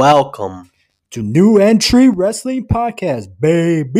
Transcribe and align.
welcome 0.00 0.70
to 1.10 1.22
New 1.22 1.58
Entry 1.58 2.08
Wrestling 2.08 2.66
Podcast, 2.66 3.28
baby. 3.38 3.90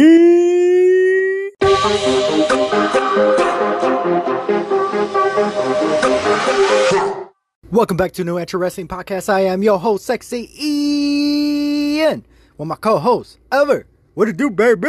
Welcome 7.70 7.98
back 7.98 8.12
to 8.12 8.24
New 8.24 8.38
Entry 8.38 8.58
Wrestling 8.58 8.88
Podcast. 8.88 9.28
I 9.28 9.40
am 9.40 9.62
your 9.62 9.78
host, 9.78 10.06
Sexy 10.06 10.50
Ian, 10.58 12.24
with 12.56 12.66
my 12.66 12.76
co-host, 12.76 13.38
Ever. 13.52 13.86
What 14.14 14.24
to 14.24 14.32
do, 14.32 14.48
baby? 14.48 14.86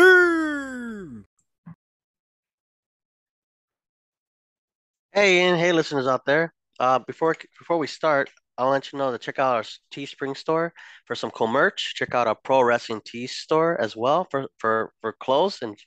Hey, 5.11 5.41
and 5.41 5.59
hey, 5.59 5.73
listeners 5.73 6.07
out 6.07 6.23
there. 6.25 6.53
Uh, 6.79 6.99
before 6.99 7.35
before 7.59 7.77
we 7.77 7.87
start, 7.87 8.29
I'll 8.57 8.69
let 8.69 8.91
you 8.91 8.99
know 8.99 9.11
to 9.11 9.17
check 9.17 9.39
out 9.39 9.55
our 9.55 9.63
Teespring 9.93 10.37
store 10.37 10.73
for 11.05 11.15
some 11.15 11.31
cool 11.31 11.47
merch. 11.47 11.93
Check 11.95 12.13
out 12.13 12.27
our 12.27 12.35
Pro 12.35 12.61
Wrestling 12.61 13.01
Tee 13.05 13.27
store 13.27 13.79
as 13.79 13.95
well 13.95 14.27
for 14.29 14.47
for 14.57 14.91
for 15.01 15.13
clothes 15.13 15.59
and 15.61 15.77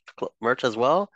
merch 0.40 0.64
as 0.64 0.76
well. 0.76 1.10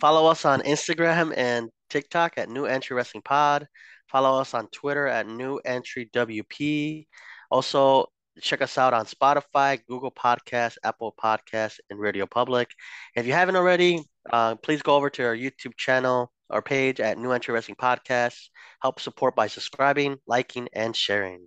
Follow 0.00 0.26
us 0.26 0.44
on 0.44 0.60
Instagram 0.62 1.32
and 1.36 1.70
TikTok 1.90 2.38
at 2.38 2.48
New 2.48 2.66
Entry 2.66 2.96
Wrestling 2.96 3.22
Pod. 3.22 3.66
Follow 4.10 4.40
us 4.40 4.54
on 4.54 4.68
Twitter 4.68 5.06
at 5.06 5.26
New 5.26 5.58
Entry 5.64 6.10
WP. 6.12 7.06
Also, 7.50 8.06
check 8.40 8.62
us 8.62 8.78
out 8.78 8.94
on 8.94 9.06
Spotify, 9.06 9.78
Google 9.88 10.10
Podcasts, 10.10 10.76
Apple 10.84 11.14
Podcasts, 11.22 11.78
and 11.90 11.98
Radio 11.98 12.26
Public. 12.26 12.70
If 13.14 13.26
you 13.26 13.32
haven't 13.32 13.56
already, 13.56 14.02
uh, 14.30 14.56
please 14.56 14.82
go 14.82 14.96
over 14.96 15.10
to 15.10 15.24
our 15.24 15.36
YouTube 15.36 15.76
channel, 15.76 16.32
our 16.50 16.62
page 16.62 17.00
at 17.00 17.18
New 17.18 17.32
Entry 17.32 17.54
Wrestling 17.54 17.76
Podcast. 17.76 18.48
Help 18.80 19.00
support 19.00 19.34
by 19.34 19.46
subscribing, 19.46 20.18
liking, 20.26 20.68
and 20.72 20.94
sharing. 20.94 21.46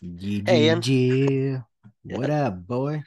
Yeah, 0.00 0.42
Hey, 0.46 0.66
Ian. 0.66 0.82
yeah. 0.82 2.16
What 2.16 2.30
up, 2.30 2.66
boy? 2.66 3.02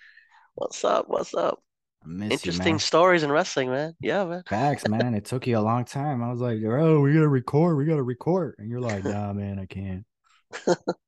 What's 0.55 0.83
up? 0.85 1.05
What's 1.09 1.33
up? 1.33 1.61
Interesting 2.07 2.75
you, 2.75 2.79
stories 2.79 3.23
in 3.23 3.31
wrestling, 3.31 3.69
man. 3.69 3.95
Yeah, 3.99 4.25
man. 4.25 4.43
Facts, 4.47 4.87
man. 4.87 5.15
It 5.15 5.25
took 5.25 5.47
you 5.47 5.57
a 5.57 5.59
long 5.59 5.85
time. 5.85 6.23
I 6.23 6.29
was 6.29 6.39
like, 6.39 6.59
oh, 6.63 6.99
we 7.01 7.13
gotta 7.13 7.27
record. 7.27 7.77
We 7.77 7.85
gotta 7.85 8.03
record. 8.03 8.55
And 8.59 8.69
you're 8.69 8.79
like, 8.79 9.03
nah, 9.03 9.33
man, 9.33 9.59
I 9.59 9.65
can't. 9.65 10.05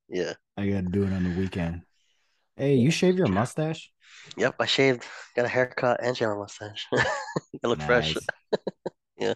Yeah. 0.09 0.33
I 0.57 0.67
gotta 0.67 0.87
do 0.89 1.03
it 1.03 1.13
on 1.13 1.23
the 1.23 1.39
weekend. 1.39 1.83
Hey, 2.55 2.75
you 2.75 2.89
shave 2.89 3.15
your 3.15 3.27
mustache? 3.27 3.91
Yep. 4.35 4.55
I 4.59 4.65
shaved, 4.65 5.05
got 5.35 5.45
a 5.45 5.47
haircut, 5.47 5.99
and 6.01 6.17
shaved 6.17 6.31
my 6.31 6.37
mustache. 6.37 6.87
I 6.93 7.05
look 7.67 7.81
fresh. 7.81 8.15
Yeah. 9.19 9.33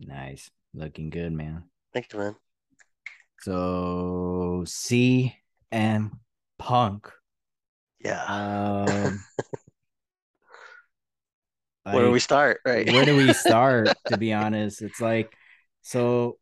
Nice. 0.00 0.50
Looking 0.74 1.10
good, 1.10 1.32
man. 1.32 1.64
Thank 1.92 2.12
you, 2.12 2.18
man. 2.18 2.36
So 3.40 4.64
CM 4.66 6.10
Punk. 6.58 7.10
Yeah. 8.00 8.24
Um 8.24 9.20
Where 11.84 12.04
do 12.04 12.10
we 12.10 12.20
start? 12.20 12.60
Right. 12.64 12.90
where 12.90 13.04
do 13.04 13.16
we 13.16 13.32
start? 13.32 13.88
To 14.08 14.16
be 14.16 14.32
honest, 14.32 14.82
it's 14.82 15.00
like 15.00 15.32
so. 15.82 16.38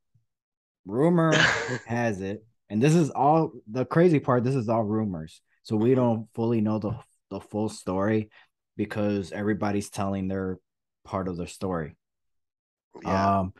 Rumor 0.86 1.34
has 1.86 2.22
it, 2.22 2.46
and 2.70 2.82
this 2.82 2.94
is 2.94 3.10
all 3.10 3.52
the 3.70 3.84
crazy 3.84 4.20
part. 4.20 4.42
This 4.42 4.54
is 4.54 4.70
all 4.70 4.84
rumors, 4.84 5.42
so 5.62 5.76
we 5.76 5.94
don't 5.94 6.28
fully 6.34 6.62
know 6.62 6.78
the 6.78 6.98
the 7.30 7.40
full 7.40 7.68
story 7.68 8.30
because 8.76 9.30
everybody's 9.32 9.90
telling 9.90 10.28
their 10.28 10.58
part 11.04 11.28
of 11.28 11.36
the 11.36 11.46
story. 11.46 11.94
Yeah. 13.02 13.40
Um, 13.40 13.52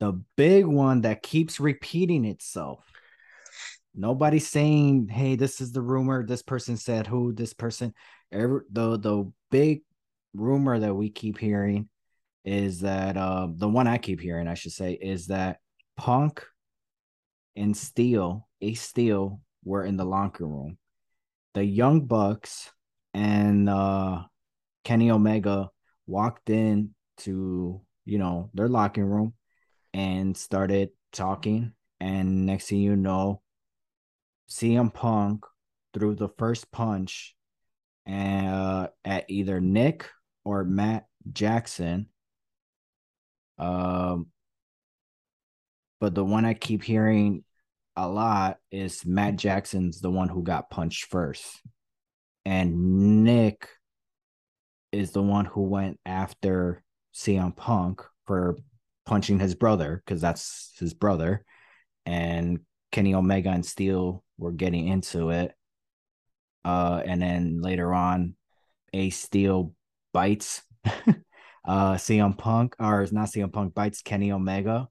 the 0.00 0.20
big 0.36 0.66
one 0.66 1.02
that 1.02 1.22
keeps 1.22 1.60
repeating 1.60 2.24
itself. 2.24 2.84
Nobody's 3.94 4.48
saying, 4.48 5.08
"Hey, 5.08 5.36
this 5.36 5.60
is 5.60 5.72
the 5.72 5.82
rumor. 5.82 6.26
This 6.26 6.42
person 6.42 6.76
said 6.76 7.06
who. 7.06 7.32
This 7.32 7.52
person." 7.52 7.94
Every 8.32 8.62
the 8.70 8.98
the 8.98 9.32
big 9.50 9.82
rumor 10.34 10.78
that 10.78 10.94
we 10.94 11.10
keep 11.10 11.38
hearing 11.38 11.88
is 12.44 12.80
that 12.80 13.16
uh, 13.16 13.48
the 13.54 13.68
one 13.68 13.86
I 13.86 13.98
keep 13.98 14.20
hearing, 14.20 14.48
I 14.48 14.54
should 14.54 14.72
say, 14.72 14.94
is 14.94 15.26
that 15.26 15.58
Punk 15.96 16.44
and 17.54 17.76
Steel, 17.76 18.48
Ace 18.60 18.82
Steel, 18.82 19.40
were 19.64 19.84
in 19.84 19.96
the 19.96 20.04
locker 20.04 20.46
room. 20.46 20.78
The 21.54 21.64
Young 21.64 22.06
Bucks 22.06 22.72
and 23.14 23.68
uh, 23.68 24.22
Kenny 24.84 25.10
Omega 25.10 25.70
walked 26.06 26.50
in 26.50 26.94
to 27.18 27.82
you 28.04 28.18
know 28.18 28.50
their 28.54 28.68
locker 28.68 29.04
room 29.04 29.34
and 29.94 30.36
started 30.36 30.90
talking. 31.12 31.72
And 32.00 32.46
next 32.46 32.68
thing 32.68 32.78
you 32.78 32.96
know, 32.96 33.42
CM 34.50 34.92
Punk 34.92 35.44
threw 35.94 36.14
the 36.14 36.28
first 36.38 36.70
punch 36.72 37.36
uh, 38.08 38.88
at 39.04 39.26
either 39.28 39.60
Nick 39.60 40.08
or 40.44 40.64
Matt 40.64 41.06
Jackson. 41.32 42.08
Um, 43.58 44.26
but 46.00 46.14
the 46.14 46.24
one 46.24 46.44
I 46.44 46.54
keep 46.54 46.82
hearing 46.82 47.44
a 47.94 48.08
lot 48.08 48.58
is 48.70 49.06
Matt 49.06 49.36
Jackson's 49.36 50.00
the 50.00 50.10
one 50.10 50.28
who 50.28 50.42
got 50.42 50.70
punched 50.70 51.04
first, 51.04 51.62
and 52.44 53.22
Nick 53.22 53.68
is 54.90 55.12
the 55.12 55.22
one 55.22 55.44
who 55.44 55.62
went 55.62 56.00
after 56.04 56.81
CM 57.14 57.56
Punk 57.56 58.02
for 58.26 58.58
punching 59.06 59.38
his 59.38 59.54
brother 59.54 60.02
because 60.04 60.20
that's 60.20 60.72
his 60.78 60.94
brother, 60.94 61.44
and 62.06 62.60
Kenny 62.90 63.14
Omega 63.14 63.50
and 63.50 63.64
Steel 63.64 64.24
were 64.38 64.52
getting 64.52 64.88
into 64.88 65.30
it. 65.30 65.52
Uh, 66.64 67.02
and 67.04 67.20
then 67.20 67.60
later 67.60 67.92
on, 67.92 68.36
Ace 68.92 69.18
Steel 69.18 69.74
bites 70.12 70.62
uh 71.64 71.94
CM 71.94 72.36
Punk, 72.36 72.76
or 72.78 73.02
it's 73.02 73.12
not 73.12 73.28
CM 73.28 73.52
Punk 73.52 73.74
bites 73.74 74.02
Kenny 74.02 74.32
Omega. 74.32 74.88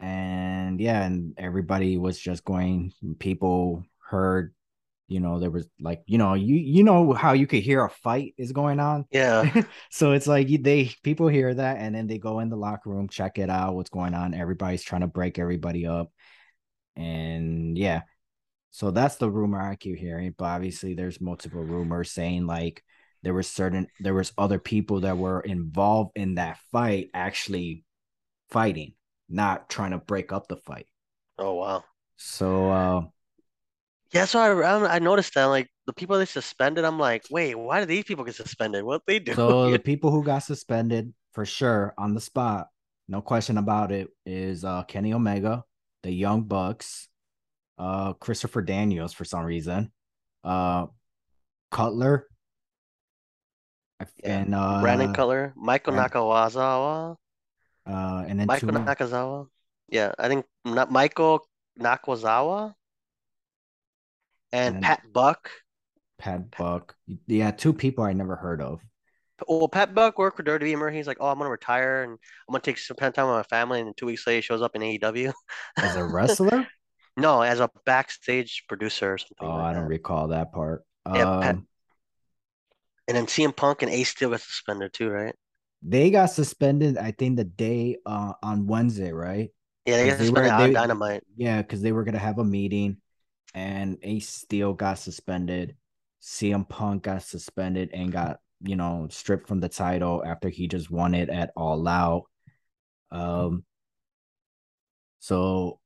And 0.00 0.80
yeah, 0.80 1.04
and 1.04 1.34
everybody 1.38 1.96
was 1.96 2.18
just 2.18 2.44
going, 2.44 2.92
people 3.18 3.84
heard, 4.10 4.54
you 5.14 5.20
know, 5.20 5.38
there 5.38 5.52
was 5.52 5.68
like, 5.80 6.02
you 6.06 6.18
know, 6.18 6.34
you 6.34 6.56
you 6.56 6.82
know 6.82 7.12
how 7.12 7.34
you 7.34 7.46
could 7.46 7.62
hear 7.62 7.84
a 7.84 7.88
fight 7.88 8.34
is 8.36 8.50
going 8.50 8.80
on. 8.80 9.04
Yeah. 9.12 9.62
so 9.92 10.10
it's 10.10 10.26
like 10.26 10.48
they 10.48 10.90
people 11.04 11.28
hear 11.28 11.54
that 11.54 11.76
and 11.78 11.94
then 11.94 12.08
they 12.08 12.18
go 12.18 12.40
in 12.40 12.48
the 12.48 12.56
locker 12.56 12.90
room, 12.90 13.08
check 13.08 13.38
it 13.38 13.48
out, 13.48 13.76
what's 13.76 13.90
going 13.90 14.12
on. 14.12 14.34
Everybody's 14.34 14.82
trying 14.82 15.02
to 15.02 15.06
break 15.06 15.38
everybody 15.38 15.86
up. 15.86 16.10
And 16.96 17.78
yeah. 17.78 18.02
So 18.72 18.90
that's 18.90 19.14
the 19.14 19.30
rumor 19.30 19.60
I 19.60 19.76
keep 19.76 19.98
hearing. 19.98 20.34
But 20.36 20.46
obviously 20.46 20.94
there's 20.94 21.20
multiple 21.20 21.62
rumors 21.62 22.10
saying 22.10 22.48
like 22.48 22.82
there 23.22 23.34
was 23.34 23.46
certain 23.46 23.86
there 24.00 24.14
was 24.14 24.32
other 24.36 24.58
people 24.58 25.02
that 25.02 25.16
were 25.16 25.42
involved 25.42 26.10
in 26.16 26.34
that 26.34 26.58
fight 26.72 27.10
actually 27.14 27.84
fighting, 28.50 28.94
not 29.28 29.70
trying 29.70 29.92
to 29.92 29.98
break 29.98 30.32
up 30.32 30.48
the 30.48 30.56
fight. 30.56 30.88
Oh 31.38 31.54
wow. 31.54 31.84
So 32.16 32.72
uh 32.72 33.02
Yeah, 34.14 34.26
so 34.26 34.38
I 34.38 34.94
I 34.94 34.98
noticed 35.00 35.34
that 35.34 35.46
like 35.46 35.68
the 35.86 35.92
people 35.92 36.16
they 36.16 36.24
suspended, 36.24 36.84
I'm 36.84 37.00
like, 37.00 37.24
wait, 37.30 37.56
why 37.56 37.80
did 37.80 37.88
these 37.88 38.04
people 38.04 38.24
get 38.24 38.36
suspended? 38.36 38.84
What 38.84 39.02
they 39.06 39.18
do? 39.18 39.34
So 39.34 39.70
the 39.70 39.78
people 39.90 40.12
who 40.12 40.22
got 40.22 40.44
suspended 40.44 41.12
for 41.32 41.44
sure 41.44 41.92
on 41.98 42.14
the 42.14 42.20
spot, 42.20 42.68
no 43.08 43.20
question 43.20 43.58
about 43.58 43.90
it, 43.90 44.08
is 44.24 44.64
uh 44.64 44.84
Kenny 44.84 45.12
Omega, 45.12 45.64
the 46.04 46.12
Young 46.12 46.44
Bucks, 46.44 47.08
uh 47.76 48.12
Christopher 48.14 48.62
Daniels 48.62 49.12
for 49.12 49.24
some 49.24 49.44
reason, 49.44 49.90
uh 50.44 50.86
Cutler, 51.72 52.28
Yeah. 53.98 54.06
and 54.38 54.54
uh 54.54 54.80
Brandon 54.80 55.12
Cutler, 55.12 55.52
Michael 55.56 55.94
Brand- 55.94 56.12
Nakazawa, 56.12 57.16
uh 57.84 58.24
and 58.28 58.38
then 58.38 58.46
Michael 58.46 58.68
Nakazawa. 58.68 59.48
Yeah, 59.88 60.12
I 60.20 60.28
think 60.28 60.46
not 60.64 60.92
Michael 60.92 61.40
Nakazawa 61.80 62.74
and 64.54 64.76
And- 64.76 64.84
Pat 64.84 65.02
Buck. 65.12 65.50
Pat 66.18 66.50
Buck. 66.56 66.94
Yeah, 67.26 67.50
two 67.50 67.72
people 67.72 68.04
I 68.04 68.12
never 68.12 68.36
heard 68.36 68.62
of. 68.62 68.80
Well, 69.48 69.68
Pat 69.68 69.94
Buck 69.94 70.16
worked 70.16 70.36
for 70.36 70.42
WWE. 70.44 70.60
Remember, 70.72 70.90
he's 70.90 71.06
like, 71.08 71.16
"Oh, 71.20 71.26
I'm 71.26 71.38
gonna 71.38 71.50
retire 71.50 72.04
and 72.04 72.12
I'm 72.12 72.52
gonna 72.52 72.60
take 72.62 72.78
some 72.78 72.96
time 72.96 73.08
with 73.08 73.16
my 73.36 73.42
family." 73.42 73.80
And 73.80 73.94
two 73.96 74.06
weeks 74.06 74.26
later, 74.26 74.36
he 74.36 74.40
shows 74.42 74.62
up 74.62 74.76
in 74.76 74.82
AEW. 74.82 75.32
As 75.76 75.96
a 75.96 76.04
wrestler? 76.14 76.66
No, 77.16 77.42
as 77.42 77.60
a 77.60 77.68
backstage 77.84 78.64
producer 78.68 79.14
or 79.14 79.18
something 79.18 79.36
oh, 79.48 79.56
like 79.56 79.64
I 79.64 79.72
don't 79.74 79.82
that. 79.84 79.88
recall 79.88 80.28
that 80.28 80.52
part. 80.52 80.84
Yeah, 81.06 81.40
Pat- 81.42 81.54
Um 81.56 81.66
And 83.08 83.16
then 83.16 83.26
CM 83.26 83.54
Punk 83.54 83.82
and 83.82 83.90
Ace 83.90 84.10
Steel 84.10 84.30
got 84.30 84.40
suspended 84.40 84.92
too, 84.92 85.10
right? 85.10 85.34
they 85.86 86.10
got 86.10 86.26
suspended, 86.30 86.96
I 86.96 87.10
think, 87.10 87.36
the 87.36 87.44
day 87.44 87.98
uh 88.06 88.32
on 88.42 88.66
Wednesday, 88.66 89.12
right? 89.12 89.50
Yeah, 89.84 89.96
they 89.98 90.04
got 90.06 90.10
'Cause 90.12 90.18
they 90.20 90.24
suspended 90.26 90.50
were- 90.52 90.56
on 90.58 90.68
they- 90.68 90.72
Dynamite. 90.74 91.24
Yeah, 91.36 91.60
because 91.60 91.82
they 91.82 91.92
were 91.92 92.04
gonna 92.04 92.18
have 92.18 92.38
a 92.38 92.44
meeting, 92.44 92.96
and 93.54 93.98
Ace 94.02 94.28
Steel 94.28 94.72
got 94.74 94.98
suspended. 94.98 95.76
CM 96.22 96.68
Punk 96.68 97.04
got 97.04 97.22
suspended 97.22 97.90
and 97.92 98.12
got 98.12 98.40
you 98.62 98.76
know 98.76 99.08
stripped 99.10 99.48
from 99.48 99.60
the 99.60 99.68
title 99.68 100.22
after 100.24 100.48
he 100.48 100.68
just 100.68 100.90
won 100.90 101.14
it 101.14 101.28
at 101.28 101.52
All 101.56 101.86
Out. 101.86 102.24
Um. 103.10 103.64
So, 105.20 105.80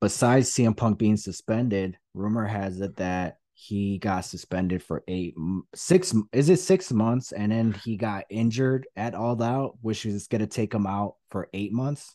besides 0.00 0.52
CM 0.52 0.76
Punk 0.76 0.98
being 0.98 1.16
suspended, 1.16 1.96
rumor 2.14 2.46
has 2.46 2.80
it 2.80 2.96
that 2.96 3.38
he 3.58 3.96
got 3.96 4.20
suspended 4.20 4.82
for 4.82 5.02
eight 5.08 5.34
six 5.74 6.14
is 6.32 6.50
it 6.50 6.60
six 6.60 6.92
months 6.92 7.32
and 7.32 7.50
then 7.50 7.72
he 7.72 7.96
got 7.96 8.24
injured 8.28 8.86
at 8.96 9.14
all 9.14 9.42
out 9.42 9.78
which 9.80 10.04
is 10.04 10.26
going 10.26 10.42
to 10.42 10.46
take 10.46 10.74
him 10.74 10.86
out 10.86 11.14
for 11.30 11.48
eight 11.54 11.72
months 11.72 12.14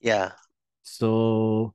yeah 0.00 0.32
so 0.82 1.74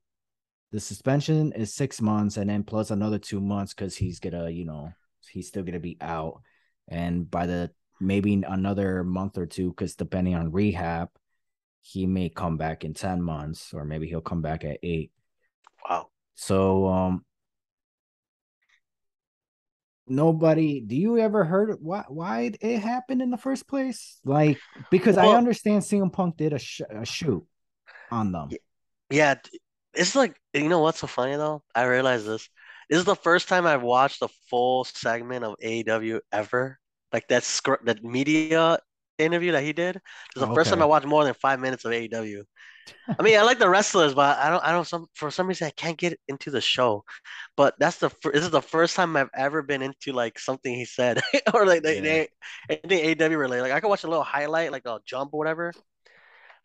the 0.71 0.79
suspension 0.79 1.51
is 1.53 1.73
six 1.73 2.01
months 2.01 2.37
and 2.37 2.49
then 2.49 2.63
plus 2.63 2.91
another 2.91 3.17
two 3.17 3.41
months 3.41 3.73
because 3.73 3.95
he's 3.95 4.19
gonna 4.19 4.49
you 4.49 4.65
know 4.65 4.93
he's 5.31 5.47
still 5.47 5.63
gonna 5.63 5.79
be 5.79 5.97
out. 6.01 6.41
And 6.87 7.29
by 7.29 7.45
the 7.45 7.71
maybe 7.99 8.33
another 8.47 9.03
month 9.03 9.37
or 9.37 9.45
two 9.45 9.69
because 9.69 9.95
depending 9.95 10.35
on 10.35 10.51
rehab 10.51 11.09
he 11.81 12.05
may 12.05 12.29
come 12.29 12.57
back 12.57 12.83
in 12.83 12.93
10 12.93 13.21
months 13.21 13.73
or 13.73 13.83
maybe 13.83 14.07
he'll 14.07 14.21
come 14.21 14.41
back 14.41 14.63
at 14.63 14.79
eight. 14.83 15.11
Wow. 15.87 16.07
So 16.35 16.87
um 16.87 17.25
nobody 20.07 20.81
do 20.81 20.95
you 20.95 21.19
ever 21.19 21.43
heard 21.43 21.77
why 21.81 22.03
why 22.07 22.51
it 22.61 22.79
happened 22.79 23.21
in 23.21 23.31
the 23.31 23.37
first 23.37 23.67
place? 23.67 24.19
Like 24.23 24.59
because 24.91 25.15
well, 25.15 25.31
i 25.31 25.35
understand 25.35 25.81
CM 25.81 26.13
Punk 26.13 26.37
did 26.37 26.53
a, 26.53 26.59
sh- 26.59 26.81
a 26.89 27.05
shoot 27.05 27.45
on 28.11 28.31
them. 28.31 28.49
Yeah 29.09 29.35
it's 29.93 30.15
like 30.15 30.39
you 30.53 30.69
know 30.69 30.79
what's 30.79 30.99
so 30.99 31.07
funny 31.07 31.35
though 31.35 31.61
i 31.75 31.83
realize 31.83 32.25
this 32.25 32.49
this 32.89 32.99
is 32.99 33.05
the 33.05 33.15
first 33.15 33.47
time 33.47 33.65
i've 33.65 33.81
watched 33.81 34.21
a 34.21 34.27
full 34.49 34.83
segment 34.83 35.43
of 35.43 35.55
AEW 35.63 36.19
ever 36.31 36.79
like 37.11 37.27
that 37.29 37.43
script 37.43 37.85
that 37.85 38.03
media 38.03 38.79
interview 39.17 39.51
that 39.51 39.63
he 39.63 39.73
did 39.73 39.95
it's 39.95 40.03
the 40.35 40.45
okay. 40.45 40.55
first 40.55 40.69
time 40.69 40.81
i 40.81 40.85
watched 40.85 41.07
more 41.07 41.23
than 41.23 41.33
five 41.33 41.59
minutes 41.59 41.85
of 41.85 41.91
AEW 41.91 42.43
I 43.19 43.23
mean, 43.23 43.37
I 43.39 43.41
like 43.41 43.59
the 43.59 43.69
wrestlers, 43.69 44.13
but 44.13 44.37
I 44.37 44.49
don't. 44.49 44.63
I 44.63 44.71
don't. 44.71 44.87
Some 44.87 45.07
for 45.13 45.31
some 45.31 45.47
reason 45.47 45.67
I 45.67 45.71
can't 45.71 45.97
get 45.97 46.19
into 46.27 46.51
the 46.51 46.61
show. 46.61 47.03
But 47.55 47.75
that's 47.79 47.97
the. 47.97 48.09
This 48.23 48.43
is 48.43 48.51
the 48.51 48.61
first 48.61 48.95
time 48.95 49.15
I've 49.15 49.29
ever 49.35 49.61
been 49.61 49.81
into 49.81 50.11
like 50.11 50.39
something 50.39 50.73
he 50.73 50.85
said 50.85 51.21
or 51.53 51.65
like 51.65 51.83
they, 51.83 51.95
yeah. 51.97 52.25
they 52.67 52.79
anything 52.81 53.21
AW 53.21 53.37
related. 53.37 53.63
Like 53.63 53.71
I 53.71 53.79
could 53.79 53.89
watch 53.89 54.03
a 54.03 54.07
little 54.07 54.23
highlight, 54.23 54.71
like 54.71 54.85
a 54.85 54.99
jump 55.05 55.33
or 55.33 55.37
whatever, 55.37 55.73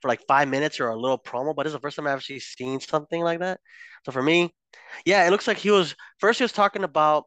for 0.00 0.08
like 0.08 0.20
five 0.26 0.49
minutes 0.49 0.81
or 0.81 0.88
a 0.88 0.96
little 0.96 1.19
promo. 1.19 1.55
But 1.55 1.67
it's 1.67 1.75
the 1.75 1.81
first 1.81 1.96
time 1.96 2.06
I've 2.06 2.19
actually 2.19 2.41
seen 2.41 2.81
something 2.81 3.23
like 3.23 3.41
that. 3.41 3.61
So 4.05 4.12
for 4.12 4.23
me, 4.23 4.52
yeah, 5.05 5.26
it 5.26 5.31
looks 5.31 5.46
like 5.46 5.58
he 5.58 5.70
was 5.70 5.94
first. 6.19 6.38
He 6.38 6.44
was 6.44 6.52
talking 6.52 6.85
about 6.85 7.25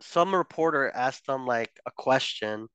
some 0.00 0.34
reporter 0.34 0.90
asked 0.94 1.28
him 1.28 1.46
like 1.46 1.70
a 1.86 1.90
question, 1.96 2.68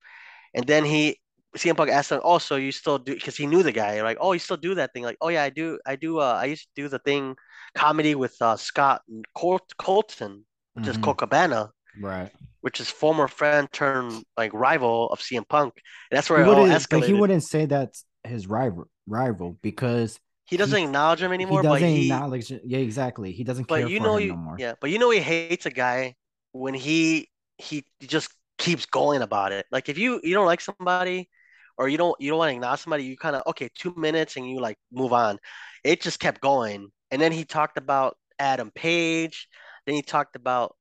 and 0.53 0.65
then 0.65 0.85
he 0.85 1.19
CM 1.55 1.75
Punk 1.75 1.89
asked 1.89 2.11
him, 2.11 2.21
"Oh, 2.23 2.38
so 2.38 2.55
you 2.55 2.71
still 2.71 2.97
do?" 2.97 3.13
Because 3.13 3.38
he 3.38 3.47
knew 3.47 3.63
the 3.63 3.71
guy. 3.71 4.01
Like, 4.01 4.17
"Oh, 4.19 4.33
you 4.33 4.39
still 4.39 4.57
do 4.57 4.75
that 4.75 4.94
thing?" 4.94 5.03
Like, 5.03 5.17
"Oh 5.21 5.29
yeah, 5.29 5.44
I 5.44 5.49
do. 5.49 5.79
I 5.85 5.95
do. 5.95 6.19
Uh, 6.19 6.38
I 6.41 6.45
used 6.45 6.63
to 6.63 6.81
do 6.81 6.88
the 6.89 6.99
thing, 6.99 7.35
comedy 7.75 8.15
with 8.15 8.35
uh, 8.41 8.57
Scott 8.57 9.01
Col- 9.35 9.65
Colton, 9.77 10.45
which 10.73 10.85
mm-hmm. 10.85 11.09
is 11.09 11.15
Cabana, 11.17 11.71
right? 12.01 12.31
Which 12.61 12.79
is 12.79 12.89
former 12.89 13.27
friend 13.27 13.67
turned 13.71 14.23
like 14.35 14.53
rival 14.53 15.09
of 15.09 15.19
CM 15.19 15.47
Punk. 15.47 15.73
And 16.11 16.17
that's 16.17 16.29
where 16.29 16.44
he 16.44 16.49
it 16.49 16.53
all 16.53 16.65
escalated. 16.65 16.89
But 16.89 17.07
he 17.07 17.13
wouldn't 17.13 17.44
say 17.44 17.65
that's 17.65 18.05
his 18.27 18.47
rival 18.47 18.85
rival 19.07 19.57
because 19.62 20.19
he 20.45 20.57
doesn't 20.57 20.77
he, 20.77 20.85
acknowledge 20.85 21.21
him 21.21 21.33
anymore. 21.33 21.62
He 21.62 21.68
doesn't 21.68 21.88
he, 21.89 22.03
acknowledge. 22.03 22.51
Yeah, 22.51 22.79
exactly. 22.79 23.31
He 23.31 23.44
doesn't 23.44 23.65
care 23.65 23.88
you 23.88 24.00
know 24.00 24.18
him 24.18 24.29
no 24.29 24.35
more. 24.35 24.56
Yeah, 24.57 24.74
but 24.79 24.89
you 24.89 25.00
know 25.00 25.09
he 25.09 25.19
hates 25.19 25.65
a 25.65 25.71
guy 25.71 26.15
when 26.51 26.74
he 26.74 27.29
he 27.57 27.83
just 28.01 28.29
keeps 28.57 28.85
going 28.85 29.21
about 29.21 29.51
it. 29.51 29.65
Like 29.71 29.89
if 29.89 29.97
you 29.97 30.21
you 30.24 30.33
don't 30.33 30.45
like 30.45 30.62
somebody 30.62 31.29
or 31.77 31.89
you 31.89 31.97
don't 31.97 32.15
you 32.19 32.29
don't 32.29 32.39
want 32.39 32.50
to 32.50 32.56
acknowledge 32.56 32.79
somebody, 32.79 33.03
you 33.03 33.18
kind 33.18 33.35
of 33.35 33.44
okay, 33.47 33.69
two 33.75 33.94
minutes 33.97 34.38
and 34.38 34.50
you 34.50 34.59
like 34.59 34.77
move 34.91 35.13
on. 35.13 35.38
It 35.83 36.01
just 36.01 36.19
kept 36.19 36.41
going, 36.41 36.89
and 37.12 37.21
then 37.21 37.31
he 37.31 37.44
talked 37.44 37.77
about 37.77 38.18
Adam 38.39 38.71
Page. 38.71 39.47
Then 39.85 39.95
he 39.95 40.01
talked 40.01 40.35
about 40.35 40.75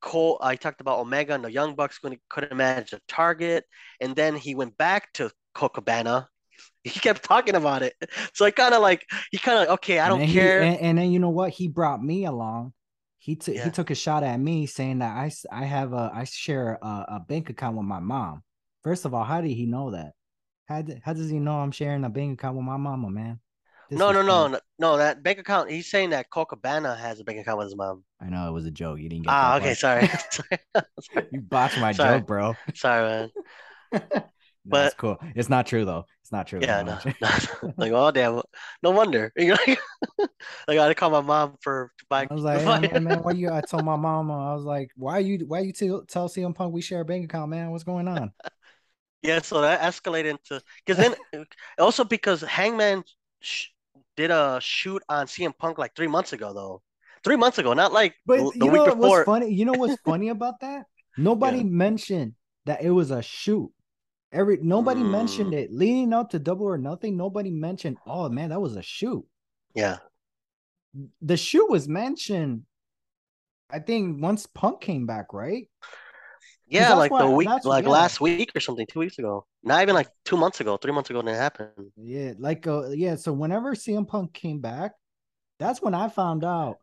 Cole. 0.00 0.38
I 0.40 0.54
uh, 0.54 0.56
talked 0.56 0.80
about 0.80 0.98
Omega 0.98 1.34
and 1.34 1.44
the 1.44 1.52
Young 1.52 1.74
Bucks 1.74 2.02
when 2.02 2.12
he 2.12 2.18
couldn't 2.28 2.56
manage 2.56 2.92
a 2.92 3.00
target, 3.08 3.64
and 4.00 4.14
then 4.14 4.36
he 4.36 4.54
went 4.54 4.76
back 4.76 5.12
to 5.14 5.30
Colt 5.54 5.74
Cabana. 5.74 6.28
He 6.92 6.98
kept 6.98 7.22
talking 7.22 7.54
about 7.54 7.82
it, 7.82 7.94
so 8.34 8.44
I 8.44 8.50
kind 8.50 8.74
of 8.74 8.82
like 8.82 9.06
he 9.30 9.38
kind 9.38 9.62
of 9.62 9.74
okay, 9.74 10.00
I 10.00 10.08
don't 10.08 10.26
care. 10.26 10.62
He, 10.62 10.68
and, 10.68 10.80
and, 10.80 10.98
then 10.98 11.12
you 11.12 11.20
know 11.20 11.30
what? 11.30 11.50
He 11.50 11.68
brought 11.68 12.02
me 12.02 12.24
along. 12.24 12.72
He 13.18 13.36
took 13.36 13.54
yeah. 13.54 13.62
he 13.64 13.70
took 13.70 13.90
a 13.90 13.94
shot 13.94 14.24
at 14.24 14.40
me, 14.40 14.66
saying 14.66 14.98
that 14.98 15.16
I 15.16 15.30
I 15.52 15.64
have 15.64 15.92
a 15.92 16.10
I 16.12 16.24
share 16.24 16.80
a, 16.82 16.86
a 16.86 17.20
bank 17.20 17.50
account 17.50 17.76
with 17.76 17.86
my 17.86 18.00
mom. 18.00 18.42
First 18.82 19.04
of 19.04 19.14
all, 19.14 19.22
how 19.22 19.40
did 19.40 19.52
he 19.52 19.66
know 19.66 19.92
that? 19.92 20.14
How, 20.66 20.82
how 21.04 21.12
does 21.12 21.30
he 21.30 21.38
know 21.38 21.58
I'm 21.58 21.70
sharing 21.70 22.04
a 22.04 22.10
bank 22.10 22.40
account 22.40 22.56
with 22.56 22.64
my 22.64 22.76
mama, 22.76 23.10
man? 23.10 23.38
This 23.90 23.98
no, 23.98 24.10
no, 24.10 24.22
no, 24.22 24.48
no, 24.48 24.58
no. 24.78 24.96
That 24.96 25.22
bank 25.22 25.38
account. 25.38 25.70
He's 25.70 25.90
saying 25.90 26.10
that 26.10 26.30
Colt 26.30 26.48
Cabana 26.48 26.96
has 26.96 27.20
a 27.20 27.24
bank 27.24 27.40
account 27.40 27.58
with 27.58 27.66
his 27.66 27.76
mom. 27.76 28.04
I 28.20 28.30
know 28.30 28.48
it 28.48 28.52
was 28.52 28.64
a 28.64 28.70
joke. 28.70 28.98
You 28.98 29.08
didn't 29.08 29.24
get. 29.24 29.30
It. 29.30 29.34
Ah, 29.34 29.56
okay, 29.56 29.74
sorry. 29.74 30.08
you 31.30 31.42
botched 31.42 31.78
my 31.78 31.92
sorry. 31.92 32.18
joke, 32.18 32.26
bro. 32.26 32.56
Sorry, 32.74 33.02
man. 33.02 33.30
no, 33.92 34.00
but 34.64 34.86
it's 34.86 34.94
cool. 34.94 35.18
It's 35.34 35.50
not 35.50 35.66
true 35.66 35.84
though. 35.84 36.06
Not 36.32 36.46
true. 36.46 36.60
Yeah, 36.62 36.82
no, 36.82 36.98
no. 37.20 37.72
like 37.76 37.92
oh 37.92 38.10
damn, 38.10 38.40
no 38.82 38.90
wonder. 38.90 39.30
like 39.38 39.78
I 40.66 40.74
gotta 40.74 40.94
call 40.94 41.10
my 41.10 41.20
mom 41.20 41.56
for 41.60 41.92
to 41.98 42.04
buy. 42.08 42.26
I 42.28 42.34
was 42.34 42.42
like, 42.42 42.90
hey, 42.90 42.98
man, 42.98 43.22
why 43.22 43.32
you? 43.32 43.50
I 43.50 43.60
told 43.60 43.84
my 43.84 43.96
mama, 43.96 44.50
I 44.50 44.54
was 44.54 44.64
like, 44.64 44.90
why 44.96 45.18
you? 45.18 45.44
Why 45.46 45.60
you 45.60 45.72
tell 45.72 46.02
tell 46.08 46.28
CM 46.30 46.54
Punk 46.54 46.72
we 46.72 46.80
share 46.80 47.02
a 47.02 47.04
bank 47.04 47.26
account, 47.26 47.50
man? 47.50 47.70
What's 47.70 47.84
going 47.84 48.08
on? 48.08 48.32
Yeah, 49.22 49.40
so 49.42 49.60
that 49.60 49.80
escalated 49.82 50.30
into 50.30 50.62
because 50.84 50.96
then 50.96 51.14
uh, 51.36 51.44
also 51.78 52.02
because 52.02 52.40
Hangman 52.40 53.04
sh- 53.40 53.68
did 54.16 54.30
a 54.30 54.58
shoot 54.62 55.02
on 55.10 55.26
CM 55.26 55.56
Punk 55.56 55.76
like 55.76 55.94
three 55.94 56.08
months 56.08 56.32
ago 56.32 56.54
though, 56.54 56.82
three 57.22 57.36
months 57.36 57.58
ago, 57.58 57.74
not 57.74 57.92
like 57.92 58.14
but 58.24 58.38
the 58.38 58.52
you 58.54 58.72
know 58.72 58.84
week 58.84 58.84
before. 58.86 59.18
What's 59.18 59.26
funny? 59.26 59.52
You 59.52 59.66
know 59.66 59.74
what's 59.74 60.00
funny 60.02 60.30
about 60.30 60.60
that? 60.60 60.86
Nobody 61.18 61.58
yeah. 61.58 61.64
mentioned 61.64 62.32
that 62.64 62.82
it 62.82 62.90
was 62.90 63.10
a 63.10 63.20
shoot. 63.20 63.70
Every 64.32 64.58
nobody 64.62 65.02
mm. 65.02 65.10
mentioned 65.10 65.52
it 65.52 65.72
leading 65.72 66.12
up 66.12 66.30
to 66.30 66.38
Double 66.38 66.66
or 66.66 66.78
Nothing. 66.78 67.16
Nobody 67.16 67.50
mentioned, 67.50 67.98
oh 68.06 68.28
man, 68.28 68.48
that 68.48 68.60
was 68.60 68.76
a 68.76 68.82
shoot. 68.82 69.24
Yeah, 69.74 69.98
the 71.20 71.36
shoot 71.36 71.68
was 71.68 71.88
mentioned. 71.88 72.62
I 73.70 73.78
think 73.78 74.22
once 74.22 74.46
Punk 74.46 74.80
came 74.80 75.06
back, 75.06 75.32
right? 75.32 75.68
Yeah, 76.66 76.94
like 76.94 77.10
the 77.10 77.28
week, 77.28 77.48
like 77.64 77.84
yeah. 77.84 77.90
last 77.90 78.20
week 78.20 78.52
or 78.54 78.60
something, 78.60 78.86
two 78.90 79.00
weeks 79.00 79.18
ago. 79.18 79.46
Not 79.62 79.82
even 79.82 79.94
like 79.94 80.08
two 80.24 80.38
months 80.38 80.60
ago, 80.60 80.78
three 80.78 80.92
months 80.92 81.10
ago, 81.10 81.20
it 81.20 81.26
happened. 81.26 81.70
Yeah, 81.96 82.32
like 82.38 82.66
uh, 82.66 82.88
yeah. 82.90 83.16
So 83.16 83.32
whenever 83.34 83.74
CM 83.74 84.08
Punk 84.08 84.32
came 84.32 84.60
back, 84.60 84.92
that's 85.58 85.82
when 85.82 85.94
I 85.94 86.08
found 86.08 86.44
out. 86.44 86.78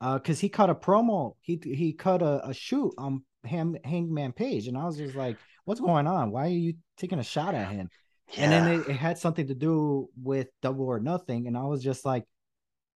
Uh, 0.00 0.18
cause 0.18 0.40
he 0.40 0.48
cut 0.48 0.70
a 0.70 0.74
promo, 0.74 1.34
he 1.40 1.60
he 1.62 1.92
cut 1.92 2.20
a, 2.22 2.48
a 2.48 2.54
shoot 2.54 2.92
on 2.98 3.22
Ham, 3.46 3.76
Hangman 3.84 4.32
Page, 4.32 4.68
and 4.68 4.76
I 4.76 4.84
was 4.84 4.96
just 4.96 5.14
like, 5.14 5.36
"What's 5.64 5.80
going 5.80 6.06
on? 6.06 6.30
Why 6.30 6.46
are 6.46 6.48
you 6.48 6.74
taking 6.96 7.18
a 7.18 7.24
shot 7.24 7.54
at 7.54 7.70
him?" 7.70 7.88
Yeah. 8.32 8.44
And 8.44 8.52
then 8.52 8.80
it, 8.80 8.88
it 8.88 8.96
had 8.96 9.18
something 9.18 9.46
to 9.48 9.54
do 9.54 10.08
with 10.22 10.48
Double 10.62 10.86
or 10.86 11.00
Nothing, 11.00 11.46
and 11.46 11.56
I 11.56 11.64
was 11.64 11.82
just 11.82 12.04
like, 12.04 12.24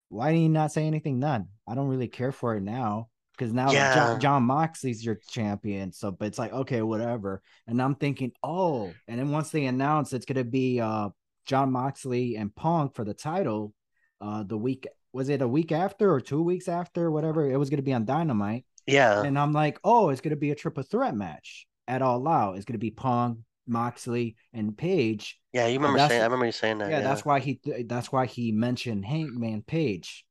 "Why 0.08 0.32
did 0.32 0.40
you 0.40 0.48
not 0.48 0.72
say 0.72 0.86
anything? 0.86 1.18
None. 1.18 1.48
I 1.66 1.74
don't 1.74 1.88
really 1.88 2.08
care 2.08 2.32
for 2.32 2.56
it 2.56 2.62
now." 2.62 3.08
because 3.38 3.52
now 3.52 3.70
yeah. 3.70 3.94
Jon, 3.94 4.20
Jon, 4.20 4.42
Moxley's 4.42 5.04
your 5.04 5.18
champion. 5.30 5.92
So, 5.92 6.10
but 6.10 6.26
it's 6.26 6.38
like 6.38 6.52
okay, 6.52 6.82
whatever. 6.82 7.42
And 7.66 7.80
I'm 7.80 7.94
thinking, 7.94 8.32
oh, 8.42 8.92
and 9.06 9.18
then 9.18 9.30
once 9.30 9.50
they 9.50 9.66
announce 9.66 10.12
it's 10.12 10.26
gonna 10.26 10.44
be 10.44 10.80
uh 10.80 11.10
Jon 11.46 11.72
Moxley 11.72 12.36
and 12.36 12.54
Punk 12.54 12.94
for 12.94 13.04
the 13.04 13.14
title, 13.14 13.72
uh, 14.20 14.42
the 14.42 14.58
week 14.58 14.86
was 15.12 15.28
it 15.28 15.40
a 15.40 15.48
week 15.48 15.72
after 15.72 16.12
or 16.12 16.20
two 16.20 16.42
weeks 16.42 16.68
after, 16.68 17.10
whatever 17.10 17.48
it 17.48 17.56
was 17.56 17.70
gonna 17.70 17.82
be 17.82 17.94
on 17.94 18.04
Dynamite. 18.04 18.64
Yeah. 18.88 19.22
And 19.22 19.38
I'm 19.38 19.52
like, 19.52 19.78
oh, 19.84 20.08
it's 20.10 20.20
gonna 20.20 20.36
be 20.36 20.50
a 20.50 20.54
triple 20.54 20.82
threat 20.82 21.14
match 21.14 21.66
at 21.86 22.02
All 22.02 22.26
Out. 22.26 22.56
It's 22.56 22.64
gonna 22.64 22.78
be 22.78 22.90
Pong, 22.90 23.44
Moxley, 23.66 24.36
and 24.52 24.76
Page. 24.76 25.38
Yeah, 25.52 25.66
you 25.66 25.78
remember 25.78 25.98
saying. 26.08 26.20
I 26.20 26.24
remember 26.24 26.46
you 26.46 26.52
saying 26.52 26.78
that. 26.78 26.90
Yeah, 26.90 26.98
yeah, 26.98 27.04
that's 27.04 27.24
why 27.24 27.40
he. 27.40 27.60
That's 27.86 28.10
why 28.10 28.26
he 28.26 28.52
mentioned 28.52 29.04
Hangman 29.04 29.62
Page. 29.62 30.24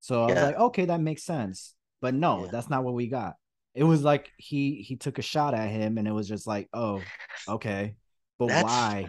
So 0.00 0.24
I 0.24 0.28
yeah. 0.28 0.34
was 0.34 0.42
like, 0.42 0.56
okay, 0.56 0.84
that 0.86 1.00
makes 1.00 1.24
sense. 1.24 1.74
But 2.00 2.14
no, 2.14 2.44
yeah. 2.44 2.50
that's 2.50 2.70
not 2.70 2.84
what 2.84 2.94
we 2.94 3.08
got. 3.08 3.34
It 3.74 3.84
was 3.84 4.02
like 4.02 4.30
he 4.38 4.82
he 4.82 4.96
took 4.96 5.18
a 5.18 5.22
shot 5.22 5.54
at 5.54 5.68
him, 5.68 5.98
and 5.98 6.08
it 6.08 6.12
was 6.12 6.28
just 6.28 6.46
like, 6.46 6.68
oh, 6.72 7.02
okay, 7.48 7.94
but 8.38 8.48
that's, 8.48 8.64
why? 8.64 9.08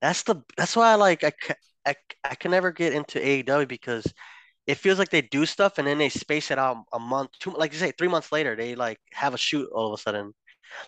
That's 0.00 0.22
the 0.24 0.42
that's 0.56 0.76
why 0.76 0.92
I 0.92 0.94
like 0.96 1.24
I, 1.24 1.32
I 1.86 1.94
I 2.24 2.34
can 2.34 2.50
never 2.50 2.70
get 2.70 2.92
into 2.92 3.18
AEW 3.18 3.66
because 3.66 4.06
it 4.66 4.76
feels 4.76 4.98
like 4.98 5.10
they 5.10 5.22
do 5.22 5.46
stuff 5.46 5.78
and 5.78 5.86
then 5.86 5.98
they 5.98 6.08
space 6.08 6.50
it 6.50 6.58
out 6.58 6.84
a 6.92 6.98
month, 6.98 7.30
two 7.40 7.50
like 7.50 7.72
you 7.72 7.78
say, 7.78 7.92
three 7.96 8.08
months 8.08 8.30
later 8.32 8.56
they 8.56 8.74
like 8.74 8.98
have 9.12 9.34
a 9.34 9.38
shoot 9.38 9.68
all 9.72 9.92
of 9.92 9.98
a 9.98 10.02
sudden. 10.02 10.32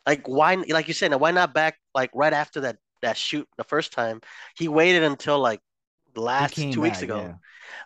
Like 0.07 0.29
why, 0.29 0.55
like 0.55 0.89
you 0.89 0.95
said, 0.95 1.15
why 1.15 1.31
not 1.33 1.55
back 1.55 1.79
like 1.95 2.11
right 2.15 2.33
after 2.33 2.61
that 2.63 2.77
that 3.03 3.17
shoot 3.17 3.49
the 3.59 3.65
first 3.65 3.93
time? 3.93 4.21
He 4.57 4.69
waited 4.69 5.03
until 5.03 5.39
like 5.39 5.61
last 6.15 6.55
two 6.55 6.71
back, 6.71 6.79
weeks 6.79 7.03
ago. 7.03 7.21
Yeah. 7.21 7.35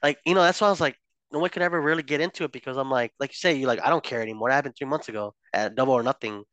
Like 0.02 0.18
you 0.26 0.34
know, 0.34 0.42
that's 0.42 0.60
why 0.60 0.66
I 0.66 0.70
was 0.70 0.80
like, 0.80 0.96
no 1.32 1.38
one 1.38 1.50
could 1.50 1.62
ever 1.62 1.80
really 1.80 2.02
get 2.02 2.20
into 2.20 2.44
it 2.44 2.52
because 2.52 2.76
I'm 2.76 2.90
like, 2.90 3.12
like 3.18 3.30
you 3.30 3.36
say, 3.36 3.54
you 3.54 3.66
like, 3.66 3.80
I 3.84 3.90
don't 3.90 4.04
care 4.04 4.22
anymore. 4.22 4.48
That 4.50 4.56
happened 4.56 4.74
three 4.76 4.86
months 4.86 5.08
ago 5.08 5.34
at 5.52 5.74
Double 5.74 5.92
or 5.92 6.02
Nothing. 6.02 6.44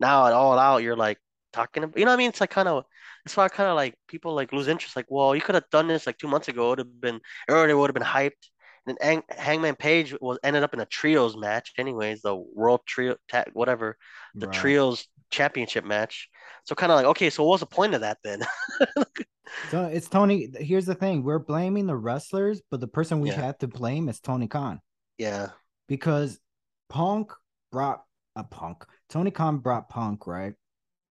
Now 0.00 0.26
at 0.26 0.32
All 0.32 0.58
Out, 0.58 0.82
you're 0.82 0.96
like 0.96 1.18
talking, 1.52 1.84
about, 1.84 1.98
you 1.98 2.04
know 2.04 2.10
what 2.10 2.16
I 2.16 2.18
mean? 2.18 2.30
It's 2.30 2.40
like 2.40 2.50
kind 2.50 2.68
of, 2.68 2.84
that's 3.24 3.36
why 3.36 3.44
I 3.44 3.48
kind 3.48 3.68
of 3.68 3.76
like 3.76 3.94
people 4.08 4.34
like 4.34 4.52
lose 4.52 4.68
interest. 4.68 4.96
Like, 4.96 5.06
well, 5.08 5.34
you 5.34 5.42
could 5.42 5.54
have 5.54 5.68
done 5.70 5.86
this 5.86 6.06
like 6.06 6.18
two 6.18 6.28
months 6.28 6.48
ago. 6.48 6.66
It 6.66 6.68
would 6.70 6.78
have 6.78 7.00
been, 7.00 7.20
everybody 7.48 7.74
would 7.74 7.90
have 7.90 7.94
been 7.94 8.02
hyped. 8.02 8.48
And 8.86 8.98
Hang, 9.00 9.22
Hangman 9.30 9.76
Page 9.76 10.14
was 10.20 10.38
ended 10.42 10.62
up 10.64 10.74
in 10.74 10.80
a 10.80 10.86
trios 10.86 11.36
match, 11.36 11.72
anyways, 11.78 12.22
the 12.22 12.34
World 12.34 12.80
Trio, 12.86 13.16
ta- 13.30 13.44
whatever, 13.52 13.96
the 14.34 14.46
Right. 14.46 14.54
trios 14.54 15.06
championship 15.30 15.84
match. 15.84 16.28
So 16.64 16.74
kind 16.74 16.90
of 16.92 16.96
like, 16.96 17.06
okay, 17.06 17.30
so 17.30 17.44
what 17.44 17.52
was 17.52 17.60
the 17.60 17.66
point 17.66 17.94
of 17.94 18.00
that 18.02 18.18
then? 18.24 18.42
So 19.70 19.84
it's 19.84 20.08
Tony. 20.08 20.48
Here's 20.58 20.86
the 20.86 20.94
thing: 20.94 21.22
we're 21.22 21.38
blaming 21.38 21.86
the 21.86 21.96
wrestlers, 21.96 22.62
but 22.70 22.80
the 22.80 22.88
person 22.88 23.20
we 23.20 23.28
Yeah. 23.28 23.40
have 23.42 23.58
to 23.58 23.68
blame 23.68 24.08
is 24.08 24.18
Tony 24.18 24.48
Khan 24.48 24.80
yeah, 25.18 25.50
because 25.88 26.40
Punk 26.88 27.32
brought 27.70 28.02
a 28.34 28.44
Punk. 28.44 28.86
Tony 29.10 29.30
Khan 29.30 29.58
brought 29.58 29.88
Punk, 29.90 30.26
right? 30.26 30.54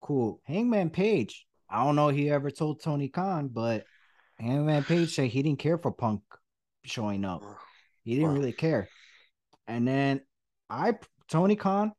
Cool. 0.02 0.42
Hangman 0.46 0.90
Page. 0.90 1.46
I 1.70 1.84
don't 1.84 1.96
know 1.96 2.08
if 2.10 2.16
he 2.16 2.30
ever 2.30 2.50
told 2.50 2.82
Tony 2.82 3.10
Khan, 3.10 3.50
but 3.50 3.86
Hangman 4.40 4.84
Page 4.86 5.16
said 5.16 5.30
he 5.30 5.44
didn't 5.44 5.60
care 5.60 5.78
for 5.78 5.92
Punk 5.92 6.22
showing 6.84 7.26
up. 7.26 7.44
He 8.04 8.16
didn't 8.16 8.34
really 8.34 8.54
care. 8.54 8.90
And 9.68 9.88
then 9.88 10.22
I 10.70 10.94
Tony 11.30 11.56
Khan, 11.56 11.92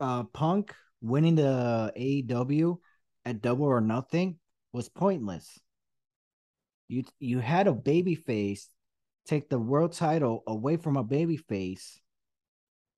uh 0.00 0.24
Punk 0.24 0.74
winning 1.00 1.36
the 1.36 1.92
AEW 1.96 2.78
at 3.24 3.40
double 3.40 3.64
or 3.64 3.80
nothing 3.80 4.38
was 4.72 4.88
pointless. 4.88 5.58
You 6.88 7.04
you 7.18 7.38
had 7.38 7.66
a 7.66 7.72
baby 7.72 8.14
face 8.14 8.68
take 9.26 9.48
the 9.48 9.58
world 9.58 9.92
title 9.92 10.42
away 10.46 10.76
from 10.76 10.96
a 10.96 11.04
baby 11.04 11.36
face, 11.36 12.00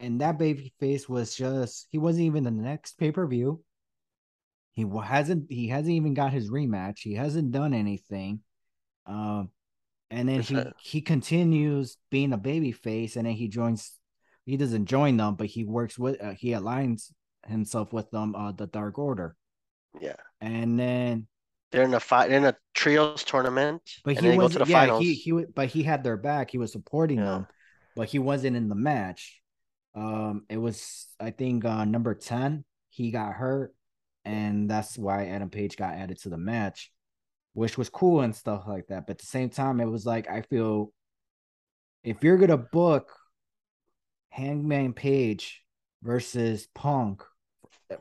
and 0.00 0.20
that 0.20 0.38
baby 0.38 0.72
face 0.80 1.08
was 1.08 1.34
just 1.34 1.86
he 1.90 1.98
wasn't 1.98 2.24
even 2.24 2.44
the 2.44 2.50
next 2.50 2.98
pay-per-view. 2.98 3.62
He 4.72 4.86
hasn't 5.04 5.50
he 5.50 5.68
hasn't 5.68 5.94
even 5.94 6.14
got 6.14 6.32
his 6.32 6.50
rematch. 6.50 7.00
He 7.00 7.14
hasn't 7.14 7.52
done 7.52 7.74
anything. 7.74 8.40
Um 9.06 9.50
and 10.12 10.28
then 10.28 10.40
he 10.42 10.56
he 10.78 11.00
continues 11.00 11.96
being 12.10 12.32
a 12.32 12.38
baby 12.38 12.70
face 12.72 13.16
and 13.16 13.26
then 13.26 13.34
he 13.34 13.48
joins 13.48 13.92
he 14.44 14.56
doesn't 14.56 14.86
join 14.86 15.16
them 15.16 15.34
but 15.34 15.46
he 15.46 15.64
works 15.64 15.98
with 15.98 16.22
uh, 16.22 16.34
he 16.38 16.50
aligns 16.50 17.10
himself 17.46 17.92
with 17.92 18.10
them 18.10 18.34
uh 18.36 18.52
the 18.52 18.66
dark 18.68 18.98
order 18.98 19.34
yeah. 20.00 20.16
and 20.40 20.78
then 20.78 21.26
They're 21.70 21.82
in 21.84 21.94
a 21.94 22.00
fight 22.00 22.30
in 22.30 22.44
a 22.44 22.54
trios 22.74 23.24
tournament, 23.24 23.82
but 24.04 24.16
he 24.18 24.36
was 24.36 24.52
to 24.52 24.58
the 24.60 24.66
yeah 24.66 24.80
finals. 24.86 25.00
he 25.02 25.14
he 25.14 25.32
but 25.54 25.68
he 25.68 25.82
had 25.82 26.04
their 26.04 26.16
back 26.16 26.50
he 26.50 26.58
was 26.58 26.70
supporting 26.72 27.18
Yeah. 27.18 27.24
them 27.24 27.46
but 27.96 28.08
he 28.08 28.18
wasn't 28.18 28.56
in 28.56 28.68
the 28.68 28.74
match 28.92 29.40
um 29.94 30.44
it 30.48 30.56
was 30.56 31.06
i 31.20 31.30
think 31.30 31.64
uh 31.64 31.84
number 31.84 32.14
10 32.14 32.64
he 32.90 33.10
got 33.10 33.32
hurt 33.32 33.74
and 34.24 34.70
that's 34.70 34.96
why 34.96 35.26
adam 35.26 35.50
page 35.50 35.76
got 35.76 35.94
added 35.94 36.18
to 36.22 36.28
the 36.28 36.38
match 36.38 36.90
which 37.54 37.76
was 37.76 37.88
cool 37.88 38.20
and 38.20 38.34
stuff 38.34 38.64
like 38.66 38.86
that. 38.88 39.06
But 39.06 39.14
at 39.14 39.18
the 39.18 39.26
same 39.26 39.50
time 39.50 39.80
it 39.80 39.86
was 39.86 40.06
like 40.06 40.28
i 40.30 40.42
feel 40.42 40.92
if 42.02 42.22
you're 42.24 42.38
gonna 42.38 42.56
book 42.56 43.12
hangman 44.30 44.92
page 44.92 45.62
versus 46.02 46.66
punk 46.74 47.22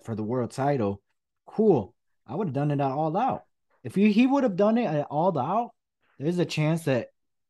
for 0.04 0.16
the 0.16 0.24
world 0.24 0.52
title 0.52 1.02
cool. 1.46 1.94
I 2.26 2.36
would 2.36 2.48
have 2.48 2.54
done 2.54 2.72
it 2.72 2.80
at 2.80 2.92
all 2.92 3.18
out. 3.18 3.44
If 3.84 3.98
you, 3.98 4.10
he 4.10 4.26
would 4.26 4.44
have 4.44 4.56
done 4.56 4.78
it 4.78 4.86
at 4.86 5.08
all 5.10 5.38
out 5.38 5.72
there's 6.18 6.40
a 6.40 6.46
chance 6.46 6.84
that 6.86 7.08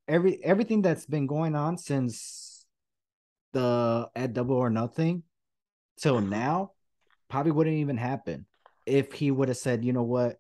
every 0.08 0.44
everything 0.44 0.82
that's 0.82 1.06
been 1.06 1.28
going 1.28 1.56
on 1.56 1.78
since 1.78 2.66
the 3.54 4.10
at 4.16 4.34
double 4.34 4.56
or 4.56 4.70
nothing 4.70 5.24
till 5.98 6.20
Mhm. 6.20 6.30
now 6.30 6.72
probably 7.30 7.52
wouldn't 7.52 7.78
even 7.78 7.98
happen 7.98 8.48
if 8.86 9.14
he 9.14 9.30
would 9.30 9.50
have 9.50 9.58
said, 9.58 9.86
you 9.86 9.94
know 9.94 10.04
what, 10.04 10.40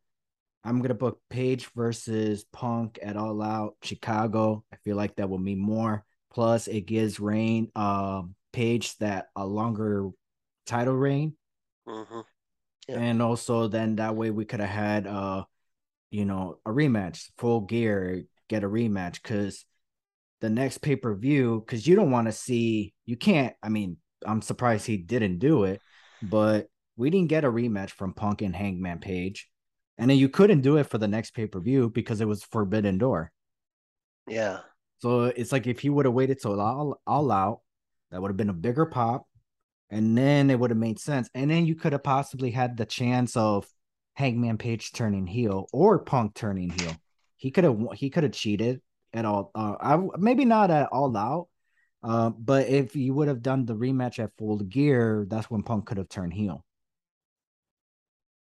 I'm 0.63 0.81
gonna 0.81 0.93
book 0.93 1.19
Page 1.29 1.69
versus 1.75 2.43
Punk 2.51 2.99
at 3.01 3.17
All 3.17 3.41
Out 3.41 3.75
Chicago. 3.83 4.63
I 4.71 4.77
feel 4.83 4.95
like 4.95 5.15
that 5.15 5.29
will 5.29 5.39
mean 5.39 5.59
more. 5.59 6.05
Plus, 6.33 6.67
it 6.67 6.81
gives 6.85 7.19
Rain 7.19 7.71
um 7.75 8.35
Page 8.53 8.97
that 8.97 9.27
a 9.35 9.45
longer 9.45 10.09
title 10.65 10.93
reign, 10.95 11.35
Mhm. 11.87 12.23
Yeah. 12.87 12.99
and 12.99 13.21
also 13.21 13.67
then 13.67 13.95
that 13.95 14.15
way 14.15 14.29
we 14.29 14.45
could 14.45 14.59
have 14.59 14.69
had 14.69 15.07
uh 15.07 15.45
you 16.11 16.25
know 16.25 16.59
a 16.65 16.69
rematch, 16.71 17.29
full 17.37 17.61
gear, 17.61 18.25
get 18.49 18.63
a 18.63 18.69
rematch 18.69 19.21
because 19.21 19.65
the 20.41 20.49
next 20.49 20.79
pay 20.79 20.95
per 20.95 21.15
view 21.15 21.61
because 21.65 21.87
you 21.87 21.95
don't 21.95 22.11
want 22.11 22.27
to 22.27 22.31
see 22.33 22.93
you 23.05 23.15
can't. 23.17 23.55
I 23.63 23.69
mean, 23.69 23.97
I'm 24.25 24.41
surprised 24.41 24.85
he 24.85 24.97
didn't 24.97 25.39
do 25.39 25.63
it, 25.65 25.81
but 26.21 26.67
we 26.97 27.09
didn't 27.09 27.29
get 27.29 27.45
a 27.45 27.51
rematch 27.51 27.91
from 27.91 28.13
Punk 28.13 28.41
and 28.41 28.55
Hangman 28.55 28.99
Page, 28.99 29.49
and 30.01 30.09
then 30.09 30.17
you 30.17 30.29
couldn't 30.29 30.61
do 30.61 30.77
it 30.77 30.87
for 30.87 30.97
the 30.97 31.07
next 31.07 31.35
pay 31.35 31.45
per 31.45 31.59
view 31.59 31.87
because 31.87 32.21
it 32.21 32.27
was 32.27 32.43
Forbidden 32.43 32.97
Door. 32.97 33.31
Yeah. 34.27 34.61
So 34.97 35.25
it's 35.25 35.51
like 35.51 35.67
if 35.67 35.79
he 35.79 35.91
would 35.91 36.05
have 36.05 36.15
waited 36.15 36.41
till 36.41 36.59
all, 36.59 36.99
all 37.05 37.31
out, 37.31 37.59
that 38.09 38.19
would 38.19 38.29
have 38.29 38.37
been 38.37 38.49
a 38.49 38.53
bigger 38.53 38.87
pop, 38.87 39.27
and 39.91 40.17
then 40.17 40.49
it 40.49 40.59
would 40.59 40.71
have 40.71 40.79
made 40.79 40.97
sense. 40.97 41.29
And 41.35 41.51
then 41.51 41.67
you 41.67 41.75
could 41.75 41.93
have 41.93 42.03
possibly 42.03 42.49
had 42.49 42.77
the 42.77 42.85
chance 42.87 43.37
of 43.37 43.67
Hangman 44.15 44.57
Page 44.57 44.91
turning 44.91 45.27
heel 45.27 45.67
or 45.71 45.99
Punk 45.99 46.33
turning 46.33 46.71
heel. 46.71 46.95
He 47.37 47.51
could 47.51 47.63
have 47.63 47.79
he 47.93 48.09
could 48.09 48.23
have 48.23 48.33
cheated 48.33 48.81
at 49.13 49.25
all. 49.25 49.51
Uh, 49.53 49.75
I 49.79 49.99
maybe 50.17 50.45
not 50.45 50.71
at 50.71 50.89
all 50.91 51.15
out, 51.15 51.47
uh, 52.01 52.31
but 52.31 52.67
if 52.67 52.95
you 52.95 53.13
would 53.13 53.27
have 53.27 53.43
done 53.43 53.67
the 53.67 53.75
rematch 53.75 54.17
at 54.17 54.35
Full 54.39 54.57
Gear, 54.57 55.27
that's 55.29 55.51
when 55.51 55.61
Punk 55.61 55.85
could 55.85 55.99
have 55.99 56.09
turned 56.09 56.33
heel. 56.33 56.65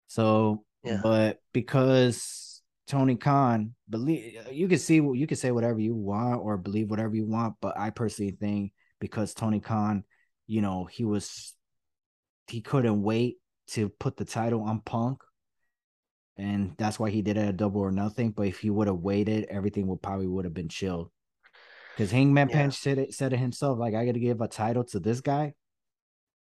So, 0.08 0.65
Yeah. 0.84 1.00
but 1.02 1.40
because 1.52 2.62
Tony 2.86 3.16
Khan 3.16 3.74
believe 3.90 4.46
you 4.52 4.68
can 4.68 4.78
see 4.78 4.96
you 4.96 5.26
can 5.26 5.36
say 5.36 5.50
whatever 5.50 5.80
you 5.80 5.94
want 5.94 6.40
or 6.40 6.56
believe 6.56 6.90
whatever 6.90 7.14
you 7.14 7.26
want, 7.26 7.56
but 7.60 7.76
I 7.76 7.90
personally 7.90 8.36
think 8.38 8.72
because 9.00 9.34
Tony 9.34 9.60
Khan, 9.60 10.04
you 10.46 10.60
know, 10.60 10.84
he 10.84 11.04
was 11.04 11.54
he 12.48 12.60
couldn't 12.60 13.02
wait 13.02 13.38
to 13.68 13.88
put 13.88 14.16
the 14.16 14.24
title 14.24 14.62
on 14.62 14.80
Punk. 14.80 15.22
And 16.38 16.74
that's 16.76 16.98
why 16.98 17.10
he 17.10 17.22
did 17.22 17.38
it 17.38 17.48
at 17.48 17.56
double 17.56 17.80
or 17.80 17.90
nothing. 17.90 18.30
But 18.30 18.46
if 18.46 18.58
he 18.58 18.70
would 18.70 18.86
have 18.88 18.98
waited, 18.98 19.46
everything 19.48 19.86
would 19.88 20.02
probably 20.02 20.26
would 20.26 20.44
have 20.44 20.54
been 20.54 20.68
chilled. 20.68 21.10
Because 21.94 22.10
Hangman 22.10 22.50
Yeah. 22.50 22.64
Page 22.64 22.74
said 22.74 22.98
it 22.98 23.14
said 23.14 23.32
it 23.32 23.38
himself, 23.38 23.78
like 23.78 23.94
I 23.94 24.04
gotta 24.04 24.18
give 24.18 24.40
a 24.40 24.48
title 24.48 24.84
to 24.84 25.00
this 25.00 25.20
guy. 25.20 25.54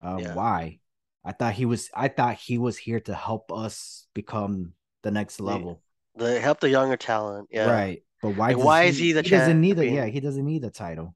Uh, 0.01 0.17
Yeah. 0.21 0.35
why? 0.35 0.79
I 1.25 1.31
thought 1.33 1.53
he 1.53 1.65
was 1.65 1.89
I 1.93 2.07
thought 2.07 2.35
he 2.35 2.57
was 2.57 2.77
here 2.77 2.99
to 3.01 3.13
help 3.13 3.51
us 3.51 4.07
become 4.13 4.73
the 5.03 5.11
next 5.11 5.39
level. 5.39 5.81
They 6.17 6.39
help 6.39 6.59
the 6.59 6.69
younger 6.69 6.97
talent. 6.97 7.49
Yeah. 7.51 7.69
Right. 7.71 8.03
But 8.21 8.35
why 8.35 8.49
Like, 8.53 8.57
why 8.57 8.83
is 8.83 8.97
he 8.97 9.11
the 9.13 9.21
he 9.21 9.29
doesn't 9.29 9.59
need 9.61 9.73
a 9.79 9.83
champion? 9.83 9.95
yeah, 9.95 10.05
he 10.07 10.19
doesn't 10.19 10.45
need 10.45 10.63
a 10.65 10.69
title. 10.69 11.15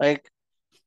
Like 0.00 0.28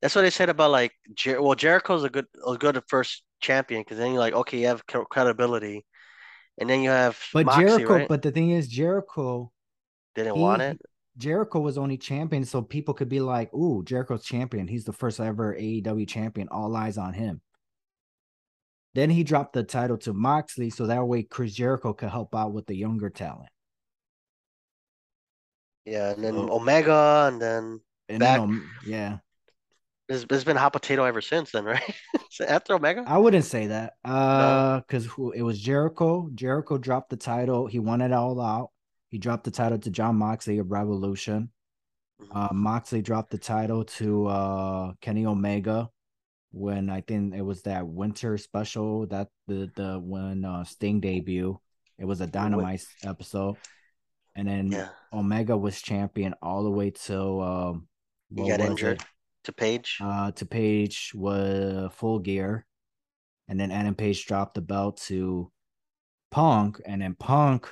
that's 0.02 0.16
what 0.16 0.22
they 0.24 0.30
said 0.30 0.50
about 0.50 0.72
like 0.72 0.92
Jer- 1.14 1.42
well 1.42 1.56
Jericho's 1.56 2.04
a 2.04 2.10
good 2.10 2.26
a 2.46 2.58
good 2.58 2.82
first 2.88 3.24
champion 3.42 3.82
because 3.82 3.98
then 3.98 4.12
you're 4.12 4.20
like 4.20 4.34
okay 4.34 4.60
you 4.60 4.68
have 4.68 4.86
credibility, 4.86 5.86
and 6.58 6.70
then 6.70 6.82
you 6.82 6.90
have 6.90 7.20
But 7.34 7.46
Moxley, 7.46 7.66
Jericho, 7.66 7.94
right? 7.94 8.08
but 8.08 8.22
the 8.22 8.32
thing 8.32 8.52
is 8.52 8.68
Jericho 8.68 9.52
Didn't 10.16 10.36
he- 10.36 10.42
want 10.42 10.62
it. 10.62 10.82
Jericho 11.18 11.60
was 11.60 11.80
only 11.80 11.98
champion, 11.98 12.46
so 12.46 12.62
people 12.62 12.94
could 12.94 13.10
be 13.10 13.20
like, 13.22 13.52
"Ooh, 13.52 13.84
Jericho's 13.84 14.24
champion. 14.24 14.68
He's 14.68 14.86
the 14.86 14.94
first 14.94 15.20
ever 15.20 15.56
AEW 15.56 16.06
champion. 16.08 16.48
All 16.50 16.76
eyes 16.76 17.00
on 17.00 17.14
him." 17.14 17.42
Then 18.98 19.12
he 19.12 19.24
dropped 19.24 19.54
the 19.54 19.62
title 19.64 19.98
to 20.00 20.12
Moxley, 20.14 20.72
so 20.72 20.88
that 20.88 21.06
way 21.06 21.22
Chris 21.22 21.54
Jericho 21.54 21.94
could 21.94 22.10
help 22.10 22.34
out 22.34 22.52
with 22.52 22.66
the 22.66 22.76
younger 22.76 23.12
talent. 23.12 23.50
Yeah, 25.86 26.12
and 26.14 26.24
then 26.24 26.34
So- 26.34 26.52
Omega, 26.52 27.30
and 27.32 27.40
then 27.42 27.82
And 28.10 28.20
Back- 28.20 28.40
then, 28.40 28.68
yeah, 28.86 29.18
there's, 30.08 30.26
there's 30.26 30.44
been 30.46 30.56
hot 30.58 30.72
potato 30.74 31.04
ever 31.04 31.20
since 31.22 31.52
then, 31.52 31.66
right? 31.74 31.96
After 32.48 32.74
Omega, 32.74 33.04
I 33.06 33.18
wouldn't 33.20 33.46
say 33.46 33.68
that, 33.68 33.94
uh, 34.04 34.80
because 34.80 35.06
who 35.06 35.32
it 35.32 35.42
was 35.44 35.60
Jericho. 35.60 36.30
Jericho 36.34 36.78
dropped 36.78 37.10
the 37.10 37.18
title. 37.18 37.68
He 37.68 37.80
won 37.80 38.02
it 38.02 38.12
all 38.14 38.40
out. 38.42 38.72
He 39.10 39.18
dropped 39.20 39.44
the 39.44 39.52
title 39.52 39.78
to 39.80 39.90
Jon 39.92 40.16
Moxley 40.16 40.58
of 40.60 40.72
Revolution. 40.72 41.52
Uh, 42.32 42.50
Moxley 42.54 43.02
dropped 43.04 43.30
the 43.30 43.38
title 43.38 43.84
to 43.84 44.26
uh 44.28 44.94
Kenny 45.02 45.26
Omega 45.28 45.90
when 46.52 46.90
I 46.90 47.02
think 47.02 47.36
it 47.36 47.42
was 47.42 47.64
that 47.64 47.88
winter 47.88 48.38
special 48.38 49.06
that 49.08 49.30
the 49.48 49.70
the 49.76 50.00
when 50.02 50.46
uh 50.46 50.64
Sting 50.64 51.00
debut. 51.00 51.60
It 52.00 52.06
was 52.06 52.22
a 52.22 52.28
dynamite 52.28 52.86
episode. 53.04 53.58
And 54.36 54.48
then 54.48 54.72
yeah, 54.72 54.90
Omega 55.12 55.58
was 55.58 55.82
champion 55.82 56.36
all 56.42 56.64
the 56.64 56.70
way 56.70 56.92
till 56.92 57.42
um 57.42 57.88
he 58.36 58.48
got 58.48 58.62
injured 58.62 59.02
it? 59.02 59.08
to 59.46 59.52
Page. 59.52 59.98
Uh 60.02 60.32
to 60.32 60.46
Page 60.46 61.12
was 61.16 61.92
full 61.94 62.20
gear. 62.20 62.66
And 63.48 63.60
then 63.60 63.72
Adam 63.72 63.96
Page 63.96 64.26
dropped 64.26 64.56
the 64.56 64.62
belt 64.62 64.98
to 65.08 65.52
Punk, 66.32 66.82
and 66.86 67.02
then 67.02 67.16
Punk 67.16 67.70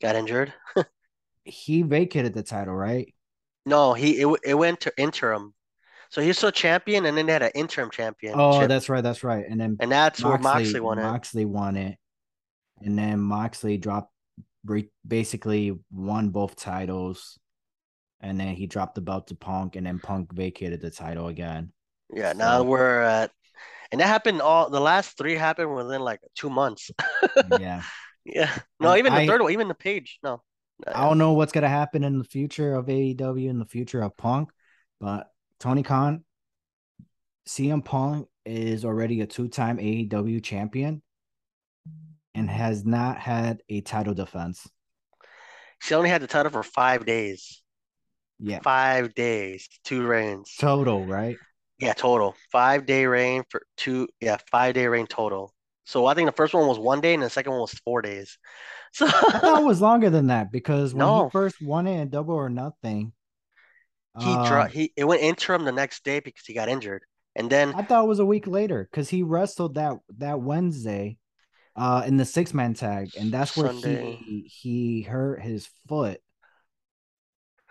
got 0.00 0.14
injured. 0.14 0.52
he 1.44 1.82
vacated 1.82 2.34
the 2.34 2.42
title, 2.42 2.74
right? 2.74 3.12
No, 3.64 3.94
he 3.94 4.20
it, 4.20 4.40
it 4.44 4.54
went 4.54 4.80
to 4.80 4.92
interim. 4.96 5.54
So 6.12 6.20
he 6.20 6.28
was 6.28 6.36
still 6.36 6.50
champion, 6.50 7.06
and 7.06 7.16
then 7.16 7.24
they 7.24 7.32
had 7.32 7.42
an 7.42 7.52
interim 7.54 7.90
champion. 7.90 8.34
Oh, 8.36 8.66
that's 8.66 8.90
right, 8.90 9.00
that's 9.00 9.24
right. 9.24 9.46
And 9.48 9.58
then 9.58 9.78
and 9.80 9.90
that's 9.90 10.22
where 10.22 10.36
Moxley, 10.36 10.64
Moxley 10.64 10.80
won 10.80 10.98
it. 10.98 11.02
Moxley 11.04 11.44
won 11.46 11.76
it, 11.76 11.96
and 12.82 12.98
then 12.98 13.18
Moxley 13.18 13.78
dropped, 13.78 14.12
basically 15.08 15.72
won 15.90 16.28
both 16.28 16.54
titles, 16.54 17.38
and 18.20 18.38
then 18.38 18.48
he 18.48 18.66
dropped 18.66 18.94
the 18.94 19.00
belt 19.00 19.28
to 19.28 19.34
Punk, 19.34 19.74
and 19.76 19.86
then 19.86 19.98
Punk 20.00 20.34
vacated 20.34 20.82
the 20.82 20.90
title 20.90 21.28
again. 21.28 21.72
Yeah, 22.14 22.34
now 22.34 22.62
we're 22.62 23.00
at, 23.00 23.30
and 23.90 23.98
that 24.02 24.06
happened 24.06 24.42
all 24.42 24.68
the 24.68 24.82
last 24.82 25.16
three 25.16 25.34
happened 25.34 25.74
within 25.74 26.02
like 26.02 26.20
two 26.34 26.50
months. 26.50 26.90
Yeah, 27.58 27.82
Yeah, 28.26 28.54
no, 28.78 28.90
And 28.90 28.98
even 28.98 29.14
the 29.14 29.20
I- 29.20 29.26
third 29.26 29.40
one, 29.40 29.52
even 29.52 29.68
the 29.68 29.74
page, 29.74 30.18
no. 30.22 30.42
I 30.86 31.08
don't 31.08 31.16
know 31.16 31.32
what's 31.32 31.52
gonna 31.52 31.70
happen 31.70 32.04
in 32.04 32.18
the 32.18 32.24
future 32.24 32.74
of 32.74 32.84
AEW 32.88 33.48
in 33.48 33.58
the 33.58 33.64
future 33.64 34.02
of 34.02 34.14
Punk, 34.18 34.50
but 35.00 35.31
Tony 35.62 35.84
Khan, 35.84 36.24
CM 37.48 37.84
Punk 37.84 38.26
is 38.44 38.84
already 38.84 39.20
a 39.20 39.26
two-time 39.26 39.78
AEW 39.78 40.42
champion 40.42 41.02
and 42.34 42.50
has 42.50 42.84
not 42.84 43.18
had 43.18 43.62
a 43.68 43.80
title 43.80 44.12
defense. 44.12 44.68
She 45.80 45.94
only 45.94 46.10
had 46.10 46.20
the 46.20 46.26
title 46.26 46.50
for 46.50 46.64
five 46.64 47.06
days. 47.06 47.62
Yeah, 48.40 48.58
Five 48.64 49.14
days, 49.14 49.68
two 49.84 50.04
reigns. 50.04 50.52
total, 50.58 51.06
right? 51.06 51.36
Yeah, 51.78 51.92
total. 51.92 52.34
Five 52.50 52.84
day 52.84 53.06
reign 53.06 53.44
for 53.48 53.62
two. 53.76 54.08
Yeah, 54.20 54.38
five 54.50 54.74
day 54.74 54.88
reign 54.88 55.06
total. 55.06 55.54
So 55.84 56.06
I 56.06 56.14
think 56.14 56.26
the 56.26 56.32
first 56.32 56.54
one 56.54 56.66
was 56.66 56.78
one 56.80 57.00
day 57.00 57.14
and 57.14 57.22
the 57.22 57.30
second 57.30 57.52
one 57.52 57.60
was 57.60 57.72
four 57.84 58.02
days. 58.02 58.36
So 58.94 59.06
I 59.06 59.10
thought 59.10 59.62
it 59.62 59.64
was 59.64 59.80
longer 59.80 60.10
than 60.10 60.26
that 60.26 60.50
because 60.52 60.92
when 60.92 61.06
No. 61.06 61.24
he 61.26 61.30
first 61.30 61.62
won 61.62 61.86
it 61.86 62.00
in 62.00 62.08
Double 62.10 62.34
or 62.34 62.50
Nothing, 62.50 63.12
he 64.20 64.32
um, 64.32 64.46
dro- 64.46 64.66
he 64.66 64.92
it 64.96 65.04
went 65.04 65.22
interim 65.22 65.64
the 65.64 65.72
next 65.72 66.04
day 66.04 66.20
because 66.20 66.44
he 66.46 66.54
got 66.54 66.68
injured, 66.68 67.02
and 67.34 67.50
then 67.50 67.74
I 67.76 67.82
thought 67.82 68.04
it 68.04 68.08
was 68.08 68.18
a 68.18 68.26
week 68.26 68.46
later 68.46 68.88
because 68.90 69.08
he 69.08 69.22
wrestled 69.22 69.74
that 69.74 69.98
that 70.18 70.40
Wednesday, 70.40 71.18
uh, 71.76 72.02
in 72.06 72.16
the 72.16 72.24
six 72.24 72.52
man 72.52 72.74
tag, 72.74 73.10
and 73.16 73.32
that's 73.32 73.56
where 73.56 73.68
Sunday. 73.68 74.18
he 74.24 74.50
he 74.52 75.02
hurt 75.02 75.42
his 75.42 75.68
foot, 75.88 76.20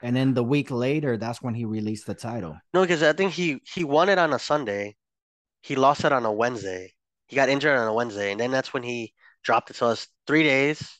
and 0.01 0.15
then 0.15 0.33
the 0.33 0.43
week 0.43 0.71
later, 0.71 1.17
that's 1.17 1.41
when 1.41 1.53
he 1.53 1.65
released 1.65 2.07
the 2.07 2.15
title. 2.15 2.57
no, 2.74 2.81
because 2.81 3.03
I 3.03 3.13
think 3.13 3.33
he 3.33 3.62
he 3.63 3.83
won 3.83 4.10
it 4.10 4.17
on 4.17 4.33
a 4.33 4.39
Sunday, 4.39 4.95
he 5.62 5.75
lost 5.75 6.05
it 6.05 6.12
on 6.12 6.25
a 6.25 6.31
Wednesday. 6.31 6.93
He 7.27 7.36
got 7.36 7.50
injured 7.50 7.77
on 7.77 7.88
a 7.88 7.93
Wednesday, 7.93 8.31
and 8.31 8.39
then 8.39 8.51
that's 8.51 8.74
when 8.74 8.83
he 8.83 9.13
dropped 9.43 9.69
it. 9.69 9.75
So 9.75 9.91
it's 9.91 10.07
three 10.27 10.43
days, 10.43 11.00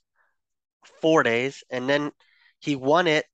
four 1.01 1.24
days, 1.24 1.63
and 1.69 1.89
then 1.89 2.12
he 2.60 2.75
won 2.75 3.07
it. 3.07 3.25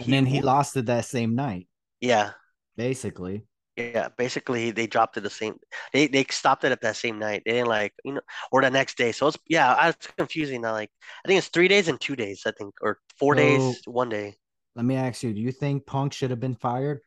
And 0.00 0.12
then 0.12 0.26
he 0.26 0.40
lost 0.40 0.76
it 0.76 0.86
that 0.86 1.04
same 1.04 1.34
night, 1.36 1.68
Yeah, 2.00 2.32
basically. 2.76 3.46
Yeah, 3.76 4.08
basically 4.18 4.72
they 4.72 4.86
dropped 4.86 5.16
it 5.16 5.22
the 5.22 5.30
same. 5.30 5.58
They 5.92 6.06
they 6.06 6.24
stopped 6.30 6.64
it 6.64 6.72
at 6.72 6.82
that 6.82 6.96
same 6.96 7.18
night. 7.18 7.42
They 7.46 7.52
didn't 7.52 7.68
like 7.68 7.94
you 8.04 8.14
know 8.14 8.20
or 8.52 8.60
the 8.62 8.70
next 8.70 8.98
day. 8.98 9.12
So 9.12 9.28
it's 9.28 9.38
yeah, 9.48 9.72
I- 9.72 9.90
it's 9.90 10.06
confusing 10.08 10.60
now. 10.62 10.72
Like 10.72 10.90
I 11.24 11.28
think 11.28 11.38
it's 11.38 11.48
three 11.48 11.68
days 11.68 11.88
and 11.88 11.98
two 12.00 12.16
days. 12.16 12.42
I 12.46 12.52
think 12.52 12.74
or 12.82 12.98
four 13.18 13.34
days, 13.34 13.80
one 13.86 14.08
day. 14.10 14.36
Let 14.74 14.84
me 14.84 14.96
ask 14.96 15.22
you: 15.22 15.32
Do 15.32 15.40
you 15.40 15.52
think 15.52 15.86
Punk 15.86 16.12
should 16.12 16.30
have 16.30 16.40
been 16.40 16.54
fired? 16.56 17.00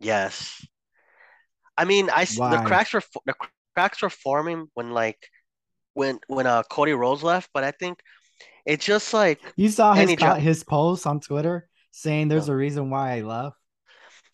Yes. 0.00 0.66
I 1.76 1.84
mean, 1.84 2.10
I 2.10 2.22
s- 2.22 2.40
the 2.44 2.58
cracks 2.58 2.92
were 2.92 3.02
the 3.26 3.34
cracks 3.74 4.02
were 4.02 4.10
forming 4.10 4.68
when 4.74 4.90
like 4.92 5.18
when 5.94 6.20
when 6.28 6.46
uh 6.46 6.62
Cody 6.64 6.92
Rhodes 6.92 7.22
left, 7.24 7.50
but 7.54 7.64
I 7.64 7.72
think 7.72 8.00
it's 8.66 8.84
just 8.86 9.14
like 9.14 9.40
You 9.56 9.68
saw 9.68 9.94
his 9.94 10.14
co- 10.14 10.34
his 10.34 10.64
post 10.64 11.06
on 11.06 11.20
Twitter 11.20 11.68
saying 11.90 12.28
there's 12.28 12.48
No. 12.48 12.50
a 12.50 12.56
reason 12.56 12.90
why 12.90 13.16
I 13.18 13.20
left. 13.22 13.56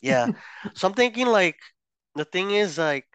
yeah. 0.03 0.29
So 0.75 0.89
I'm 0.89 0.95
thinking 0.95 1.27
like 1.27 1.57
the 2.15 2.25
thing 2.25 2.51
is 2.53 2.79
like 2.79 3.07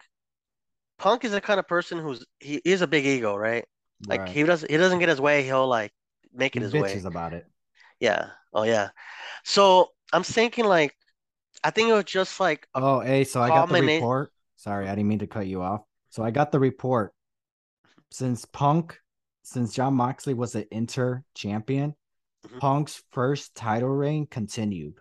Punk 0.98 1.24
is 1.24 1.32
the 1.32 1.40
kind 1.40 1.58
of 1.58 1.66
person 1.66 1.98
who's 1.98 2.24
he 2.38 2.60
is 2.64 2.82
a 2.82 2.86
big 2.86 3.06
ego, 3.06 3.34
right? 3.36 3.64
Like 4.08 4.20
Right. 4.20 4.28
he 4.28 4.42
does 4.42 4.62
he 4.68 4.76
doesn't 4.76 4.98
get 4.98 5.08
his 5.08 5.20
way, 5.20 5.42
he'll 5.42 5.66
like 5.68 5.92
make 6.32 6.54
He 6.54 6.60
it 6.60 6.62
his 6.62 6.74
way. 6.74 7.02
about 7.04 7.32
it. 7.32 7.46
Yeah. 8.00 8.30
Oh 8.52 8.64
yeah. 8.64 8.90
So 9.44 9.90
I'm 10.12 10.24
thinking 10.24 10.64
like 10.66 10.96
I 11.64 11.70
think 11.70 11.90
it 11.90 11.94
was 11.94 12.04
just 12.04 12.40
like 12.40 12.68
Oh, 12.74 13.00
hey, 13.00 13.24
so 13.24 13.40
I 13.42 13.48
got 13.48 13.68
the 13.68 13.76
report. 13.76 14.32
Sorry, 14.56 14.88
I 14.88 14.94
didn't 14.94 15.08
mean 15.08 15.18
to 15.20 15.26
cut 15.26 15.46
you 15.46 15.62
off. 15.62 15.82
So 16.10 16.22
I 16.22 16.30
got 16.30 16.52
the 16.52 16.60
report. 16.60 17.12
Since 18.10 18.44
Punk, 18.44 18.98
since 19.42 19.74
Jon 19.74 19.94
Moxley 19.94 20.34
was 20.34 20.54
an 20.54 20.66
inter 20.70 21.24
champion, 21.34 21.94
Mhm. 22.48 22.58
Punk's 22.60 23.02
first 23.10 23.54
title 23.54 23.88
reign 23.90 24.26
continued. 24.26 24.94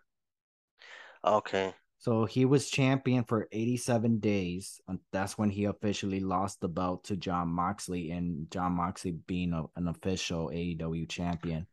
okay. 1.24 1.74
So 2.02 2.24
he 2.24 2.46
was 2.46 2.70
champion 2.70 3.26
for 3.26 3.50
87 3.52 4.20
days. 4.20 4.80
That's 5.12 5.38
when 5.38 5.50
he 5.50 5.66
officially 5.66 6.22
lost 6.22 6.62
the 6.62 6.70
belt 6.70 7.04
to 7.06 7.18
Jon 7.18 7.50
Moxley, 7.50 8.12
and 8.12 8.50
Jon 8.50 8.72
Moxley 8.72 9.12
being 9.12 9.52
a- 9.52 9.66
an 9.76 9.90
official 9.90 10.50
AEW 10.50 11.06
champion. 11.06 11.68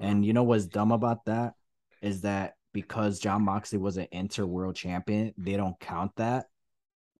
And 0.00 0.26
you 0.26 0.32
know 0.32 0.42
what's 0.42 0.66
dumb 0.66 0.90
about 0.90 1.24
that 1.26 1.54
is 2.02 2.22
that 2.22 2.56
because 2.72 3.20
John 3.20 3.44
Moxley 3.44 3.78
was 3.78 3.96
an 3.96 4.08
inter 4.10 4.44
world 4.44 4.74
champion, 4.74 5.34
they 5.36 5.56
don't 5.56 5.78
count 5.78 6.16
that. 6.16 6.48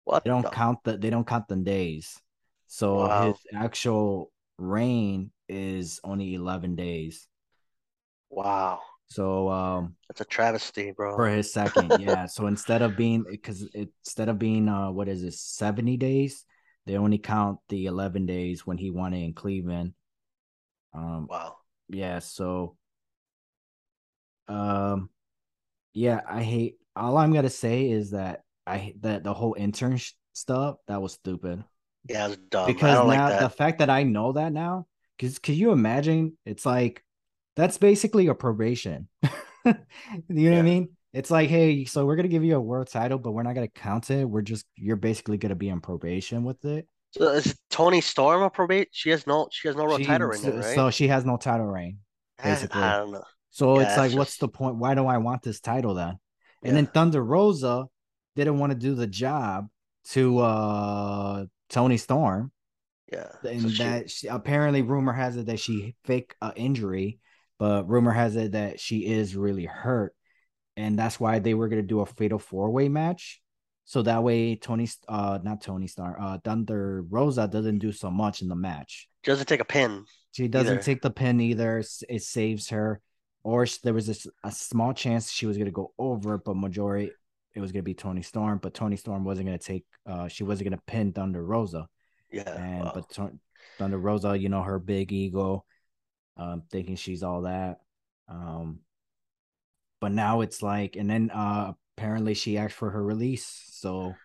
What 0.02 0.24
They 0.24 0.30
don't 0.30 0.42
the- 0.42 0.50
count 0.50 0.82
the 0.82 0.96
they 0.98 1.10
don't 1.10 1.26
count 1.26 1.46
the 1.46 1.54
days. 1.56 2.20
So 2.66 3.06
Wow. 3.06 3.26
his 3.32 3.46
actual 3.54 4.32
reign 4.58 5.30
is 5.48 6.00
only 6.02 6.34
11 6.34 6.74
days. 6.74 7.28
Wow. 8.30 8.80
So 9.08 9.48
um 9.50 9.96
That's 10.08 10.20
a 10.20 10.24
travesty, 10.24 10.92
bro. 10.92 11.16
for 11.16 11.28
his 11.28 11.52
second, 11.52 11.92
yeah. 11.98 12.26
So 12.26 12.46
instead 12.46 12.82
of 12.82 12.96
being 12.96 13.24
because 13.28 13.62
instead 13.74 14.28
of 14.28 14.38
being 14.38 14.68
uh 14.68 14.90
what 14.90 15.08
is 15.08 15.22
it 15.22 15.34
70 15.34 15.96
days, 15.96 16.44
they 16.86 16.96
only 16.96 17.18
count 17.18 17.58
the 17.68 17.86
11 17.86 18.26
days 18.26 18.66
when 18.66 18.78
he 18.78 18.90
won 18.90 19.12
it 19.12 19.24
in 19.24 19.32
Cleveland. 19.34 19.94
Um 20.94 21.26
Wow. 21.28 21.56
yeah, 21.88 22.20
so 22.20 22.76
um 24.48 25.10
yeah, 25.92 26.20
I 26.28 26.42
hate 26.42 26.76
all 26.96 27.16
I'm 27.18 27.32
gonna 27.32 27.50
say 27.50 27.90
is 27.90 28.10
that 28.12 28.42
I 28.66 28.94
that 29.00 29.24
the 29.24 29.34
whole 29.34 29.54
intern 29.58 29.96
sh- 29.96 30.12
stuff 30.32 30.76
that 30.86 31.02
was 31.02 31.14
stupid. 31.14 31.64
Yeah, 32.08 32.28
it's 32.28 32.36
dumb. 32.36 32.64
I 32.64 32.72
because 32.72 32.98
now 32.98 33.28
like 33.28 33.38
the 33.38 33.50
fact 33.50 33.78
that 33.80 33.90
I 33.90 34.02
know 34.04 34.32
that 34.32 34.52
now, 34.52 34.86
because 35.16 35.38
can 35.38 35.54
you 35.54 35.72
imagine? 35.72 36.36
It's 36.44 36.64
like 36.66 37.04
that's 37.56 37.78
basically 37.78 38.26
a 38.28 38.34
probation. 38.34 39.08
you 39.64 39.74
know 40.28 40.50
what 40.50 40.58
I 40.58 40.62
mean? 40.62 40.90
It's 41.12 41.30
like, 41.30 41.48
hey, 41.50 41.84
so 41.84 42.06
we're 42.06 42.16
gonna 42.16 42.28
give 42.28 42.44
you 42.44 42.56
a 42.56 42.60
world 42.60 42.88
title, 42.88 43.18
but 43.18 43.32
we're 43.32 43.42
not 43.42 43.54
gonna 43.54 43.68
count 43.68 44.10
it. 44.10 44.24
We're 44.24 44.42
just 44.42 44.64
you're 44.76 44.96
basically 44.96 45.38
gonna 45.38 45.56
be 45.56 45.70
on 45.70 45.80
probation 45.80 46.44
with 46.44 46.64
it. 46.64 46.86
So 47.12 47.28
is 47.30 47.56
Toni 47.70 48.00
Storm 48.00 48.42
a 48.42 48.50
probate? 48.50 48.88
She 48.92 49.10
has 49.10 49.26
no 49.26 49.48
she 49.50 49.66
has 49.68 49.76
no 49.76 49.84
real 49.84 49.98
She- 49.98 50.04
title 50.04 50.28
reign, 50.28 50.40
so, 50.40 50.52
right? 50.52 50.74
so 50.74 50.90
she 50.90 51.08
has 51.08 51.24
no 51.24 51.36
title 51.36 51.66
reign. 51.66 51.98
Basically. 52.42 52.80
I 52.80 52.98
don't 52.98 53.10
know. 53.12 53.24
So 53.50 53.80
Yeah, 53.80 53.88
it's 53.88 53.96
like, 53.98 54.10
that's 54.10 54.14
what's 54.14 54.36
the 54.38 54.48
point? 54.48 54.76
Why 54.76 54.94
do 54.94 55.06
I 55.06 55.18
want 55.18 55.42
this 55.42 55.60
title 55.60 55.94
then? 55.94 56.10
And 56.62 56.70
Yeah. 56.70 56.72
then 56.74 56.86
Thunder 56.86 57.22
Rosa 57.24 57.86
didn't 58.36 58.58
want 58.60 58.70
to 58.70 58.78
do 58.78 58.94
the 58.94 59.08
job 59.08 59.68
to 60.10 60.38
uh 60.38 61.44
Toni 61.68 61.96
Storm. 61.96 62.52
Yeah. 63.12 63.26
and 63.42 63.62
So 63.62 63.68
she- 63.70 63.82
that 63.82 64.10
she, 64.10 64.26
apparently 64.28 64.82
rumor 64.82 65.12
has 65.12 65.36
it 65.36 65.46
that 65.46 65.58
she 65.58 65.96
fake 66.04 66.36
uh, 66.40 66.52
injury, 66.54 67.18
but 67.60 67.88
rumor 67.88 68.10
has 68.10 68.34
it 68.34 68.52
that 68.52 68.80
she 68.80 69.06
is 69.06 69.36
really 69.36 69.66
hurt, 69.66 70.14
and 70.76 70.98
that's 70.98 71.20
why 71.20 71.38
they 71.38 71.54
were 71.54 71.68
gonna 71.68 71.82
do 71.82 72.00
a 72.00 72.06
fatal 72.06 72.38
four 72.40 72.70
way 72.70 72.88
match, 72.88 73.40
so 73.84 74.02
that 74.02 74.24
way 74.24 74.56
Tony, 74.56 74.88
uh, 75.06 75.38
not 75.42 75.60
Tony 75.60 75.86
Star, 75.86 76.16
uh, 76.20 76.38
Thunder 76.42 77.04
Rosa 77.08 77.46
doesn't 77.46 77.78
do 77.78 77.92
so 77.92 78.10
much 78.10 78.42
in 78.42 78.48
the 78.48 78.56
match. 78.56 79.08
doesn't 79.22 79.46
take 79.46 79.60
a 79.60 79.64
pin. 79.64 80.04
She 80.32 80.48
doesn't 80.48 80.74
Either. 80.78 80.82
take 80.82 81.02
the 81.02 81.10
pin 81.10 81.40
either. 81.40 81.82
It 82.08 82.22
saves 82.22 82.70
her, 82.70 83.00
or 83.42 83.66
there 83.84 83.94
was 83.94 84.28
a 84.44 84.50
small 84.50 84.92
chance 84.94 85.30
she 85.30 85.46
was 85.46 85.58
gonna 85.58 85.70
go 85.70 85.92
over, 85.98 86.38
but 86.38 86.56
majority 86.56 87.12
it 87.54 87.60
was 87.60 87.72
gonna 87.72 87.82
be 87.82 87.94
Toni 87.94 88.22
Storm, 88.22 88.58
but 88.62 88.72
Toni 88.74 88.96
Storm 88.96 89.24
wasn't 89.24 89.46
gonna 89.48 89.58
take, 89.58 89.84
uh, 90.06 90.28
she 90.28 90.44
wasn't 90.44 90.70
gonna 90.70 90.82
pin 90.86 91.12
Thunder 91.12 91.44
Rosa 91.44 91.88
Yeah. 92.32 92.48
and 92.56 92.84
wow. 92.84 92.92
but 92.94 93.10
Thun- 93.12 93.40
Thunder 93.76 93.98
Rosa, 93.98 94.38
you 94.38 94.48
know, 94.48 94.62
her 94.62 94.78
big 94.78 95.12
ego, 95.12 95.64
um, 96.40 96.64
thinking 96.70 96.96
she's 96.96 97.22
all 97.22 97.42
that. 97.42 97.82
Um, 98.28 98.80
but 100.00 100.12
now 100.12 100.40
it's 100.40 100.62
like, 100.62 100.96
and 100.96 101.08
then 101.10 101.30
uh, 101.30 101.74
apparently 101.96 102.34
she 102.34 102.58
asked 102.58 102.74
for 102.74 102.90
her 102.90 103.04
release. 103.04 103.64
So 103.72 104.20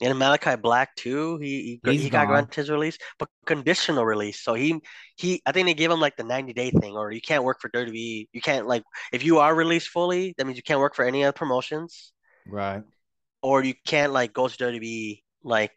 And 0.00 0.16
Malachi 0.16 0.54
Black 0.56 0.94
too. 0.94 1.38
He 1.38 1.80
he, 1.82 1.98
he 1.98 2.10
got 2.10 2.28
granted 2.28 2.54
his 2.54 2.70
release, 2.70 2.98
but 3.18 3.28
conditional 3.46 4.04
release. 4.04 4.40
So 4.40 4.54
he 4.54 4.80
he 5.16 5.42
I 5.44 5.50
think 5.52 5.66
they 5.66 5.74
gave 5.74 5.90
him 5.90 6.00
like 6.00 6.16
the 6.16 6.22
90 6.24 6.52
day 6.52 6.70
thing, 6.70 6.96
or 6.96 7.10
you 7.10 7.20
can't 7.20 7.42
work 7.42 7.60
for 7.60 7.68
WWE. 7.70 8.28
You 8.32 8.40
can't 8.40 8.68
like 8.68 8.84
if 9.12 9.24
you 9.24 9.38
are 9.40 9.54
released 9.54 9.88
fully, 9.88 10.34
that 10.38 10.46
means 10.46 10.56
you 10.56 10.62
can't 10.62 10.78
work 10.80 10.94
for 10.94 11.04
any 11.04 11.24
other 11.24 11.32
promotions, 11.32 12.12
right, 12.46 12.82
or 13.42 13.62
you 13.62 13.74
can't 13.86 14.12
like 14.12 14.32
go 14.32 14.48
to 14.48 14.56
WWE 14.56 15.22
like 15.42 15.72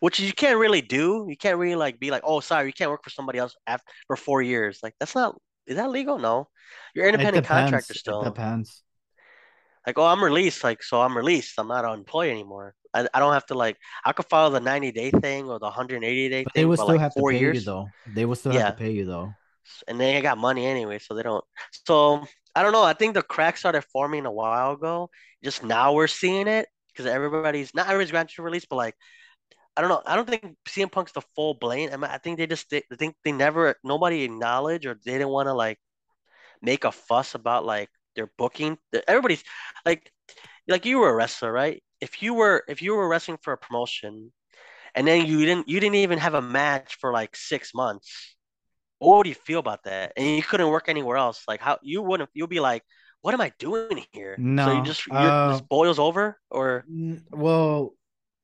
which 0.00 0.20
you 0.20 0.32
can't 0.32 0.58
really 0.58 0.82
do. 0.82 1.26
You 1.28 1.36
can't 1.36 1.58
really 1.58 1.76
like 1.76 1.98
be 2.00 2.10
like, 2.10 2.22
oh 2.24 2.40
sorry, 2.40 2.66
you 2.66 2.72
can't 2.72 2.90
work 2.90 3.04
for 3.04 3.10
somebody 3.10 3.38
else 3.38 3.56
after 3.66 3.84
for 4.06 4.16
four 4.16 4.42
years. 4.42 4.80
Like 4.82 4.94
that's 5.00 5.14
not 5.14 5.36
is 5.66 5.76
that 5.76 5.90
legal? 5.90 6.18
No. 6.18 6.48
You're 6.94 7.06
independent 7.06 7.44
contractor 7.46 7.94
still. 7.94 8.22
It 8.22 8.24
depends. 8.24 8.82
Like, 9.86 9.98
oh, 9.98 10.04
I'm 10.06 10.22
released. 10.24 10.64
Like, 10.64 10.82
so 10.82 11.00
I'm 11.00 11.16
released. 11.16 11.54
I'm 11.58 11.68
not 11.68 11.84
an 11.84 11.92
employee 11.94 12.30
anymore. 12.30 12.74
I, 12.94 13.06
I 13.12 13.18
don't 13.20 13.32
have 13.32 13.46
to 13.46 13.54
like. 13.54 13.76
I 14.04 14.12
could 14.12 14.26
follow 14.26 14.50
the 14.50 14.60
90 14.60 14.92
day 14.92 15.10
thing 15.10 15.48
or 15.50 15.58
the 15.58 15.66
180 15.66 16.28
day 16.28 16.44
thing 16.44 16.44
But 16.44 16.54
thing 16.54 16.54
they 16.54 16.64
would 16.64 16.78
still 16.78 16.96
like 16.96 16.98
have 16.98 17.14
to 17.16 17.22
four 17.22 17.30
pay 17.30 17.42
years. 17.42 17.44
you 17.44 17.60
though. 17.60 17.92
They 18.06 18.24
would 18.24 18.38
still 18.38 18.52
Yeah. 18.52 18.64
have 18.64 18.66
to 18.66 18.72
pay 18.72 18.92
you 18.92 19.04
though. 19.04 19.36
And 19.88 20.00
they 20.00 20.20
got 20.20 20.38
money 20.38 20.66
anyway, 20.66 20.98
so 20.98 21.14
they 21.14 21.22
don't. 21.22 21.44
So 21.86 22.24
I 22.54 22.62
don't 22.62 22.72
know. 22.72 22.82
I 22.82 22.92
think 22.92 23.14
the 23.14 23.22
crack 23.22 23.56
started 23.56 23.82
forming 23.92 24.26
a 24.26 24.32
while 24.32 24.72
ago. 24.72 25.10
Just 25.42 25.62
now 25.62 25.92
we're 25.92 26.06
seeing 26.06 26.46
it 26.48 26.68
because 26.88 27.06
everybody's 27.06 27.74
not 27.74 27.86
everybody's 27.88 28.10
granted 28.10 28.34
to 28.36 28.42
release, 28.42 28.64
but 28.66 28.76
like 28.76 28.94
I 29.76 29.80
don't 29.80 29.90
know. 29.90 30.02
I 30.06 30.16
don't 30.16 30.28
think 30.28 30.56
CM 30.66 30.90
Punk's 30.90 31.12
the 31.12 31.22
full 31.34 31.54
blame. 31.54 31.90
I, 31.92 31.96
mean, 31.96 32.10
I 32.10 32.18
think 32.18 32.38
they 32.38 32.46
just 32.46 32.70
they, 32.70 32.82
I 32.92 32.96
think 32.96 33.16
they 33.24 33.32
never 33.32 33.76
nobody 33.82 34.22
acknowledged 34.22 34.86
or 34.86 34.94
they 35.04 35.12
didn't 35.12 35.28
want 35.28 35.48
to 35.48 35.54
like 35.54 35.78
make 36.62 36.84
a 36.84 36.92
fuss 36.92 37.34
about 37.34 37.64
like 37.64 37.90
their 38.16 38.30
booking. 38.38 38.78
Everybody's 39.08 39.42
like 39.84 40.10
like 40.68 40.86
you 40.86 40.98
were 40.98 41.10
a 41.10 41.14
wrestler, 41.14 41.52
right? 41.52 41.82
If 42.00 42.22
you 42.22 42.34
were 42.34 42.64
if 42.68 42.82
you 42.82 42.94
were 42.94 43.08
wrestling 43.08 43.38
for 43.42 43.52
a 43.52 43.58
promotion 43.58 44.32
and 44.94 45.06
then 45.06 45.26
you 45.26 45.44
didn't 45.44 45.68
you 45.68 45.80
didn't 45.80 45.96
even 45.96 46.18
have 46.18 46.34
a 46.34 46.42
match 46.42 46.96
for 47.00 47.12
like 47.12 47.36
six 47.36 47.74
months, 47.74 48.36
what 48.98 49.18
would 49.18 49.26
you 49.26 49.34
feel 49.34 49.58
about 49.58 49.84
that? 49.84 50.12
And 50.16 50.36
you 50.36 50.42
couldn't 50.42 50.68
work 50.68 50.88
anywhere 50.88 51.16
else. 51.16 51.42
Like 51.48 51.60
how 51.60 51.78
you 51.82 52.02
wouldn't 52.02 52.30
you'll 52.34 52.46
be 52.46 52.60
like, 52.60 52.82
what 53.22 53.34
am 53.34 53.40
I 53.40 53.52
doing 53.58 54.04
here? 54.12 54.38
No, 54.38 54.66
so 54.66 54.72
you 54.76 54.82
just 54.82 55.06
you 55.06 55.12
uh, 55.14 55.48
just 55.50 55.68
boils 55.68 55.98
over 55.98 56.38
or 56.50 56.84
well 57.32 57.94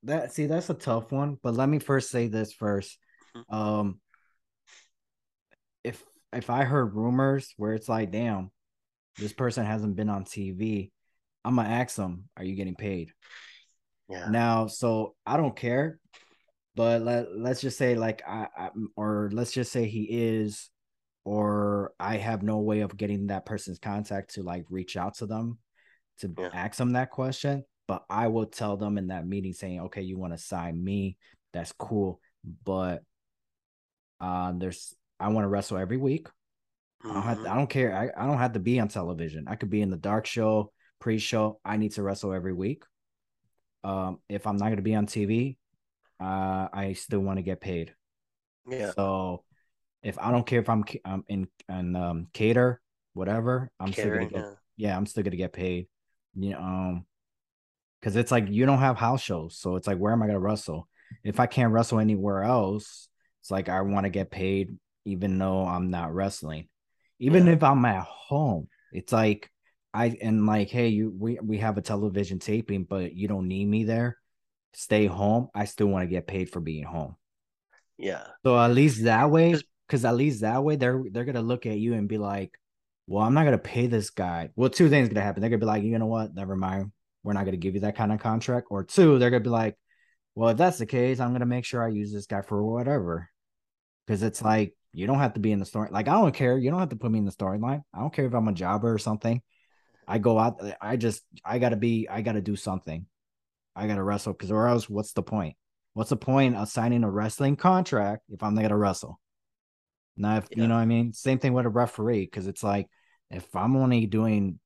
that 0.05 0.33
see 0.33 0.47
that's 0.47 0.71
a 0.71 0.75
tough 0.75 1.13
one 1.13 1.39
but 1.43 1.55
let 1.55 1.69
me 1.69 1.79
first 1.79 2.11
say 2.11 2.27
this 2.27 2.53
1st 2.53 2.99
Mhm. 3.37 3.55
um 3.55 4.01
if 5.85 6.03
if 6.33 6.51
i 6.51 6.65
heard 6.65 6.95
rumors 6.95 7.53
where 7.57 7.75
it's 7.75 7.89
like 7.89 8.11
damn 8.11 8.51
this 9.19 9.33
person 9.33 9.65
hasn't 9.65 9.97
been 9.97 10.09
on 10.09 10.25
tv 10.25 10.91
i'm 11.45 11.57
gonna 11.57 11.69
ask 11.69 11.97
them 11.97 12.25
are 12.37 12.45
you 12.45 12.55
getting 12.55 12.75
paid 12.77 13.13
yeah 14.09 14.29
now 14.29 14.67
so 14.67 15.15
i 15.27 15.37
don't 15.37 15.57
care 15.57 15.99
but 16.77 17.03
let, 17.03 17.37
let's 17.37 17.61
just 17.61 17.77
say 17.77 17.95
like 17.95 18.23
I, 18.27 18.47
I 18.57 18.71
or 18.97 19.29
let's 19.33 19.53
just 19.53 19.73
say 19.73 19.87
he 19.87 20.05
is 20.05 20.71
or 21.25 21.93
i 22.01 22.17
have 22.17 22.43
no 22.43 22.59
way 22.59 22.81
of 22.81 22.97
getting 22.97 23.27
that 23.27 23.45
person's 23.45 23.79
contact 23.79 24.35
to 24.35 24.43
like 24.43 24.65
reach 24.71 24.97
out 24.97 25.15
to 25.17 25.27
them 25.27 25.59
to 26.21 26.33
Yeah. 26.39 26.51
ask 26.53 26.77
them 26.79 26.93
that 26.93 27.11
question 27.11 27.65
but 27.91 28.05
i 28.09 28.29
will 28.29 28.47
tell 28.47 28.77
them 28.77 28.99
in 28.99 29.09
that 29.09 29.27
meeting 29.27 29.53
saying 29.53 29.81
okay 29.81 30.03
you 30.03 30.17
want 30.17 30.33
to 30.33 30.39
sign 30.39 30.83
me 30.83 31.17
that's 31.53 31.73
cool 31.73 32.21
but 32.65 33.03
um 34.21 34.59
there's 34.61 34.95
i 35.19 35.29
want 35.29 35.45
to 35.45 35.49
wrestle 35.49 35.79
every 35.79 35.97
week 35.97 36.29
I 37.11 37.15
don't 37.15 37.23
have 37.25 37.39
Mhm. 37.39 37.45
to, 37.45 37.51
I 37.51 37.57
don't 37.57 37.71
care. 37.71 37.97
I, 37.97 38.23
I 38.23 38.27
don't 38.27 38.39
have 38.39 38.53
to 38.55 38.61
be 38.61 38.79
on 38.81 38.89
television. 38.89 39.47
I 39.49 39.57
could 39.57 39.71
be 39.71 39.83
in 39.83 39.91
the 39.91 39.97
dark 39.97 40.27
show, 40.27 40.73
pre-show. 41.01 41.59
I 41.65 41.77
need 41.77 41.93
to 41.95 42.03
wrestle 42.03 42.33
every 42.33 42.53
week. 42.53 42.85
Um, 43.85 44.21
if 44.29 44.47
I'm 44.47 44.57
not 44.57 44.69
gonna 44.71 44.83
be 44.83 44.95
on 44.95 45.07
TV, 45.07 45.57
uh, 46.21 46.69
I 46.73 46.95
still 46.95 47.21
want 47.21 47.39
to 47.39 47.43
get 47.43 47.61
paid. 47.61 47.95
yeah 48.69 48.93
So 48.95 49.45
if 50.03 50.19
I 50.19 50.31
don't 50.31 50.47
care 50.47 50.61
if 50.61 50.69
I'm 50.69 50.85
um 51.05 51.25
in 51.29 51.49
and 51.69 51.97
um 51.97 52.29
cater, 52.33 52.81
whatever, 53.15 53.71
I'm 53.81 53.93
still 53.93 54.11
gonna 54.11 54.27
get 54.27 54.47
yeah 54.47 54.55
yeah, 54.77 54.97
I'm 54.97 55.07
still 55.07 55.25
gonna 55.25 55.37
get 55.37 55.53
paid. 55.53 55.89
You 56.35 56.51
know, 56.51 56.59
um, 56.61 57.07
because 58.01 58.17
it's 58.17 58.31
like 58.33 58.47
you 58.49 58.67
don't 58.67 58.79
have 58.79 58.97
house 58.97 59.23
shows, 59.23 59.59
so 59.59 59.77
it's 59.77 59.87
like 59.87 59.99
where 59.99 60.13
am 60.13 60.23
I 60.23 60.27
gonna 60.27 60.41
wrestle? 60.41 60.89
If 61.25 61.41
I 61.41 61.47
can't 61.47 61.73
wrestle 61.73 61.99
anywhere 62.01 62.43
else, 62.45 63.09
it's 63.41 63.51
like 63.51 63.69
I 63.69 63.81
want 63.83 64.05
to 64.07 64.11
get 64.11 64.31
paid 64.31 64.77
even 65.05 65.39
though 65.39 65.65
I'm 65.67 65.91
not 65.91 66.15
wrestling. 66.15 66.69
Even 67.19 67.47
Yeah. 67.47 67.49
if 67.49 67.63
I'm 67.63 67.85
at 67.85 68.05
home, 68.05 68.69
it's 68.93 69.13
like 69.13 69.51
I 69.95 70.17
and 70.23 70.47
like, 70.47 70.71
hey, 70.71 70.89
you 70.89 71.13
we 71.17 71.39
we 71.43 71.59
have 71.59 71.79
a 71.79 71.83
television 71.83 72.39
taping, 72.39 72.85
but 72.85 73.13
you 73.15 73.29
don't 73.29 73.49
need 73.49 73.67
me 73.67 73.85
there. 73.85 74.19
Stay 74.75 75.07
home. 75.07 75.49
I 75.55 75.65
still 75.67 75.89
want 75.89 76.05
to 76.05 76.09
get 76.11 76.27
paid 76.27 76.51
for 76.51 76.61
being 76.61 76.85
home. 76.85 77.17
yeah 77.99 78.27
So 78.45 78.59
at 78.59 78.69
least 78.73 79.05
that 79.05 79.31
way, 79.31 79.63
because 79.87 80.05
at 80.05 80.15
least 80.17 80.41
that 80.43 80.63
way 80.65 80.77
they're 80.77 81.03
they're 81.13 81.25
gonna 81.25 81.43
look 81.43 81.67
at 81.67 81.79
you 81.79 81.95
and 81.95 82.09
be 82.09 82.19
like, 82.19 82.53
Well, 83.07 83.25
I'm 83.25 83.35
not 83.35 83.45
gonna 83.45 83.59
pay 83.59 83.87
this 83.87 84.11
guy. 84.11 84.51
Well, 84.57 84.71
two 84.71 84.89
things 84.89 85.09
gonna 85.09 85.23
happen. 85.23 85.41
They're 85.41 85.51
gonna 85.51 85.61
be 85.61 85.67
like, 85.67 85.83
you 85.83 85.99
know 85.99 86.07
what, 86.07 86.35
never 86.35 86.57
mind. 86.57 86.93
We're 87.23 87.33
not 87.35 87.45
gonna 87.45 87.57
give 87.57 87.75
you 87.75 87.81
that 87.81 87.97
kind 87.97 88.13
of 88.13 88.21
contract. 88.21 88.69
Or 88.71 88.85
two, 88.85 89.19
they're 89.19 89.31
gonna 89.31 89.41
be 89.41 89.51
like, 89.51 89.77
Well, 90.35 90.51
if 90.51 90.57
that's 90.57 90.79
the 90.79 90.87
case, 90.87 91.21
I'm 91.21 91.33
gonna 91.33 91.47
make 91.47 91.65
sure 91.65 91.85
I 91.85 91.89
use 91.89 92.13
this 92.13 92.27
guy 92.27 92.43
for 92.43 92.63
whatever. 92.65 93.29
Because 94.07 94.23
it's 94.23 94.43
like 94.43 94.75
you 94.93 95.07
don't 95.07 95.19
have 95.19 95.35
to 95.35 95.41
be 95.41 95.53
in 95.53 95.59
the 95.61 95.65
story. 95.67 95.89
Like, 95.93 96.09
I 96.09 96.13
don't 96.15 96.35
care. 96.35 96.59
You 96.59 96.71
don't 96.71 96.81
have 96.81 96.89
to 96.89 96.97
put 96.97 97.11
me 97.13 97.19
in 97.19 97.25
the 97.25 97.33
storyline. 97.33 97.83
I 97.95 98.01
don't 98.01 98.13
care 98.13 98.27
if 98.27 98.35
I'm 98.35 98.49
a 98.49 98.53
jobber 98.53 98.93
or 98.93 98.99
something. 98.99 99.41
I 100.09 100.19
go 100.19 100.39
out, 100.39 100.61
I 100.81 100.97
just 100.97 101.23
I 101.45 101.59
gotta 101.61 101.77
be, 101.77 102.09
I 102.09 102.23
gotta 102.23 102.41
do 102.41 102.57
something. 102.57 103.07
I 103.77 103.87
gotta 103.87 104.03
wrestle 104.03 104.33
because 104.33 104.51
or 104.51 104.67
else 104.67 104.89
what's 104.89 105.13
the 105.13 105.23
point? 105.23 105.57
What's 105.95 106.11
the 106.11 106.17
point 106.17 106.57
of 106.57 106.69
signing 106.69 107.05
a 107.05 107.11
wrestling 107.11 107.57
contract 107.57 108.23
if 108.29 108.43
I'm 108.43 108.55
not 108.55 108.63
gonna 108.63 108.77
wrestle? 108.77 109.21
Now, 110.17 110.39
if 110.39 110.49
Yeah. 110.51 110.63
you 110.63 110.69
know 110.69 110.75
what 110.75 110.81
I 110.81 110.87
mean, 110.87 111.13
same 111.13 111.39
thing 111.39 111.53
with 111.53 111.67
a 111.67 111.71
referee 111.71 112.25
because 112.25 112.47
it's 112.47 112.63
like 112.65 112.89
if 113.31 113.55
I'm 113.55 113.77
only 113.77 114.07
doing, 114.07 114.59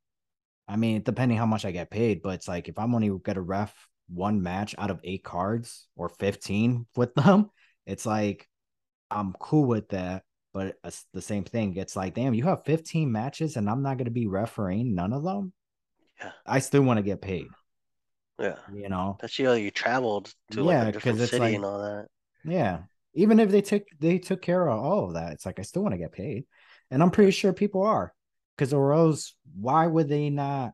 I 0.69 0.77
mean, 0.77 1.03
depending 1.03 1.37
how 1.39 1.47
much 1.47 1.65
I 1.65 1.71
get 1.73 1.91
paid, 1.91 2.23
but 2.23 2.35
it's 2.35 2.49
like 2.49 2.69
if 2.69 2.79
I'm 2.79 2.95
only 2.95 3.11
gonna 3.23 3.41
ref 3.43 3.75
one 4.09 4.43
match 4.43 4.75
out 4.79 4.91
of 4.91 5.01
eight 5.05 5.25
cards 5.25 5.89
or 5.97 6.09
15 6.09 6.87
with 6.97 7.15
them, 7.17 7.51
it's 7.87 8.07
like 8.07 8.49
I'm 9.11 9.33
cool 9.35 9.67
with 9.67 9.89
that. 9.91 10.23
But 10.53 10.77
it's 10.85 11.05
the 11.13 11.21
same 11.21 11.43
thing. 11.45 11.77
It's 11.77 11.97
like, 11.97 12.15
damn, 12.15 12.33
you 12.33 12.45
have 12.45 12.65
15 12.65 13.11
matches 13.11 13.57
and 13.57 13.69
I'm 13.69 13.83
not 13.83 13.99
gonna 13.99 14.11
be 14.11 14.27
refereeing 14.27 14.95
none 14.95 15.13
of 15.13 15.25
them. 15.25 15.53
Yeah. 16.21 16.31
I 16.47 16.61
still 16.61 16.83
want 16.83 16.99
to 16.99 17.03
get 17.03 17.21
paid, 17.21 17.47
yeah 18.39 18.55
you 18.73 18.89
know. 18.89 19.17
That's 19.21 19.37
you. 19.39 19.47
know, 19.47 19.55
You 19.55 19.71
traveled 19.73 20.33
to 20.53 20.63
like 20.63 20.75
Yeah, 20.75 20.83
a 20.83 20.85
'cause 20.87 20.93
different 20.95 21.21
it's 21.21 21.31
city 21.33 21.41
like- 21.45 21.55
and 21.57 21.65
all 21.65 21.79
that. 21.83 22.07
Yeah. 22.45 22.83
Even 23.15 23.41
if 23.41 23.51
they 23.51 23.63
took 23.63 23.83
they 24.01 24.19
took 24.19 24.43
care 24.43 24.67
of 24.69 24.79
all 24.79 25.05
of 25.07 25.15
that, 25.15 25.33
it's 25.33 25.45
like 25.47 25.59
I 25.59 25.63
still 25.63 25.83
want 25.83 25.93
to 25.95 25.99
get 25.99 26.13
paid. 26.13 26.45
And 26.91 27.03
I'm 27.03 27.11
pretty 27.11 27.31
sure 27.33 27.53
people 27.53 27.83
are. 27.83 28.13
Because 28.57 28.73
or 28.73 28.93
else 28.93 29.35
why 29.59 29.87
would 29.87 30.09
they 30.09 30.31
not? 30.31 30.73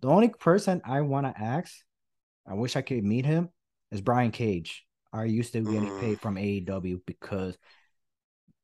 The 0.00 0.08
only 0.08 0.28
person 0.28 0.80
I 0.84 1.02
want 1.02 1.26
to 1.26 1.40
ask, 1.40 1.74
I 2.46 2.54
wish 2.54 2.76
I 2.76 2.82
could 2.82 3.04
meet 3.04 3.26
him, 3.26 3.50
is 3.90 4.00
Brian 4.00 4.30
Cage. 4.30 4.86
Are 5.12 5.26
you 5.26 5.42
still 5.42 5.64
getting 5.64 5.90
Mm. 5.90 6.00
paid 6.00 6.20
from 6.20 6.36
AEW? 6.36 7.02
Because 7.04 7.58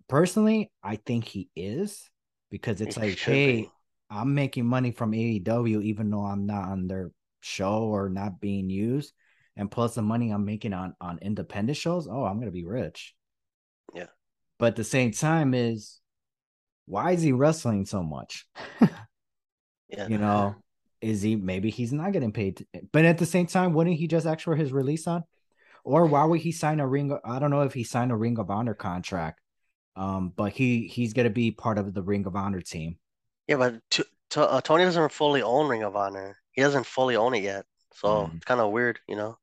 personally, 0.08 0.70
I 0.82 0.96
think 0.96 1.24
he 1.24 1.48
is. 1.56 2.08
Because 2.50 2.80
it's 2.80 2.96
like, 2.96 3.18
hey, 3.18 3.62
be. 3.62 3.70
I'm 4.08 4.34
making 4.34 4.66
money 4.66 4.92
from 4.92 5.12
AEW 5.12 5.82
even 5.82 6.10
though 6.10 6.24
I'm 6.24 6.46
not 6.46 6.68
on 6.68 6.86
their 6.86 7.10
show 7.40 7.82
or 7.82 8.08
not 8.08 8.40
being 8.40 8.70
used. 8.70 9.12
And 9.56 9.70
plus 9.70 9.94
the 9.94 10.02
money 10.02 10.30
I'm 10.30 10.44
making 10.44 10.72
on 10.72 10.94
on 11.00 11.18
independent 11.20 11.76
shows, 11.76 12.06
oh, 12.06 12.24
I'm 12.24 12.38
gonna 12.38 12.52
be 12.52 12.64
rich. 12.64 13.14
Yeah. 13.94 14.06
But 14.58 14.66
at 14.66 14.76
the 14.76 14.84
same 14.84 15.10
time 15.10 15.54
is 15.54 16.00
why 16.86 17.12
is 17.12 17.22
he 17.22 17.32
wrestling 17.32 17.84
so 17.86 18.02
much? 18.02 18.46
Yeah. 19.88 20.08
You 20.08 20.18
know, 20.18 20.56
is 21.00 21.22
he 21.22 21.36
maybe 21.36 21.70
he's 21.70 21.92
not 21.92 22.12
getting 22.12 22.32
paid? 22.32 22.56
to- 22.56 22.66
but 22.92 23.04
at 23.04 23.18
the 23.18 23.26
same 23.26 23.46
time, 23.46 23.72
wouldn't 23.72 23.96
he 23.96 24.08
just 24.08 24.26
ask 24.26 24.40
for 24.40 24.56
his 24.56 24.72
release 24.72 25.06
on? 25.06 25.22
Or 25.84 26.06
why 26.06 26.24
would 26.24 26.40
he 26.40 26.50
sign 26.50 26.80
a 26.80 26.86
ring? 26.88 27.16
I 27.24 27.38
don't 27.38 27.50
know 27.50 27.60
if 27.62 27.72
he 27.72 27.84
signed 27.84 28.10
a 28.10 28.16
Ring 28.16 28.38
of 28.40 28.50
Honor 28.50 28.74
contract. 28.74 29.40
Um, 29.94 30.32
but 30.34 30.52
he 30.52 30.88
he's 30.88 31.12
gonna 31.12 31.30
be 31.30 31.52
part 31.52 31.78
of 31.78 31.94
the 31.94 32.02
Ring 32.02 32.26
of 32.26 32.34
Honor 32.34 32.60
team. 32.60 32.98
Yeah, 33.46 33.56
but 33.58 33.80
t 33.88 34.02
t 34.28 34.40
uh, 34.40 34.60
Tony 34.60 34.82
doesn't 34.82 35.12
fully 35.12 35.42
own 35.42 35.68
Ring 35.68 35.84
of 35.84 35.94
Honor. 35.94 36.36
He 36.50 36.62
doesn't 36.62 36.84
fully 36.86 37.14
own 37.14 37.34
it 37.34 37.44
yet, 37.44 37.64
so 37.94 38.08
Mm. 38.08 38.34
it's 38.36 38.44
kind 38.44 38.60
of 38.60 38.72
weird, 38.72 38.98
you 39.06 39.14
know. 39.14 39.38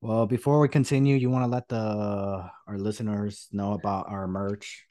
Well, 0.00 0.26
before 0.26 0.58
we 0.60 0.68
continue, 0.68 1.16
you 1.16 1.28
want 1.28 1.44
to 1.44 1.50
let 1.50 1.68
the 1.68 2.48
our 2.66 2.78
listeners 2.78 3.46
know 3.52 3.74
about 3.74 4.08
our 4.08 4.26
merch. 4.26 4.86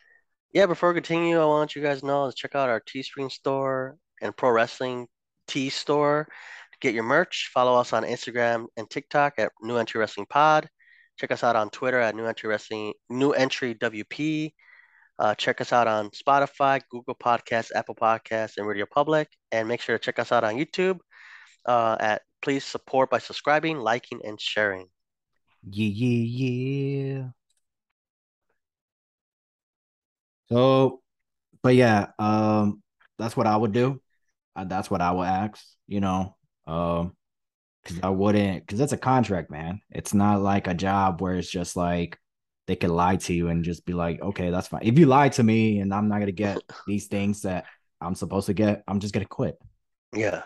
Yeah, 0.52 0.66
before 0.66 0.90
we 0.90 0.96
continue, 0.96 1.40
I 1.40 1.46
want 1.46 1.76
you 1.76 1.82
guys 1.84 2.00
to 2.00 2.08
know 2.08 2.28
to 2.28 2.36
check 2.36 2.56
out 2.56 2.70
our 2.70 2.82
Teespring 2.82 3.32
store 3.32 3.98
and 4.20 4.36
Pro 4.36 4.50
Wrestling 4.50 5.08
Tee 5.48 5.70
store 5.70 6.28
to 6.72 6.78
get 6.82 6.96
your 6.96 7.04
merch. 7.04 7.52
Follow 7.54 7.80
us 7.80 7.94
on 7.94 8.04
Instagram 8.04 8.66
and 8.76 8.90
TikTok 8.90 9.36
at 9.38 9.52
New 9.62 9.78
Entry 9.78 10.00
Wrestling 10.00 10.26
Pod. 10.28 10.68
Check 11.20 11.32
us 11.32 11.44
out 11.44 11.56
on 11.56 11.70
Twitter 11.70 12.00
at 12.00 12.16
New 12.16 12.26
Entry 12.26 12.50
Wrestling 12.50 12.94
New 13.12 13.32
Entry 13.32 13.76
WP. 13.76 14.54
Uh, 15.20 15.36
check 15.36 15.62
us 15.62 15.72
out 15.72 15.88
on 15.88 16.10
Spotify, 16.12 16.82
Google 16.90 17.16
Podcasts, 17.16 17.70
Apple 17.76 17.96
Podcasts, 17.96 18.58
and 18.58 18.66
Radio 18.66 18.88
Public. 18.92 19.28
And 19.52 19.68
make 19.68 19.82
sure 19.82 20.00
to 20.00 20.04
check 20.04 20.18
us 20.18 20.32
out 20.32 20.44
on 20.44 20.56
YouTube 20.56 20.98
uh, 21.68 21.98
at 22.00 22.24
please 22.42 22.64
support 22.64 23.12
by 23.12 23.20
subscribing, 23.20 23.78
liking, 23.78 24.22
and 24.24 24.42
sharing. 24.42 24.88
Yeah, 25.70 25.90
yeah, 25.90 27.18
yeah. 27.18 27.24
So, 30.52 31.02
but 31.62 31.76
yeah, 31.76 32.08
um, 32.20 32.82
that's 33.18 33.38
what 33.38 33.48
I 33.48 33.56
would 33.58 33.72
do. 33.72 34.02
Uh, 34.56 34.66
that's 34.66 34.90
what 34.90 35.02
I 35.02 35.12
would 35.12 35.28
ask. 35.28 35.64
You 35.88 36.02
know, 36.02 36.36
um, 36.68 37.16
because 37.84 38.00
I 38.04 38.10
wouldn't, 38.10 38.66
because 38.66 38.80
it's 38.80 38.94
a 38.94 38.98
contract, 38.98 39.52
man. 39.52 39.82
It's 39.90 40.14
not 40.14 40.42
like 40.42 40.68
a 40.68 40.74
job 40.74 41.22
where 41.22 41.36
it's 41.36 41.50
just 41.50 41.76
like 41.76 42.18
they 42.68 42.76
could 42.76 42.92
lie 42.92 43.16
to 43.18 43.34
you 43.34 43.48
and 43.50 43.64
just 43.64 43.86
be 43.86 43.94
like, 43.94 44.22
okay, 44.22 44.50
that's 44.52 44.68
fine. 44.68 44.82
If 44.84 45.00
you 45.00 45.06
lie 45.08 45.30
to 45.30 45.44
me 45.44 45.80
and 45.80 45.94
I'm 45.94 46.08
not 46.08 46.20
gonna 46.20 46.32
get 46.32 46.60
these 46.88 47.08
things 47.08 47.42
that 47.44 47.66
I'm 48.02 48.16
supposed 48.16 48.48
to 48.48 48.54
get, 48.54 48.84
I'm 48.88 49.00
just 49.00 49.14
gonna 49.14 49.26
quit. 49.26 49.58
Yeah. 50.14 50.44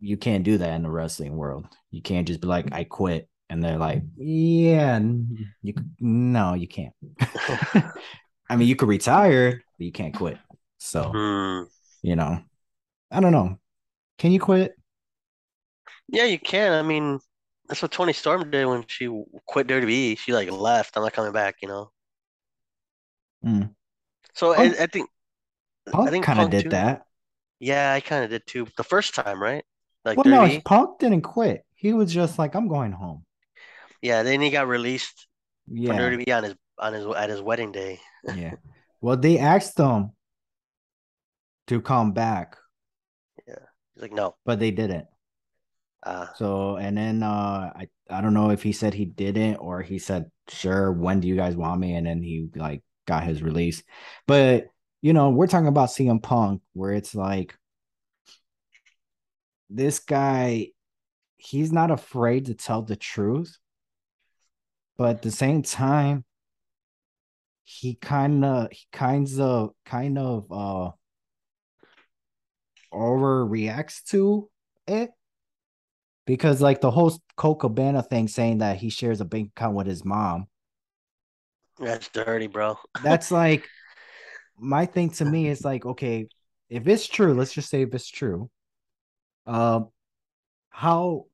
you 0.00 0.16
can't 0.16 0.44
do 0.44 0.58
that 0.58 0.74
in 0.74 0.82
the 0.82 0.90
wrestling 0.90 1.36
world. 1.36 1.66
You 1.90 2.02
can't 2.02 2.26
just 2.26 2.40
be 2.40 2.48
like, 2.48 2.72
I 2.72 2.84
quit. 2.84 3.28
And 3.50 3.62
they're 3.62 3.78
like, 3.78 4.02
yeah, 4.16 4.98
you 5.62 5.74
no, 6.00 6.54
you 6.54 6.66
can't. 6.68 6.94
I 8.48 8.56
mean, 8.56 8.68
you 8.68 8.76
could 8.76 8.88
retire, 8.88 9.62
but 9.78 9.84
you 9.84 9.92
can't 9.92 10.14
quit. 10.14 10.38
So, 10.78 11.12
Hmm. 11.12 11.64
you 12.02 12.16
know, 12.16 12.42
I 13.10 13.20
don't 13.20 13.32
know. 13.32 13.58
Can 14.18 14.32
you 14.32 14.40
quit? 14.40 14.76
Yeah, 16.08 16.24
you 16.24 16.38
can. 16.38 16.72
I 16.72 16.82
mean, 16.82 17.20
that's 17.68 17.82
what 17.82 17.92
Toni 17.92 18.12
Storm 18.12 18.50
did 18.50 18.66
when 18.66 18.84
she 18.88 19.08
quit 19.46 19.66
WWE. 19.66 20.14
She 20.16 20.32
like 20.32 20.50
left. 20.50 20.96
I'm 20.96 21.02
not 21.02 21.12
coming 21.12 21.32
back, 21.32 21.56
you 21.62 21.68
know. 21.68 21.90
Mm. 23.44 23.74
So 24.34 24.54
I, 24.54 24.64
Punk, 24.64 24.76
I 24.80 24.86
think 24.86 25.08
I 26.04 26.10
think 26.10 26.30
kind 26.30 26.40
of 26.40 26.50
did 26.50 26.70
too. 26.70 26.70
that. 26.70 27.06
Yeah, 27.60 27.92
I 27.94 28.00
kind 28.00 28.24
of 28.24 28.30
did 28.30 28.46
too. 28.46 28.66
The 28.76 28.84
first 28.84 29.14
time, 29.14 29.42
right? 29.42 29.64
Like 30.04 30.20
Well, 30.24 30.24
no. 30.26 30.60
Punk 30.64 30.98
didn't 30.98 31.22
quit. 31.22 31.64
He 31.74 31.92
was 31.92 32.12
just 32.12 32.38
like, 32.38 32.54
I'm 32.54 32.68
going 32.68 32.92
home. 32.92 33.24
Yeah, 34.02 34.22
then 34.22 34.40
he 34.40 34.50
got 34.50 34.68
released 34.68 35.26
from 35.84 35.96
Yeah, 35.96 35.98
WWE 35.98 36.32
on 36.32 36.44
his 36.44 36.54
on 36.78 36.92
his 36.92 37.06
at 37.06 37.30
his 37.30 37.40
wedding 37.42 37.72
day. 37.72 38.00
yeah. 38.36 38.54
Well, 39.00 39.16
they 39.16 39.38
asked 39.38 39.78
him 39.78 40.12
to 41.66 41.80
come 41.80 42.12
back, 42.12 42.56
Yeah, 43.46 43.54
he's 43.94 44.02
like, 44.02 44.12
no. 44.12 44.36
but 44.44 44.58
they 44.58 44.70
didn't. 44.70 45.06
Uh, 46.02 46.26
So, 46.34 46.76
and 46.76 46.96
then 46.96 47.22
uh 47.22 47.72
I 47.74 47.88
I 48.10 48.20
don't 48.20 48.34
know 48.34 48.50
if 48.50 48.62
he 48.62 48.72
said 48.72 48.94
he 48.94 49.04
didn't 49.06 49.56
or 49.56 49.82
he 49.82 49.98
said, 49.98 50.30
"Sure, 50.48 50.92
when 50.92 51.20
do 51.20 51.28
you 51.28 51.36
guys 51.36 51.56
want 51.56 51.80
me?" 51.80 51.94
and 51.94 52.06
then 52.06 52.22
he 52.22 52.48
like 52.54 52.82
got 53.06 53.24
his 53.24 53.42
release. 53.42 53.82
But, 54.26 54.66
you 55.02 55.12
know, 55.12 55.30
we're 55.30 55.46
talking 55.46 55.68
about 55.68 55.90
CM 55.90 56.20
Punk 56.22 56.62
where 56.74 56.92
it's 56.92 57.14
like 57.14 57.54
this 59.70 59.98
guy 59.98 60.68
he's 61.36 61.72
not 61.72 61.90
afraid 61.90 62.46
to 62.46 62.54
tell 62.54 62.82
the 62.82 62.96
truth, 62.96 63.58
but 64.96 65.10
at 65.16 65.22
the 65.22 65.30
same 65.30 65.62
time 65.62 66.24
he 67.64 67.94
kind 67.94 68.44
of 68.44 68.70
he 68.70 68.86
kinds 68.92 69.40
of 69.40 69.70
kind 69.84 70.18
of 70.18 70.52
uh 70.52 70.90
overreacts 72.92 74.04
to 74.04 74.48
it 74.86 75.10
because 76.26 76.60
like 76.60 76.80
the 76.80 76.90
whole 76.90 77.12
Colt 77.36 77.60
Cabana 77.60 78.02
thing 78.02 78.28
saying 78.28 78.58
that 78.58 78.76
he 78.76 78.90
shares 78.90 79.20
a 79.20 79.24
bank 79.24 79.50
account 79.56 79.74
with 79.74 79.86
his 79.86 80.04
mom. 80.04 80.46
that's 81.78 82.08
dirty, 82.08 82.46
bro. 82.46 82.78
That's 83.02 83.30
like 83.32 83.68
my 84.58 84.86
thing 84.86 85.10
to 85.10 85.24
me 85.24 85.48
is 85.48 85.64
like, 85.64 85.84
okay, 85.84 86.28
if 86.68 86.86
it's 86.86 87.06
true, 87.06 87.34
let's 87.34 87.52
just 87.52 87.68
say 87.68 87.82
if 87.82 87.94
it's 87.94 88.08
true, 88.08 88.50
um, 89.46 89.88
how 90.70 91.26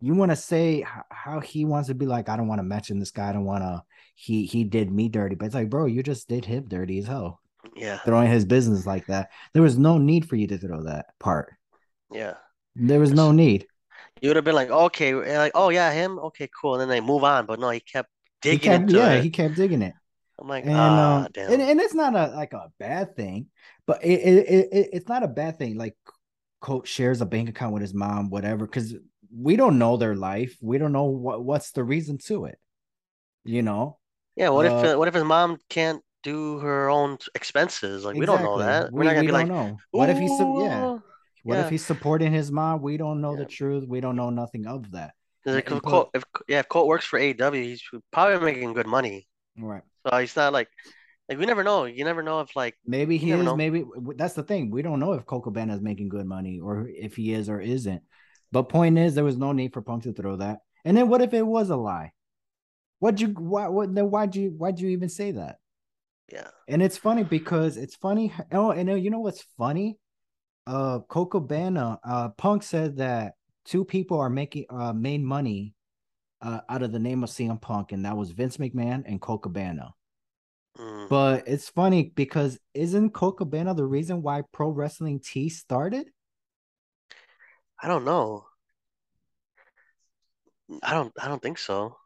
you 0.00 0.14
want 0.14 0.30
to 0.30 0.36
say 0.36 0.84
how 1.10 1.40
he 1.40 1.64
wants 1.64 1.88
to 1.88 1.94
be 1.94 2.06
like, 2.06 2.28
I 2.28 2.36
don't 2.36 2.48
want 2.48 2.58
to 2.58 2.62
mention 2.64 2.98
this 2.98 3.10
guy, 3.10 3.30
I 3.30 3.32
don't 3.32 3.44
want 3.44 3.62
to. 3.64 3.82
He 4.14 4.46
he 4.46 4.64
did 4.64 4.90
me 4.90 5.08
dirty, 5.08 5.34
but 5.34 5.46
it's 5.46 5.54
like, 5.54 5.70
bro, 5.70 5.86
you 5.86 6.02
just 6.02 6.28
did 6.28 6.44
him 6.44 6.66
dirty 6.68 6.98
as 7.00 7.06
hell, 7.06 7.40
Yeah, 7.74 8.00
throwing 8.04 8.30
his 8.30 8.44
business 8.46 8.86
like 8.86 9.06
that. 9.08 9.30
There 9.54 9.62
was 9.62 9.78
no 9.78 9.98
need 9.98 10.28
for 10.28 10.36
you 10.36 10.46
to 10.48 10.58
throw 10.58 10.84
that 10.84 11.06
part. 11.20 11.54
yeah. 12.10 12.34
There 12.76 13.00
was 13.00 13.12
no 13.12 13.32
need. 13.32 13.66
You 14.20 14.28
would 14.30 14.36
have 14.36 14.44
been 14.44 14.54
like, 14.54 14.70
okay, 14.70 15.14
like, 15.38 15.52
oh 15.54 15.68
yeah, 15.70 15.92
him. 15.92 16.18
Okay, 16.18 16.48
cool. 16.60 16.74
And 16.74 16.80
then 16.80 16.88
they 16.88 17.00
move 17.00 17.24
on, 17.24 17.46
but 17.46 17.58
no, 17.60 17.70
he 17.70 17.80
kept 17.80 18.10
He 18.42 18.58
digging 18.58 18.58
kept, 18.58 18.88
into 18.88 18.90
yeah, 18.90 19.14
it. 19.14 19.24
he 19.24 19.30
kept 19.30 19.54
digging 19.56 19.82
it. 19.82 19.94
I'm 20.38 20.48
like, 20.48 20.64
and 20.66 20.98
ah, 20.98 21.24
um 21.24 21.32
and, 21.48 21.60
damn. 21.60 21.62
and 21.62 21.80
it's 21.80 21.94
not 21.94 22.14
a 22.14 22.34
like 22.34 22.52
a 22.52 22.70
bad 22.78 23.16
thing 23.16 23.48
but 23.86 24.04
it, 24.04 24.20
it, 24.20 24.68
it 24.72 24.90
it's 24.92 25.08
not 25.08 25.22
a 25.22 25.28
bad 25.28 25.58
thing 25.58 25.76
like 25.76 25.96
coach 26.60 26.88
shares 26.88 27.20
a 27.20 27.26
bank 27.26 27.48
account 27.48 27.72
with 27.74 27.82
his 27.82 27.94
mom 27.94 28.30
whatever 28.30 28.66
because 28.66 28.94
we 29.38 29.56
don't 29.56 29.78
know 29.78 29.96
their 29.96 30.14
life. 30.14 30.56
We 30.60 30.78
don't 30.78 30.92
know 30.92 31.04
what 31.04 31.44
what's 31.44 31.72
the 31.72 31.84
reason 31.84 32.18
to 32.26 32.46
it 32.46 32.58
you 33.46 33.62
know? 33.62 33.98
Yeah, 34.34 34.50
what 34.50 34.66
if 34.66 34.72
uh 34.72 34.94
uh, 34.94 34.98
what 34.98 35.08
if 35.08 35.14
his 35.14 35.24
mom 35.24 35.58
can't 35.70 36.02
do 36.22 36.58
her 36.58 36.90
own 36.90 37.16
expenses? 37.34 38.04
Like, 38.04 38.16
we 38.16 38.26
don't 38.26 38.42
know 38.42 38.58
that. 38.58 38.92
We're 38.92 39.00
we 39.00 39.06
not 39.06 39.12
gonna 39.12 39.20
we 39.22 39.26
be 39.28 39.32
like, 39.32 39.48
know. 39.48 39.78
What 39.92 40.10
if 40.10 40.18
he's 40.18 40.36
su- 40.36 40.62
yeah. 40.62 40.98
What 41.42 41.58
if 41.58 41.70
he's 41.70 41.86
supporting 41.86 42.32
his 42.32 42.50
mom? 42.50 42.82
We 42.82 42.96
don't 42.96 43.20
know 43.20 43.36
the 43.36 43.44
truth. 43.46 43.86
We 43.86 44.00
don't 44.00 44.16
know 44.16 44.30
nothing 44.30 44.66
of 44.66 44.90
that. 44.90 45.12
And, 45.46 45.56
if 45.56 45.82
Colt, 45.82 46.10
if 46.12 46.24
yeah, 46.48 46.58
if 46.58 46.68
Colt 46.68 46.88
works 46.88 47.04
for 47.04 47.20
AEW, 47.20 47.62
he's 47.62 47.82
probably 48.12 48.44
making 48.44 48.72
good 48.72 48.88
money. 48.88 49.28
right. 49.56 49.82
So 50.04 50.18
he's 50.18 50.34
not 50.34 50.52
like 50.52 50.68
like 51.28 51.38
we 51.38 51.46
never 51.46 51.62
know. 51.62 51.84
You 51.84 52.04
never 52.04 52.22
know 52.22 52.40
if 52.40 52.54
like 52.56 52.74
maybe 52.84 53.16
he 53.16 53.30
is 53.30 53.44
know. 53.44 53.56
maybe 53.56 53.84
that's 54.16 54.34
the 54.34 54.42
thing. 54.42 54.72
We 54.72 54.82
don't 54.82 54.98
know 54.98 55.12
if 55.12 55.24
Colt 55.24 55.44
Cabana 55.44 55.74
is 55.74 55.80
making 55.80 56.08
good 56.08 56.26
money 56.26 56.58
or 56.58 56.88
if 56.88 57.14
he 57.14 57.32
is 57.32 57.48
or 57.48 57.60
isn't 57.60 58.02
but 58.52 58.68
point 58.68 58.98
is 58.98 59.14
there 59.14 59.24
was 59.24 59.36
no 59.36 59.52
need 59.52 59.72
for 59.72 59.82
punk 59.82 60.04
to 60.04 60.12
throw 60.12 60.36
that. 60.36 60.60
And 60.84 60.96
then 60.96 61.08
what 61.08 61.22
if 61.22 61.34
it 61.34 61.46
was 61.46 61.70
a 61.70 61.76
lie? 61.76 62.12
What'd 62.98 63.20
you 63.20 63.28
why 63.28 63.68
what 63.68 63.94
then 63.94 64.10
why'd 64.10 64.34
you 64.36 64.50
why'd 64.56 64.80
you 64.80 64.88
even 64.90 65.08
say 65.08 65.32
that? 65.32 65.58
Yeah, 66.32 66.48
and 66.66 66.82
it's 66.82 66.96
funny 66.98 67.22
because 67.24 67.76
it's 67.76 67.94
funny 67.94 68.32
oh 68.52 68.70
and 68.72 68.88
you 69.02 69.10
know 69.10 69.20
what's 69.20 69.42
funny? 69.58 69.98
Uh 70.66 71.00
Colt 71.00 71.30
Cabana 71.32 71.98
uh 72.04 72.28
punk 72.30 72.62
said 72.62 72.96
that 72.96 73.34
two 73.64 73.84
people 73.84 74.18
are 74.18 74.30
making 74.30 74.66
uh 74.70 74.92
made 74.92 75.22
money 75.22 75.74
uh 76.42 76.60
out 76.68 76.82
of 76.82 76.92
the 76.92 76.98
name 76.98 77.22
of 77.22 77.30
CM 77.30 77.60
Punk 77.60 77.92
and 77.92 78.04
that 78.04 78.16
was 78.16 78.30
Vince 78.32 78.56
McMahon 78.56 79.04
and 79.06 79.20
Colt 79.20 79.42
Cabana. 79.42 79.94
Mm, 80.78 81.08
But 81.08 81.46
it's 81.48 81.68
funny 81.68 82.12
because 82.14 82.58
isn't 82.74 83.10
Colt 83.10 83.38
Cabana 83.38 83.74
the 83.74 83.84
reason 83.86 84.22
why 84.22 84.42
pro 84.52 84.68
wrestling 84.68 85.20
T 85.20 85.48
started? 85.48 86.10
I 87.82 87.88
don't 87.88 88.04
know. 88.04 88.46
I 90.82 90.94
don't 90.94 91.12
I 91.20 91.28
don't 91.28 91.42
think 91.42 91.58
so. 91.58 91.96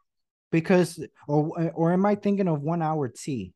Because 0.51 1.03
or 1.27 1.71
or 1.73 1.93
am 1.93 2.05
I 2.05 2.15
thinking 2.15 2.47
of 2.47 2.61
one 2.61 2.81
hour 2.81 3.07
tea? 3.07 3.53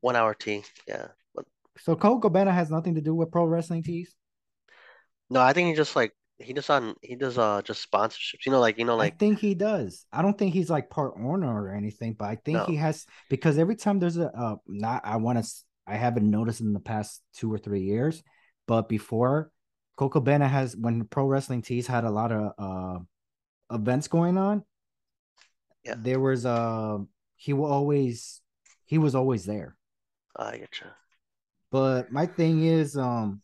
One 0.00 0.16
hour 0.16 0.34
tea. 0.34 0.64
Yeah, 0.86 1.08
but 1.34 1.44
So 1.78 1.94
Colt 1.96 2.22
Cabana 2.22 2.52
has 2.52 2.70
nothing 2.70 2.94
to 2.96 3.00
do 3.00 3.14
with 3.14 3.30
pro 3.30 3.44
wrestling 3.44 3.82
tees. 3.82 4.14
no, 5.30 5.40
I 5.40 5.52
think 5.52 5.68
he 5.68 5.74
just 5.74 5.96
like 5.96 6.12
he 6.38 6.52
does 6.52 6.68
on 6.70 6.94
he 7.02 7.14
does 7.14 7.38
uh 7.38 7.62
just 7.62 7.88
sponsorships. 7.90 8.46
You 8.46 8.52
know, 8.52 8.60
like 8.60 8.78
you 8.78 8.84
know, 8.84 8.96
like 8.96 9.14
I 9.14 9.16
think 9.16 9.38
he 9.38 9.54
does. 9.54 10.06
I 10.12 10.22
don't 10.22 10.36
think 10.36 10.54
he's 10.54 10.70
like 10.70 10.90
part 10.90 11.14
owner 11.16 11.62
or 11.62 11.74
anything, 11.74 12.14
but 12.14 12.26
I 12.26 12.36
think 12.36 12.58
no, 12.58 12.64
he 12.64 12.76
has 12.76 13.06
because 13.28 13.58
every 13.58 13.76
time 13.76 13.98
there's 13.98 14.16
a 14.16 14.28
uh, 14.28 14.56
not 14.66 15.02
I 15.04 15.16
want 15.16 15.42
to 15.42 15.50
I 15.86 15.96
haven't 15.96 16.30
noticed 16.30 16.60
in 16.60 16.72
the 16.72 16.80
past 16.80 17.22
two 17.34 17.52
or 17.52 17.58
three 17.58 17.82
years, 17.82 18.22
but 18.66 18.88
before 18.88 19.50
Colt 19.96 20.12
Cabana 20.12 20.48
has 20.48 20.76
when 20.76 21.04
pro 21.04 21.26
wrestling 21.26 21.62
tees 21.62 21.86
had 21.86 22.04
a 22.04 22.10
lot 22.10 22.32
of 22.32 22.52
uh 22.58 22.98
events 23.74 24.08
going 24.08 24.38
on, 24.38 24.64
yeah, 25.84 25.94
there 25.96 26.20
was 26.20 26.46
uh 26.46 26.98
he 27.36 27.52
will 27.52 27.70
always 27.70 28.40
he 28.84 28.98
was 28.98 29.14
always 29.14 29.44
there. 29.44 29.76
I 30.36 30.58
get 30.58 30.80
you. 30.80 30.86
But 31.70 32.12
my 32.12 32.26
thing 32.26 32.64
is, 32.64 32.96
um, 32.96 33.40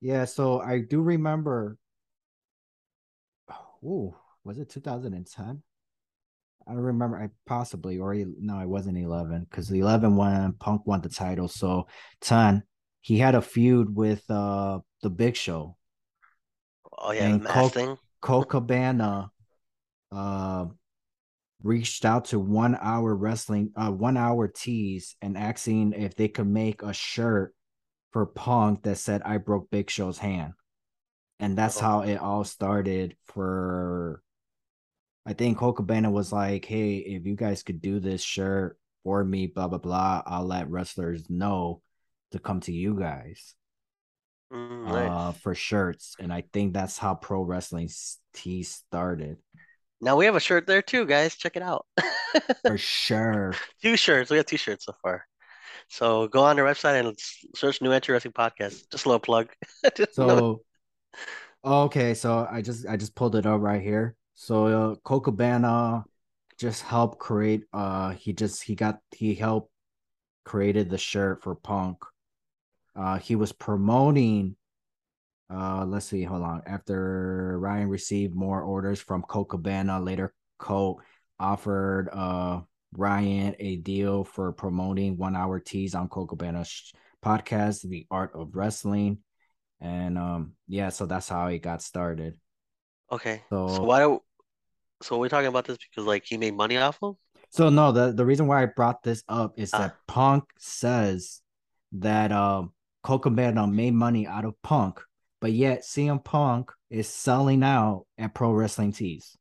yeah, 0.00 0.24
so 0.24 0.60
I 0.60 0.80
do 0.80 1.02
remember. 1.02 1.76
Oh, 3.86 4.16
was 4.44 4.58
it 4.58 4.70
2010? 4.70 5.62
I 6.66 6.72
don't 6.72 6.80
remember. 6.80 7.18
I 7.18 7.28
possibly 7.46 7.98
or 7.98 8.14
no, 8.14 8.58
it 8.60 8.68
wasn't 8.68 8.96
11 8.96 9.46
because 9.50 9.68
the 9.68 9.80
11 9.80 10.16
when 10.16 10.54
Punk 10.54 10.86
won 10.86 11.02
the 11.02 11.10
title. 11.10 11.48
So 11.48 11.86
10, 12.22 12.62
he 13.04 13.18
had 13.18 13.34
a 13.36 13.42
feud 13.42 13.94
with 13.94 14.28
uh 14.30 14.80
the 15.02 15.10
Big 15.10 15.36
Show 15.36 15.76
Oh 16.98 17.12
yeah, 17.12 17.26
and 17.26 17.44
Colt 17.44 17.74
thing. 17.74 17.98
Cabana 18.48 19.30
uh 20.12 20.66
reached 21.62 22.04
out 22.04 22.26
to 22.26 22.38
one 22.38 22.76
hour 22.80 23.14
wrestling 23.14 23.72
uh 23.76 23.90
one 23.90 24.16
hour 24.16 24.48
tees 24.48 25.16
and 25.22 25.36
asking 25.38 25.92
if 25.94 26.14
they 26.14 26.28
could 26.28 26.46
make 26.48 26.82
a 26.82 26.92
shirt 26.92 27.54
for 28.12 28.26
Punk 28.26 28.82
that 28.84 28.98
said 28.98 29.22
I 29.24 29.38
broke 29.38 29.70
Big 29.70 29.90
Show's 29.90 30.18
hand. 30.18 30.54
And 31.40 31.58
that's 31.58 31.78
Oh, 31.78 31.82
how 31.82 32.00
it 32.02 32.16
all 32.16 32.44
started 32.44 33.16
for 33.26 34.22
I 35.26 35.32
think 35.34 35.58
Cabana 35.58 36.10
was 36.10 36.32
like, 36.32 36.64
Hey, 36.64 36.96
if 36.98 37.26
you 37.26 37.34
guys 37.36 37.62
could 37.62 37.80
do 37.82 38.00
this 38.00 38.22
shirt 38.22 38.78
for 39.02 39.24
me, 39.24 39.46
blah 39.48 39.68
blah 39.68 39.78
blah, 39.78 40.22
I'll 40.26 40.46
let 40.46 40.70
wrestlers 40.70 41.28
know 41.30 41.82
to 42.34 42.38
come 42.38 42.60
to 42.60 42.72
you 42.72 42.98
guys 42.98 43.54
mm, 44.52 44.90
uh 44.90 45.32
for 45.32 45.54
shirts. 45.54 46.16
And 46.18 46.32
I 46.32 46.44
think 46.52 46.74
that's 46.74 46.98
how 46.98 47.14
pro 47.14 47.42
wrestling 47.42 47.88
tees 48.32 48.70
started. 48.70 49.38
Now 50.00 50.16
we 50.16 50.26
have 50.26 50.36
a 50.36 50.40
shirt 50.40 50.66
there 50.66 50.82
too, 50.82 51.06
guys. 51.06 51.34
Check 51.34 51.56
it 51.56 51.62
out. 51.62 51.86
For 52.66 52.76
sure. 52.76 53.54
Two 53.80 53.96
shirts. 53.96 54.30
We 54.30 54.36
have 54.36 54.44
two 54.44 54.58
shirts 54.58 54.84
so 54.84 54.92
far. 55.00 55.24
So 55.88 56.28
go 56.28 56.44
on 56.44 56.56
their 56.56 56.64
website 56.66 57.00
and 57.00 57.16
search 57.54 57.80
New 57.80 57.90
Entry 57.90 58.12
Wrestling 58.12 58.32
Podcast. 58.32 58.90
Just 58.90 59.06
a 59.06 59.08
little 59.08 59.20
plug. 59.20 59.48
Another. 59.84 60.06
So 60.12 60.60
Okay, 61.64 62.12
so 62.12 62.46
I 62.50 62.60
just 62.60 62.86
I 62.86 62.96
just 62.98 63.14
pulled 63.14 63.36
it 63.36 63.46
up 63.46 63.60
right 63.60 63.80
here. 63.80 64.16
So 64.34 64.66
uh, 64.66 64.94
Colt 64.96 65.24
Cabana 65.24 66.04
just 66.58 66.82
helped 66.82 67.18
create. 67.18 67.64
Uh, 67.72 68.10
he 68.10 68.34
just 68.34 68.62
he 68.62 68.74
got 68.74 68.98
he 69.12 69.34
helped 69.34 69.70
created 70.44 70.90
the 70.90 70.98
shirt 70.98 71.42
for 71.42 71.54
Punk. 71.54 72.04
Uh, 72.96 73.18
he 73.18 73.36
was 73.36 73.52
promoting. 73.52 74.56
Uh, 75.52 75.84
let's 75.84 76.06
see, 76.06 76.22
hold 76.24 76.42
on. 76.42 76.62
After 76.66 77.58
Ryan 77.60 77.88
received 77.88 78.34
more 78.34 78.62
orders 78.62 79.00
from 79.00 79.22
Colt 79.22 79.50
Cabana, 79.50 80.00
later 80.00 80.32
Colt 80.58 81.02
offered 81.38 82.08
uh 82.12 82.60
Ryan 82.96 83.56
a 83.58 83.76
deal 83.76 84.22
for 84.24 84.52
promoting 84.52 85.16
one 85.18 85.34
hour 85.34 85.58
teas 85.58 85.94
on 85.96 86.08
Colt 86.08 86.28
Cabana's 86.30 86.92
podcast, 87.24 87.82
The 87.82 88.06
Art 88.10 88.30
of 88.34 88.54
Wrestling. 88.54 89.18
And 89.80 90.16
um, 90.16 90.52
yeah, 90.68 90.90
so 90.90 91.04
that's 91.04 91.28
how 91.28 91.48
it 91.48 91.58
got 91.58 91.82
started. 91.82 92.38
Okay. 93.10 93.42
So, 93.50 93.68
So 93.68 93.82
why 93.82 93.98
do 94.00 94.20
so 95.02 95.18
we're 95.18 95.28
talking 95.28 95.48
about 95.48 95.66
this 95.66 95.76
because 95.76 96.06
like 96.06 96.24
he 96.24 96.38
made 96.38 96.54
money 96.54 96.76
off 96.78 96.98
him? 97.02 97.14
so 97.50 97.68
no, 97.68 97.90
the, 97.92 98.12
the 98.12 98.24
reason 98.24 98.46
why 98.46 98.62
I 98.62 98.66
brought 98.66 99.02
this 99.02 99.22
up 99.28 99.54
is 99.58 99.74
Ah. 99.74 99.78
that 99.78 99.96
Punk 100.06 100.44
says 100.58 101.42
that 101.98 102.30
um 102.32 102.72
Colt 103.04 103.22
Cabana 103.22 103.66
made 103.66 103.92
money 103.92 104.26
out 104.26 104.46
of 104.46 104.60
Punk, 104.62 105.00
but 105.40 105.52
yet 105.52 105.82
CM 105.82 106.24
Punk 106.24 106.72
is 106.88 107.06
selling 107.06 107.62
out 107.62 108.06
at 108.16 108.34
Pro 108.34 108.50
Wrestling 108.50 108.92
Tees. 108.92 109.36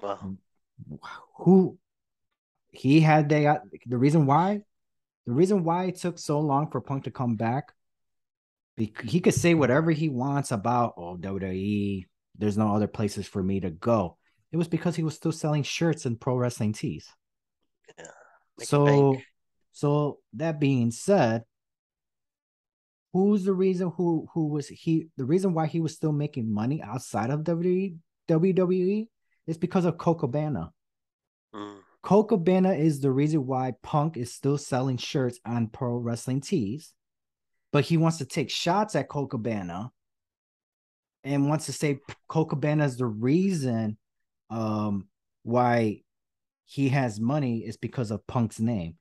Well, 0.00 0.36
who 1.36 1.78
he 2.70 3.00
had 3.00 3.28
they 3.28 3.44
got 3.44 3.60
the 3.86 3.96
reason 3.96 4.26
why 4.26 4.62
the 5.26 5.32
reason 5.32 5.62
why 5.62 5.84
it 5.84 5.96
took 5.96 6.18
so 6.18 6.40
long 6.40 6.70
for 6.70 6.80
Punk 6.80 7.04
to 7.04 7.10
come 7.12 7.36
back 7.36 7.72
he 8.76 9.20
could 9.20 9.34
say 9.34 9.54
whatever 9.54 9.92
he 9.92 10.08
wants 10.08 10.50
about 10.50 10.94
oh 10.96 11.16
WWE 11.16 12.06
there's 12.36 12.58
no 12.58 12.74
other 12.74 12.88
places 12.88 13.28
for 13.28 13.42
me 13.42 13.60
to 13.60 13.70
go. 13.70 14.16
It 14.50 14.56
was 14.56 14.68
because 14.68 14.96
he 14.96 15.02
was 15.02 15.14
still 15.14 15.32
selling 15.32 15.62
shirts 15.62 16.06
and 16.06 16.20
pro 16.20 16.34
wrestling 16.34 16.72
tees. 16.72 17.06
Make 18.58 18.68
so 18.68 19.18
so 19.72 20.18
that 20.34 20.58
being 20.58 20.90
said 20.90 21.44
who's 23.12 23.44
the 23.44 23.52
reason 23.52 23.92
who 23.96 24.26
who 24.32 24.48
was 24.48 24.68
he 24.68 25.08
the 25.16 25.24
reason 25.24 25.54
why 25.54 25.66
he 25.66 25.80
was 25.80 25.94
still 25.94 26.12
making 26.12 26.52
money 26.52 26.82
outside 26.82 27.30
of 27.30 27.40
WWE 27.40 27.96
WWE 28.28 29.06
is 29.46 29.58
because 29.58 29.84
of 29.84 29.98
Colt 29.98 30.20
Cabana 30.20 30.72
Mm, 31.54 31.80
Colt 32.02 32.28
Cabana 32.28 32.72
is 32.72 33.00
the 33.00 33.10
reason 33.10 33.46
why 33.46 33.74
Punk 33.82 34.16
is 34.16 34.34
still 34.34 34.58
selling 34.58 34.96
shirts 34.96 35.38
on 35.44 35.68
Pro 35.68 35.96
Wrestling 35.96 36.40
Tees, 36.40 36.94
but 37.72 37.84
he 37.84 37.96
wants 37.96 38.18
to 38.18 38.24
take 38.24 38.50
shots 38.50 38.96
at 38.96 39.08
Colt 39.08 39.30
Cabana 39.30 39.90
and 41.24 41.48
wants 41.48 41.66
to 41.66 41.72
say 41.72 42.00
Colt 42.28 42.48
Cabana 42.48 42.84
is 42.84 42.96
the 42.96 43.06
reason 43.06 43.96
um, 44.50 45.08
why 45.42 46.02
he 46.64 46.88
has 46.88 47.20
money 47.20 47.58
is 47.58 47.76
because 47.76 48.10
of 48.10 48.26
Punk's 48.26 48.58
name. 48.58 48.96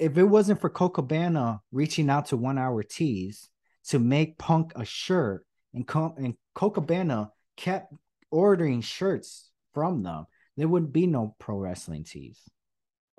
If 0.00 0.16
it 0.16 0.24
wasn't 0.24 0.60
for 0.60 0.70
Colt 0.70 0.94
Cabana 0.94 1.60
reaching 1.72 2.08
out 2.08 2.26
to 2.26 2.36
One 2.36 2.58
Hour 2.58 2.82
Tees 2.82 3.48
to 3.88 3.98
make 3.98 4.38
Punk 4.38 4.72
a 4.74 4.84
shirt, 4.84 5.44
and, 5.74 5.86
Co- 5.86 6.14
and 6.16 6.34
Colt 6.54 6.74
Cabana 6.74 7.30
kept 7.56 7.92
ordering 8.30 8.80
shirts 8.80 9.50
from 9.74 10.02
them, 10.02 10.26
there 10.56 10.68
wouldn't 10.68 10.92
be 10.92 11.06
no 11.06 11.36
pro 11.38 11.56
wrestling 11.56 12.04
tees. 12.04 12.40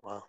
wow. 0.02 0.24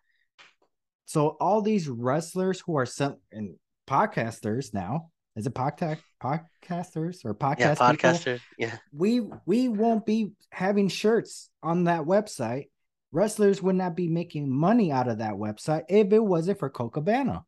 So 1.07 1.37
all 1.41 1.61
these 1.61 1.88
wrestlers 1.88 2.61
who 2.61 2.77
are 2.77 2.87
some 2.87 3.17
and 3.31 3.57
podcasters 3.87 4.73
now, 4.73 5.11
is 5.37 5.47
it 5.47 5.55
podcast 5.55 5.99
podcasters 6.23 7.25
or 7.25 7.35
podcast 7.35 7.59
Yeah, 7.59 7.75
people? 7.75 8.38
Yeah. 8.59 8.77
We 8.93 9.21
we 9.47 9.69
won't 9.69 10.07
be 10.07 10.33
having 10.51 10.88
shirts 10.88 11.51
on 11.62 11.85
that 11.85 12.03
website. 12.03 12.69
Wrestlers 13.12 13.62
would 13.62 13.77
not 13.77 13.94
be 13.94 14.09
making 14.09 14.51
money 14.51 14.90
out 14.90 15.07
of 15.09 15.18
that 15.18 15.35
website 15.35 15.85
if 15.88 16.12
it 16.12 16.18
wasn't 16.25 16.59
for 16.59 16.70
Colt 16.70 16.94
Cabana. 16.94 17.44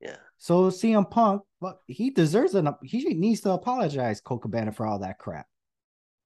Yeah. 0.00 0.16
So 0.38 0.70
CM 0.70 1.10
Punk, 1.10 1.42
well, 1.60 1.80
he 1.86 2.10
deserves 2.10 2.54
an 2.54 2.72
he 2.82 3.14
needs 3.14 3.40
to 3.42 3.50
apologize 3.50 4.20
Colt 4.20 4.42
Cabana 4.42 4.70
for 4.72 4.86
all 4.86 5.00
that 5.00 5.18
crap. 5.18 5.46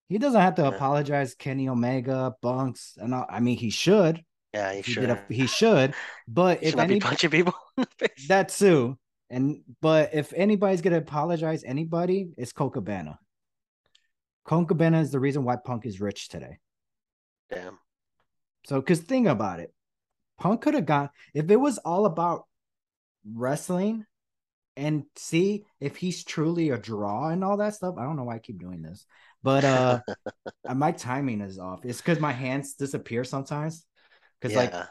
He 0.09 0.19
doesn't 0.19 0.41
have 0.41 0.55
to 0.57 0.63
Yeah. 0.63 0.69
apologize 0.69 1.35
Kenny 1.35 1.69
Omega, 1.69 2.35
Bucks, 2.43 2.97
and 3.01 3.15
all, 3.15 3.27
I 3.29 3.41
mean 3.41 3.57
he 3.57 3.71
should. 3.71 4.23
Yeah, 4.55 4.71
If 4.73 4.87
he, 4.87 4.93
should. 4.93 5.11
a, 5.11 5.25
he 5.29 5.47
should, 5.47 5.95
but 6.27 6.59
should 6.65 6.69
if 6.75 6.79
any 6.79 7.01
punching 7.01 7.31
people 7.31 7.55
that 8.29 8.49
too, 8.49 8.99
and 9.31 9.63
but 9.81 10.15
if 10.15 10.33
anybody's 10.35 10.81
gonna 10.81 10.97
apologize, 10.99 11.65
anybody, 11.65 12.31
it's 12.37 12.53
Colt 12.53 12.73
Cabana. 12.75 13.19
Colt 14.45 14.69
Cabana 14.69 15.01
is 15.01 15.11
the 15.11 15.21
reason 15.21 15.45
why 15.45 15.57
Punk 15.57 15.85
is 15.87 16.01
rich 16.01 16.29
today. 16.29 16.59
Damn. 17.51 17.79
So, 18.65 18.81
because 18.81 19.01
think 19.01 19.27
about 19.27 19.61
it, 19.61 19.73
Punk 20.39 20.61
could 20.61 20.75
have 20.75 20.87
gone 20.87 21.11
if 21.35 21.51
it 21.51 21.57
was 21.57 21.79
all 21.79 22.07
about 22.07 22.45
wrestling 23.31 24.05
and 24.77 25.05
see 25.17 25.65
if 25.81 25.97
he's 25.97 26.25
truly 26.25 26.71
a 26.71 26.79
draw 26.79 27.29
and 27.29 27.43
all 27.43 27.57
that 27.57 27.75
stuff. 27.75 27.97
I 27.99 28.05
don't 28.05 28.17
know 28.17 28.25
why 28.25 28.37
I 28.37 28.39
keep 28.39 28.61
doing 28.61 28.81
this, 28.83 29.05
but 29.43 29.65
uh, 29.65 30.01
my 30.75 30.93
timing 30.93 31.41
is 31.41 31.59
off. 31.59 31.85
It's 31.85 32.01
because 32.01 32.21
my 32.21 32.33
hands 32.33 32.75
disappear 32.75 33.25
sometimes. 33.25 33.85
Because 34.41 34.57
like 34.57 34.71
yeah. 34.71 34.87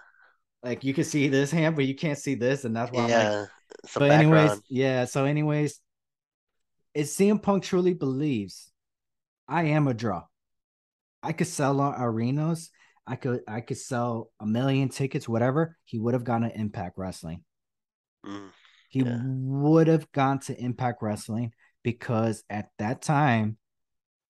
like 0.61 0.83
you 0.83 0.93
can 0.93 1.05
see 1.05 1.29
this 1.29 1.51
hand, 1.51 1.75
but 1.77 1.85
you 1.85 1.95
can't 1.95 2.17
see 2.17 2.35
this, 2.35 2.65
and 2.65 2.75
that's 2.75 2.91
why 2.91 3.03
I'm 3.03 3.09
like, 3.09 3.11
yeah. 3.11 3.45
Some 3.85 4.01
but 4.01 4.11
anyways, 4.11 4.41
background. 4.41 4.63
yeah. 4.69 5.05
So 5.05 5.25
anyways, 5.25 5.79
if 6.93 7.07
CM 7.07 7.41
Punk 7.41 7.63
truly 7.63 7.93
believes 7.93 8.71
I 9.47 9.65
am 9.65 9.87
a 9.87 9.93
draw, 9.93 10.23
I 11.23 11.31
could 11.31 11.47
sell 11.47 11.79
out 11.79 11.95
arenas. 11.97 12.71
I 13.07 13.15
could 13.15 13.41
I 13.47 13.61
could 13.61 13.77
sell 13.77 14.31
a 14.39 14.45
million 14.45 14.89
tickets, 14.89 15.29
whatever. 15.29 15.77
He 15.85 15.97
would 15.97 16.13
have 16.13 16.25
gone 16.25 16.41
to 16.41 16.53
Impact 16.53 16.97
Wrestling. 16.97 17.43
Mm, 18.25 18.51
He 18.89 19.01
Yeah. 19.03 19.21
would 19.23 19.87
have 19.87 20.11
gone 20.11 20.39
to 20.41 20.59
Impact 20.59 21.01
Wrestling 21.01 21.53
because 21.83 22.43
at 22.49 22.69
that 22.79 23.01
time 23.01 23.57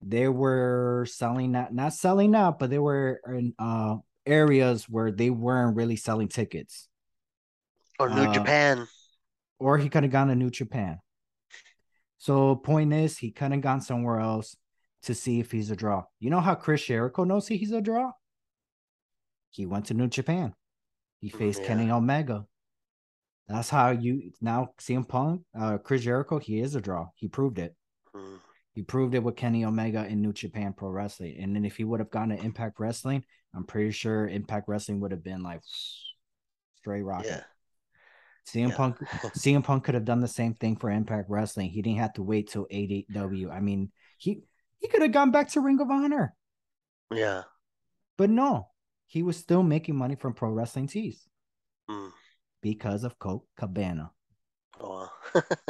they 0.01 0.27
were 0.27 1.05
selling 1.09 1.53
not 1.53 1.73
not 1.73 1.93
selling 1.93 2.35
out, 2.35 2.59
but 2.59 2.69
they 2.69 2.79
were 2.79 3.21
in 3.27 3.53
uh 3.57 3.97
areas 4.25 4.89
where 4.89 5.11
they 5.11 5.29
weren't 5.29 5.77
really 5.77 5.95
selling 5.95 6.27
tickets. 6.27 6.89
Or 7.99 8.09
New 8.09 8.23
Uh, 8.23 8.33
Japan. 8.33 8.87
or 9.59 9.77
he 9.77 9.87
could 9.87 10.03
have 10.03 10.11
gone 10.11 10.27
to 10.27 10.35
New 10.35 10.49
Japan. 10.49 10.99
So 12.17 12.55
point 12.55 12.91
is, 12.91 13.17
he 13.17 13.31
could 13.31 13.51
have 13.51 13.61
gone 13.61 13.81
somewhere 13.81 14.19
else 14.19 14.55
to 15.03 15.13
see 15.13 15.39
if 15.39 15.51
he's 15.51 15.71
a 15.71 15.75
draw. 15.75 16.03
You 16.19 16.29
know 16.29 16.41
how 16.41 16.55
Chris 16.55 16.83
Jericho 16.83 17.23
knows 17.23 17.47
he's 17.47 17.71
a 17.71 17.81
draw? 17.81 18.11
He 19.55 19.65
went 19.65 19.85
to 19.85 19.93
New 19.93 20.07
Japan. 20.07 20.53
He 21.21 21.29
Mm, 21.31 21.37
faced 21.37 21.61
yeah. 21.61 21.67
Kenny 21.67 21.89
Omega. 21.91 22.45
That's 23.47 23.69
how 23.69 23.91
you 23.91 24.31
now 24.41 24.73
CM 24.79 25.07
Punk, 25.07 25.43
uh, 25.57 25.77
Chris 25.77 26.03
Jericho. 26.03 26.39
He 26.39 26.59
is 26.59 26.75
a 26.75 26.81
draw. 26.81 27.07
He 27.15 27.27
proved 27.27 27.57
it. 27.59 27.75
Mm, 28.15 28.39
He 28.73 28.81
proved 28.83 29.15
it 29.15 29.23
with 29.23 29.37
Kenny 29.37 29.63
Omega 29.63 30.05
in 30.05 30.21
New 30.21 30.33
Japan 30.33 30.73
Pro 30.73 30.89
Wrestling. 30.89 31.37
And 31.39 31.55
then 31.55 31.63
if 31.63 31.77
he 31.77 31.85
would 31.85 32.01
have 32.01 32.09
gone 32.11 32.29
to 32.29 32.35
Impact 32.43 32.79
Wrestling, 32.79 33.23
I'm 33.53 33.63
pretty 33.65 33.91
sure 33.91 34.27
Impact 34.27 34.67
Wrestling 34.67 34.99
would 34.99 35.11
have 35.11 35.23
been 35.23 35.43
like 35.43 35.61
straight 36.81 37.03
rocket. 37.03 37.27
yeah. 37.27 37.43
CM 38.47 38.69
Yeah. 38.69 38.75
Punk 38.75 38.97
CM 39.37 39.63
Punk 39.63 39.83
could 39.85 39.95
have 39.95 40.05
done 40.05 40.19
the 40.21 40.27
same 40.27 40.53
thing 40.55 40.75
for 40.75 40.89
Impact 40.91 41.29
Wrestling. 41.29 41.69
He 41.69 41.81
didn't 41.81 41.99
have 41.99 42.13
to 42.13 42.23
wait 42.23 42.49
till 42.49 42.67
AEW. 42.69 43.49
I 43.51 43.59
mean, 43.61 43.91
he 44.17 44.41
he 44.79 44.87
could 44.87 45.01
have 45.01 45.11
gone 45.13 45.31
back 45.31 45.49
to 45.49 45.61
Ring 45.61 45.79
of 45.79 45.89
Honor, 45.89 46.35
Yeah. 47.11 47.43
but 48.17 48.29
no, 48.29 48.69
he 49.05 49.23
was 49.23 49.37
still 49.37 49.63
making 49.63 49.95
money 49.95 50.15
from 50.15 50.33
pro 50.33 50.49
wrestling 50.49 50.87
tees 50.87 51.27
Mm. 51.89 52.11
because 52.61 53.03
of 53.03 53.19
Colt 53.19 53.45
Cabana. 53.55 54.11
Oh, 54.79 55.09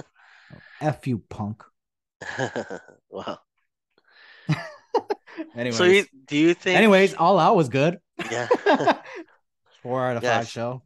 F 0.81 1.05
you, 1.07 1.19
Punk. 1.19 1.63
wow. 3.09 3.39
Anyways, 5.55 5.75
So 5.77 5.83
you, 5.83 6.05
do 6.25 6.37
you 6.37 6.53
think? 6.53 6.77
anyways, 6.77 7.13
all 7.15 7.37
out 7.39 7.55
was 7.55 7.69
good. 7.69 7.99
Yeah. 8.31 8.47
Four 9.83 10.07
out 10.07 10.17
of 10.17 10.23
five 10.23 10.47
show. 10.47 10.83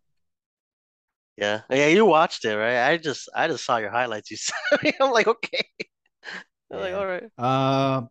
Yeah. 1.37 1.61
Yeah. 1.69 1.87
You 1.87 2.05
watched 2.05 2.43
it, 2.45 2.55
right? 2.55 2.89
I 2.89 2.97
just, 2.97 3.29
I 3.33 3.47
just 3.47 3.63
saw 3.63 3.77
your 3.77 3.91
highlights. 3.91 4.31
You 4.31 4.37
sent 4.37 4.83
me. 4.83 4.93
I'm 4.99 5.11
like, 5.11 5.27
okay. 5.27 5.63
I'm 6.71 6.79
like, 6.79 6.93
all 6.93 7.05
right. 7.05 7.23
Uh, 7.37 8.07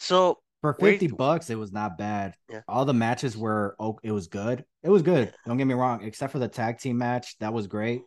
So 0.00 0.38
for 0.74 0.84
Wait. 0.84 1.00
50 1.00 1.08
bucks, 1.16 1.50
it 1.50 1.54
was 1.58 1.72
not 1.72 1.98
bad. 1.98 2.34
Yeah. 2.50 2.60
All 2.68 2.84
the 2.84 2.94
matches 2.94 3.36
were 3.36 3.76
oh, 3.78 3.98
it 4.02 4.12
was 4.12 4.26
good. 4.28 4.64
It 4.82 4.88
was 4.90 5.02
good. 5.02 5.32
Don't 5.46 5.56
get 5.56 5.66
me 5.66 5.74
wrong, 5.74 6.02
except 6.04 6.32
for 6.32 6.38
the 6.38 6.48
tag 6.48 6.78
team 6.78 6.98
match. 6.98 7.36
That 7.38 7.52
was 7.52 7.66
great. 7.66 8.02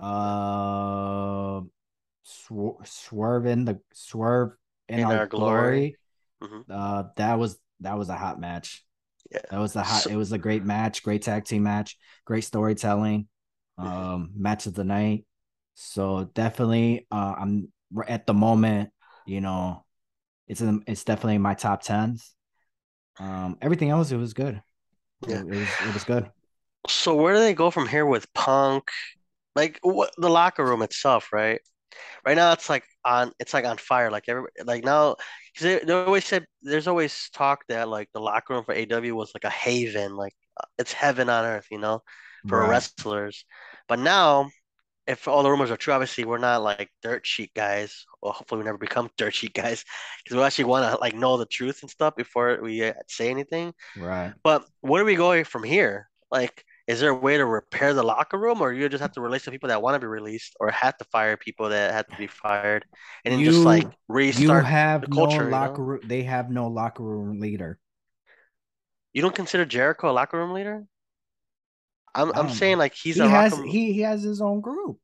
Uh 0.00 1.60
Swer- 2.26 2.86
Swerve 2.86 3.46
in 3.46 3.64
the 3.64 3.80
Swerve 3.94 4.52
in, 4.88 5.00
In 5.00 5.04
our, 5.04 5.18
Our 5.18 5.26
glory. 5.26 5.96
Glory. 6.40 6.62
Mhm. 6.64 6.64
Uh 6.70 7.04
that 7.16 7.38
was 7.38 7.58
that 7.80 7.96
was 7.98 8.08
a 8.08 8.16
hot 8.16 8.38
match. 8.40 8.84
Yeah. 9.30 9.40
That 9.50 9.58
was 9.60 9.72
the 9.72 9.82
hot 9.82 10.02
So- 10.02 10.10
it 10.10 10.16
was 10.16 10.32
a 10.32 10.38
great 10.38 10.64
match, 10.64 11.02
great 11.02 11.22
tag 11.22 11.44
team 11.44 11.62
match, 11.62 11.96
great 12.24 12.44
storytelling. 12.44 13.28
Um 13.78 14.30
match 14.36 14.66
of 14.66 14.74
the 14.74 14.84
night. 14.84 15.24
So 15.74 16.24
definitely 16.34 17.06
uh 17.10 17.34
I'm 17.38 17.72
at 18.06 18.26
the 18.26 18.34
moment, 18.34 18.90
you 19.26 19.40
know, 19.40 19.84
it's 20.48 20.60
in, 20.60 20.82
it's 20.86 21.04
definitely 21.04 21.36
in 21.36 21.42
my 21.42 21.54
top 21.54 21.82
tens. 21.82 22.34
Um, 23.18 23.58
everything 23.62 23.90
else 23.90 24.12
it 24.12 24.18
was 24.18 24.34
good. 24.34 24.62
Yeah. 25.26 25.42
It, 25.50 25.58
was 25.58 25.80
it 25.80 25.92
was 25.92 26.04
good. 26.04 26.30
So 26.88 27.14
where 27.14 27.34
do 27.34 27.40
they 27.40 27.54
go 27.54 27.70
from 27.70 27.86
here 27.88 28.06
with 28.06 28.32
Punk? 28.34 28.90
Like 29.56 29.78
what 29.82 30.12
the 30.18 30.30
locker 30.30 30.64
room 30.64 30.82
itself, 30.82 31.32
right? 31.32 31.60
Right 32.26 32.36
now 32.36 32.52
it's 32.52 32.70
like 32.70 32.84
on 33.04 33.32
it's 33.40 33.54
like 33.54 33.64
on 33.66 33.78
fire. 33.78 34.10
Like 34.10 34.24
every 34.28 34.44
like 34.64 34.84
now 34.84 35.16
'cause 35.56 35.62
they, 35.64 35.80
they 35.80 35.92
always 35.94 36.24
said 36.26 36.46
there's 36.62 36.88
always 36.88 37.30
talk 37.32 37.64
that 37.68 37.88
like 37.88 38.10
the 38.14 38.20
locker 38.20 38.54
room 38.54 38.64
for 38.64 38.74
AEW 38.74 39.14
was 39.16 39.32
like 39.34 39.44
a 39.44 39.50
haven, 39.50 40.16
like 40.16 40.34
uh, 40.58 40.66
it's 40.78 40.92
heaven 40.92 41.28
on 41.30 41.44
earth, 41.46 41.66
you 41.70 41.78
know, 41.78 42.02
for 42.48 42.66
Right. 42.66 42.66
wrestlers. 42.66 43.44
But 43.88 44.00
now, 44.00 44.50
if 45.06 45.26
all 45.26 45.42
the 45.42 45.50
rumors 45.50 45.70
are 45.70 45.76
true, 45.76 45.92
obviously 45.94 46.24
we're 46.24 46.38
not 46.38 46.62
like 46.62 46.90
dirt 47.02 47.26
sheet 47.26 47.52
guys. 47.54 48.06
Well, 48.22 48.32
hopefully 48.32 48.60
we 48.60 48.64
never 48.64 48.78
become 48.78 49.10
dirt 49.18 49.34
sheet 49.34 49.54
guys 49.54 49.84
because 50.22 50.36
we 50.36 50.42
actually 50.42 50.64
want 50.64 50.90
to 50.92 51.00
like 51.00 51.14
know 51.14 51.36
the 51.36 51.46
truth 51.46 51.82
and 51.82 51.90
stuff 51.90 52.14
before 52.16 52.60
we 52.62 52.84
uh, 52.84 52.94
say 53.08 53.30
anything. 53.30 53.74
Right. 53.96 54.32
But 54.42 54.64
where 54.80 55.02
are 55.02 55.06
we 55.06 55.16
going 55.16 55.44
from 55.44 55.64
here? 55.64 56.08
Like, 56.30 56.64
is 56.86 57.00
there 57.00 57.10
a 57.10 57.14
way 57.14 57.36
to 57.36 57.44
repair 57.44 57.94
the 57.94 58.02
locker 58.02 58.38
room, 58.38 58.60
or 58.60 58.72
you 58.72 58.88
just 58.88 59.02
have 59.02 59.12
to 59.12 59.20
release 59.20 59.44
the 59.44 59.50
people 59.50 59.68
that 59.68 59.82
want 59.82 59.94
to 59.94 60.00
be 60.00 60.06
released, 60.06 60.56
or 60.60 60.70
have 60.70 60.96
to 60.98 61.04
fire 61.06 61.36
people 61.36 61.68
that 61.68 61.92
have 61.92 62.06
to 62.08 62.16
be 62.16 62.26
fired, 62.26 62.84
and 63.24 63.32
then 63.32 63.40
You 63.40 63.46
just 63.46 63.64
like 63.64 63.86
restart 64.08 64.64
you 64.64 64.70
have 64.70 65.02
the 65.02 65.08
no 65.08 65.16
culture? 65.16 65.44
You 65.44 65.50
locker 65.50 65.82
know, 65.82 65.88
room. 65.88 66.00
They 66.06 66.22
have 66.22 66.50
no 66.50 66.68
locker 66.68 67.02
room 67.02 67.38
leader. 67.40 67.78
you 69.12 69.22
don't 69.22 69.34
consider 69.34 69.64
Jericho 69.64 70.10
a 70.10 70.12
locker 70.12 70.38
room 70.38 70.52
leader? 70.52 70.84
I'm 72.14 72.32
I'm 72.34 72.48
saying 72.50 72.78
like 72.78 72.94
he's 72.94 73.16
He 73.16 73.22
has 73.22 73.56
he 73.58 73.92
he 73.92 74.00
has 74.00 74.22
his 74.22 74.40
own 74.40 74.60
group. 74.60 74.98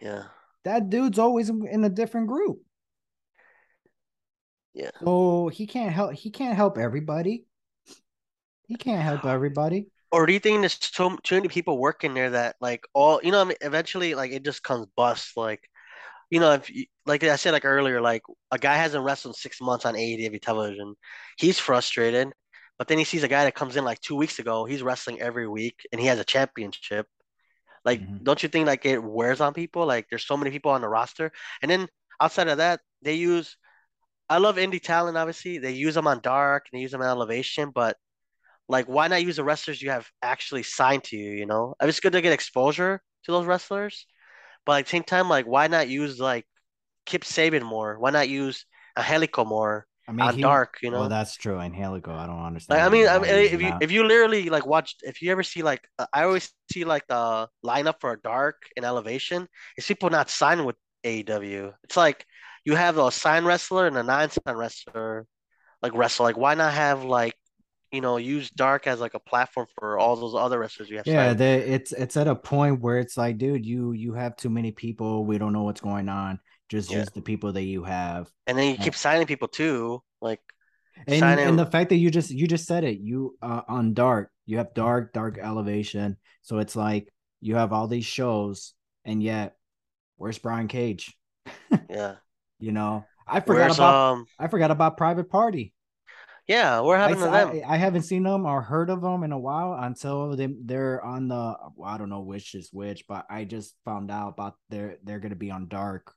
Yeah, 0.00 0.24
That 0.62 0.88
dude's 0.88 1.18
always 1.18 1.48
in 1.48 1.82
a 1.82 1.88
different 1.88 2.28
group. 2.28 2.62
yeah. 4.74 4.90
So 5.00 5.48
he 5.48 5.66
can't 5.66 5.92
help 5.92 6.12
he 6.14 6.30
can't 6.30 6.54
help 6.56 6.78
everybody. 6.78 7.46
He 8.68 8.76
can't 8.76 9.02
help 9.02 9.24
everybody. 9.26 9.88
Or 10.10 10.26
do 10.26 10.32
you 10.32 10.38
think 10.40 10.60
there's 10.60 10.78
so 10.80 11.16
too 11.22 11.36
many 11.36 11.48
people 11.48 11.78
working 11.78 12.14
there 12.14 12.30
that 12.30 12.56
like 12.60 12.84
all 12.94 13.20
you 13.22 13.30
know? 13.30 13.40
I 13.42 13.44
mean, 13.44 13.56
eventually, 13.60 14.14
like 14.14 14.32
it 14.32 14.42
just 14.44 14.62
comes 14.62 14.86
bust. 14.96 15.36
Like 15.36 15.68
you 16.30 16.40
know, 16.40 16.54
if 16.54 16.70
you, 16.70 16.86
like 17.06 17.24
I 17.24 17.36
said 17.36 17.52
like 17.52 17.64
earlier, 17.66 18.00
like 18.00 18.22
a 18.50 18.58
guy 18.58 18.76
hasn't 18.76 19.04
wrestled 19.04 19.36
six 19.36 19.60
months 19.60 19.86
on 19.86 19.96
AEW 19.96 20.40
television, 20.40 20.94
he's 21.38 21.58
frustrated. 21.58 22.32
But 22.78 22.88
then 22.88 22.98
he 22.98 23.04
sees 23.04 23.24
a 23.24 23.28
guy 23.28 23.44
that 23.44 23.54
comes 23.54 23.76
in 23.76 23.84
like 23.84 24.00
two 24.00 24.16
weeks 24.16 24.38
ago, 24.38 24.64
he's 24.64 24.82
wrestling 24.82 25.20
every 25.20 25.48
week 25.48 25.86
and 25.92 26.00
he 26.00 26.06
has 26.08 26.18
a 26.18 26.24
championship. 26.24 27.06
Like, 27.84 28.00
Mhm. 28.00 28.24
don't 28.24 28.42
you 28.42 28.48
think 28.48 28.66
like 28.66 28.84
it 28.86 29.02
wears 29.02 29.40
on 29.40 29.54
people? 29.54 29.86
Like, 29.86 30.08
there's 30.10 30.26
so 30.26 30.36
many 30.36 30.50
people 30.50 30.72
on 30.72 30.82
the 30.82 30.88
roster, 30.88 31.32
and 31.62 31.70
then 31.70 31.88
outside 32.20 32.48
of 32.48 32.58
that, 32.58 32.80
they 33.02 33.14
use. 33.14 33.56
I 34.30 34.38
love 34.38 34.56
indie 34.56 34.82
talent. 34.82 35.16
Obviously, 35.18 35.58
they 35.58 35.72
use 35.72 35.94
them 35.94 36.06
on 36.08 36.20
Dark 36.20 36.66
and 36.70 36.78
they 36.78 36.82
use 36.82 36.92
them 36.92 37.02
on 37.02 37.08
Elevation, 37.08 37.70
but 37.70 37.96
like, 38.68 38.86
why 38.86 39.08
not 39.08 39.24
use 39.24 39.36
the 39.36 39.44
wrestlers 39.44 39.82
you 39.82 39.90
have 39.90 40.10
actually 40.22 40.62
signed 40.64 41.04
to 41.04 41.16
you? 41.16 41.32
You 41.32 41.46
know, 41.46 41.74
I 41.80 41.84
mean, 41.84 41.90
it's 41.90 42.00
good 42.00 42.12
to 42.12 42.20
get 42.22 42.32
exposure 42.32 43.02
to 43.24 43.32
those 43.32 43.46
wrestlers, 43.46 44.06
but 44.66 44.80
at 44.80 44.86
the 44.86 44.90
same 44.90 45.04
time, 45.04 45.28
like, 45.30 45.46
why 45.46 45.68
not 45.68 45.88
use 45.90 46.20
like 46.20 46.46
Kip 47.06 47.24
Sabian 47.24 47.64
more? 47.64 47.98
Why 47.98 48.10
not 48.12 48.30
use 48.30 48.66
Angelico 48.98 49.44
more 49.46 49.87
I 50.08 50.12
mean 50.12 50.34
he 50.34 50.42
Dark? 50.42 50.78
You 50.82 50.90
know. 50.90 51.00
well 51.00 51.08
that's 51.08 51.36
true. 51.36 51.60
Angelico, 51.60 52.12
I 52.12 52.26
don't 52.26 52.38
like, 52.38 52.46
understand 52.46 52.80
I 52.80 52.88
mean, 52.88 53.06
I 53.06 53.18
mean, 53.18 53.30
if 53.30 53.60
you 53.60 53.70
that. 53.70 53.82
if 53.82 53.92
you 53.92 54.04
literally 54.04 54.48
like 54.48 54.66
watch, 54.66 54.96
if 55.02 55.20
you 55.20 55.30
ever 55.30 55.42
see 55.42 55.62
like, 55.62 55.86
uh, 55.98 56.06
I 56.12 56.24
always 56.24 56.50
see 56.72 56.84
like 56.84 57.06
the 57.08 57.48
lineup 57.64 58.00
for 58.00 58.12
a 58.12 58.20
Dark 58.20 58.56
and 58.76 58.86
Elevation, 58.86 59.46
it's 59.76 59.86
people 59.86 60.08
not 60.08 60.30
signed 60.30 60.64
with 60.64 60.76
AEW. 61.04 61.74
It's 61.84 61.96
like 61.96 62.24
you 62.64 62.74
have 62.74 62.96
a 62.96 63.10
signed 63.10 63.44
wrestler 63.44 63.86
and 63.86 63.98
a 63.98 64.02
non-signed 64.02 64.58
wrestler, 64.58 65.26
like 65.82 65.94
wrestle. 65.94 66.24
Like, 66.24 66.38
why 66.38 66.54
not 66.54 66.72
have 66.72 67.04
like 67.04 67.34
you 67.92 68.00
know 68.00 68.16
use 68.16 68.48
Dark 68.50 68.86
as 68.86 69.00
like 69.00 69.12
a 69.12 69.20
platform 69.20 69.66
for 69.78 69.98
all 69.98 70.16
those 70.16 70.34
other 70.34 70.58
wrestlers 70.58 70.88
you 70.88 70.96
have 70.96 71.06
Yeah, 71.06 71.34
they, 71.34 71.58
it's 71.60 71.92
it's 71.92 72.16
at 72.16 72.28
a 72.28 72.34
point 72.34 72.80
where 72.80 72.98
it's 72.98 73.18
like, 73.18 73.36
dude, 73.36 73.66
you 73.66 73.92
you 73.92 74.14
have 74.14 74.36
too 74.36 74.48
many 74.48 74.72
people. 74.72 75.26
We 75.26 75.36
don't 75.36 75.52
know 75.52 75.64
what's 75.64 75.82
going 75.82 76.08
on. 76.08 76.40
Just 76.68 76.90
Yeah, 76.90 76.98
use 76.98 77.10
the 77.10 77.22
people 77.22 77.52
that 77.52 77.62
you 77.62 77.84
have. 77.84 78.30
and 78.46 78.56
then 78.58 78.70
you 78.72 78.78
keep 78.78 78.94
signing 78.94 79.26
people 79.26 79.48
too, 79.48 80.02
like 80.20 80.40
And 81.06 81.40
and 81.40 81.58
the 81.58 81.66
fact 81.66 81.90
that 81.90 81.96
you 81.96 82.10
just 82.10 82.30
you 82.30 82.46
just 82.46 82.66
said 82.66 82.84
it, 82.84 82.98
you 82.98 83.36
uh, 83.40 83.62
on 83.68 83.94
dark, 83.94 84.30
you 84.46 84.58
have 84.58 84.74
dark, 84.74 85.12
dark 85.12 85.38
elevation. 85.38 86.16
So 86.42 86.58
it's 86.58 86.76
like 86.76 87.12
you 87.40 87.54
have 87.56 87.72
all 87.72 87.86
these 87.88 88.04
shows, 88.04 88.74
and 89.04 89.22
yet 89.22 89.56
where's 90.16 90.38
Brian 90.38 90.68
Cage? 90.68 91.16
Yeah, 91.88 92.16
You 92.60 92.72
know, 92.72 93.08
I 93.26 93.40
forgot 93.40 93.70
where's 93.70 93.72
about 93.72 94.04
um, 94.10 94.26
I 94.38 94.48
forgot 94.48 94.70
about 94.70 94.96
Private 94.96 95.30
Party. 95.30 95.74
yeah, 96.46 96.80
I, 97.04 97.12
happened 97.12 97.12
s- 97.12 97.24
to 97.24 97.28
them? 97.28 97.56
I 97.56 97.62
I 97.66 97.76
haven't 97.76 98.02
seen 98.02 98.24
them 98.24 98.44
or 98.46 98.60
heard 98.62 98.90
of 98.90 99.00
them 99.02 99.22
in 99.22 99.32
a 99.32 99.38
while 99.38 99.74
until 99.74 100.36
they 100.36 100.48
they're 100.64 101.02
on 101.04 101.28
the 101.28 101.56
well, 101.76 101.88
I 101.90 101.98
don't 101.98 102.10
know 102.10 102.20
which 102.22 102.54
is 102.54 102.70
which, 102.72 103.06
but 103.08 103.26
I 103.30 103.44
just 103.44 103.74
found 103.84 104.10
out 104.10 104.30
about 104.34 104.56
they're 104.68 104.98
they're 105.04 105.20
gonna 105.20 105.36
be 105.36 105.50
on 105.50 105.68
Dark. 105.68 106.14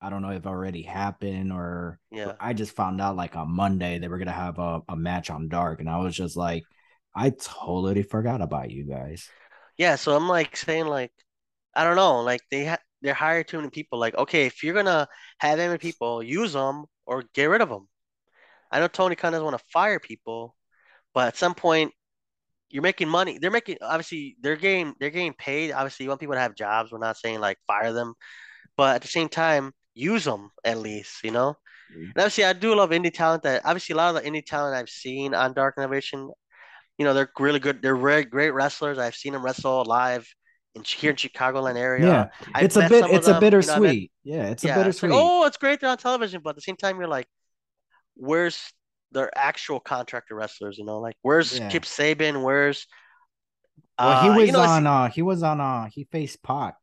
I 0.00 0.10
don't 0.10 0.22
know 0.22 0.30
if 0.30 0.38
it 0.38 0.46
already 0.46 0.82
happened 0.82 1.52
or 1.52 1.98
Yeah, 2.10 2.32
I 2.40 2.52
just 2.54 2.74
found 2.76 3.00
out 3.00 3.16
like 3.16 3.36
on 3.36 3.50
Monday 3.50 3.98
they 3.98 4.08
were 4.08 4.18
gonna 4.18 4.32
have 4.32 4.58
a, 4.58 4.80
a 4.88 4.96
match 4.96 5.30
on 5.30 5.48
Dark, 5.48 5.80
and 5.80 5.88
I 5.90 5.98
was 5.98 6.14
just 6.16 6.36
like, 6.36 6.64
I 7.14 7.30
totally 7.30 8.02
forgot 8.02 8.40
about 8.42 8.70
you 8.70 8.84
guys. 8.84 9.32
yeah. 9.76 9.96
So 9.96 10.16
I'm 10.16 10.28
like 10.28 10.56
saying 10.56 10.86
like 10.86 11.12
I 11.74 11.84
don't 11.84 11.96
know, 11.96 12.20
like 12.22 12.40
they 12.50 12.66
ha 12.66 12.78
they 13.02 13.10
hire 13.10 13.44
too 13.44 13.58
many 13.58 13.70
people. 13.70 13.98
Like, 13.98 14.16
okay, 14.16 14.46
if 14.46 14.62
you're 14.62 14.74
gonna 14.74 15.08
have 15.38 15.58
that 15.58 15.66
many 15.68 15.78
people, 15.78 16.22
use 16.22 16.52
them 16.52 16.86
or 17.06 17.24
get 17.34 17.46
rid 17.46 17.60
of 17.62 17.68
them. 17.68 17.88
I 18.70 18.80
know 18.80 18.88
Tony 18.88 19.16
Khan 19.16 19.32
doesn't 19.32 19.44
want 19.44 19.58
to 19.58 19.64
fire 19.72 19.98
people, 20.00 20.56
but 21.14 21.28
at 21.28 21.36
some 21.36 21.54
point 21.54 21.92
you're 22.70 22.82
making 22.82 23.08
money. 23.08 23.38
They're 23.38 23.50
making 23.50 23.78
obviously 23.82 24.36
they're 24.40 24.56
getting 24.56 24.94
they're 25.00 25.10
getting 25.10 25.34
paid. 25.34 25.72
Obviously, 25.72 26.04
you 26.04 26.10
want 26.10 26.20
people 26.20 26.36
to 26.36 26.40
have 26.40 26.54
jobs. 26.56 26.92
We're 26.92 26.98
not 26.98 27.16
saying 27.18 27.40
like 27.40 27.58
fire 27.66 27.92
them, 27.92 28.14
but 28.76 28.96
at 28.96 29.02
the 29.02 29.08
same 29.08 29.28
time, 29.28 29.72
use 30.00 30.24
them 30.24 30.50
at 30.64 30.78
least, 30.78 31.24
you 31.24 31.30
know. 31.32 31.56
And 32.14 32.22
obviously, 32.22 32.44
I 32.44 32.52
do 32.54 32.74
love 32.74 32.90
indie 32.90 33.12
talent. 33.12 33.42
That 33.44 33.62
obviously 33.64 33.94
a 33.94 33.96
lot 33.96 34.16
of 34.16 34.22
the 34.22 34.30
indie 34.30 34.44
talent 34.44 34.76
I've 34.76 34.88
seen 34.90 35.34
on 35.34 35.54
Dark 35.54 35.74
Elevation, 35.78 36.30
you 36.98 37.04
know, 37.04 37.14
they're 37.14 37.30
really 37.38 37.60
good. 37.60 37.82
They're 37.82 37.96
very 37.96 38.24
great 38.24 38.50
wrestlers. 38.50 38.98
I've 38.98 39.14
seen 39.14 39.32
them 39.32 39.44
wrestle 39.44 39.84
live 39.86 40.28
in 40.74 40.84
here 40.84 41.10
in 41.10 41.16
Chicagoland 41.16 41.76
area. 41.76 42.06
Yeah, 42.06 42.28
I've 42.54 42.64
it's 42.64 42.76
a 42.76 42.88
bit 42.88 43.04
it's 43.10 43.28
a 43.28 43.40
them. 43.40 43.42
You 43.58 43.66
know, 43.66 43.74
I 43.74 43.80
bittersweet. 43.80 44.12
Yeah, 44.24 44.48
it's 44.48 44.64
a 44.64 44.68
yeah. 44.68 44.86
It's 44.86 45.02
like 45.02 45.10
bittersweet. 45.10 45.12
oh, 45.14 45.46
it's 45.46 45.56
great 45.56 45.80
they're 45.80 45.90
on 45.90 45.98
television, 45.98 46.40
but 46.42 46.50
at 46.50 46.56
the 46.56 46.62
same 46.62 46.76
time, 46.76 46.98
you're 46.98 47.08
like, 47.08 47.28
where's 48.14 48.58
their 49.12 49.30
actual 49.36 49.80
contractor 49.80 50.34
wrestlers? 50.34 50.78
You 50.78 50.84
know, 50.84 51.00
like 51.00 51.16
where's 51.22 51.58
Yeah. 51.58 51.68
Kip 51.68 51.84
Sabian? 51.84 52.42
Where's 52.42 52.86
Well, 53.98 54.22
he 54.22 54.28
uh, 54.28 54.34
you 54.34 54.40
was 54.42 54.50
know, 54.52 54.60
on 54.60 54.86
uh 54.86 55.08
he 55.10 55.22
was 55.22 55.42
on 55.42 55.60
uh 55.60 55.88
he 55.92 56.04
faced 56.04 56.42
Pac 56.42 56.76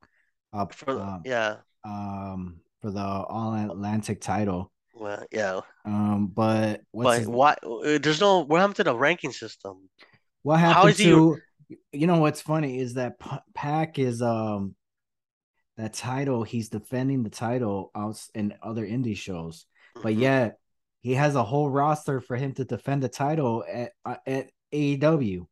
uh 0.53 0.65
for 0.67 0.99
um 0.99 1.21
yeah, 1.25 1.57
um 1.83 2.59
for 2.87 2.91
the 2.91 3.01
All 3.01 3.53
Atlantic 3.53 4.21
title. 4.21 4.71
well, 4.93 5.25
yeah. 5.31 5.59
Um, 5.83 6.27
but 6.27 6.81
what's 6.91 7.09
But 7.09 7.19
his 7.19 7.27
why? 7.27 7.51
uh, 7.63 7.97
There's 8.01 8.21
no. 8.21 8.45
What 8.45 8.61
happened 8.61 8.77
to 8.77 8.83
the 8.85 8.95
ranking 8.95 9.33
system? 9.33 9.89
what 10.43 10.59
How 10.59 10.83
happened 10.83 10.91
is 10.93 10.97
he? 10.97 11.09
to 11.09 11.37
you 11.91 12.07
know 12.07 12.19
what's 12.19 12.41
funny 12.41 12.79
is 12.79 12.93
that 12.93 13.19
P- 13.19 13.43
Pac 13.53 13.99
is 13.99 14.21
um 14.21 14.73
that 15.75 15.93
title 15.93 16.43
he's 16.43 16.69
defending 16.69 17.23
the 17.23 17.29
title 17.29 17.91
out 17.93 18.17
in 18.33 18.53
other 18.63 18.85
indie 18.87 19.17
shows, 19.17 19.65
but 20.01 20.13
Mhm. 20.13 20.21
yet 20.21 20.57
he 21.01 21.13
has 21.15 21.35
a 21.35 21.43
whole 21.43 21.69
roster 21.69 22.21
for 22.21 22.37
him 22.37 22.53
to 22.53 22.63
defend 22.63 23.03
the 23.03 23.09
title 23.09 23.65
at 23.69 23.91
uh, 24.05 24.15
at 24.25 24.49
AEW. 24.71 25.45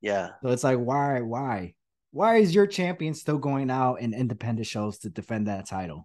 Yeah. 0.00 0.30
So 0.42 0.48
it's 0.48 0.64
like 0.64 0.78
why 0.78 1.20
why 1.20 1.74
why 2.12 2.36
is 2.36 2.54
your 2.54 2.66
champion 2.66 3.12
still 3.14 3.38
going 3.38 3.70
out 3.70 4.00
in 4.00 4.14
independent 4.14 4.66
shows 4.66 4.98
to 5.00 5.10
defend 5.10 5.48
that 5.48 5.66
title? 5.66 6.04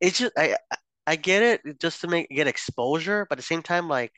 It's 0.00 0.18
just 0.18 0.32
I 0.36 0.56
I 1.06 1.16
get 1.16 1.42
it 1.42 1.80
just 1.80 2.00
to 2.02 2.08
make 2.08 2.28
get 2.30 2.46
exposure, 2.46 3.26
but 3.28 3.34
at 3.38 3.38
the 3.38 3.42
same 3.46 3.62
time, 3.62 3.88
like 3.88 4.12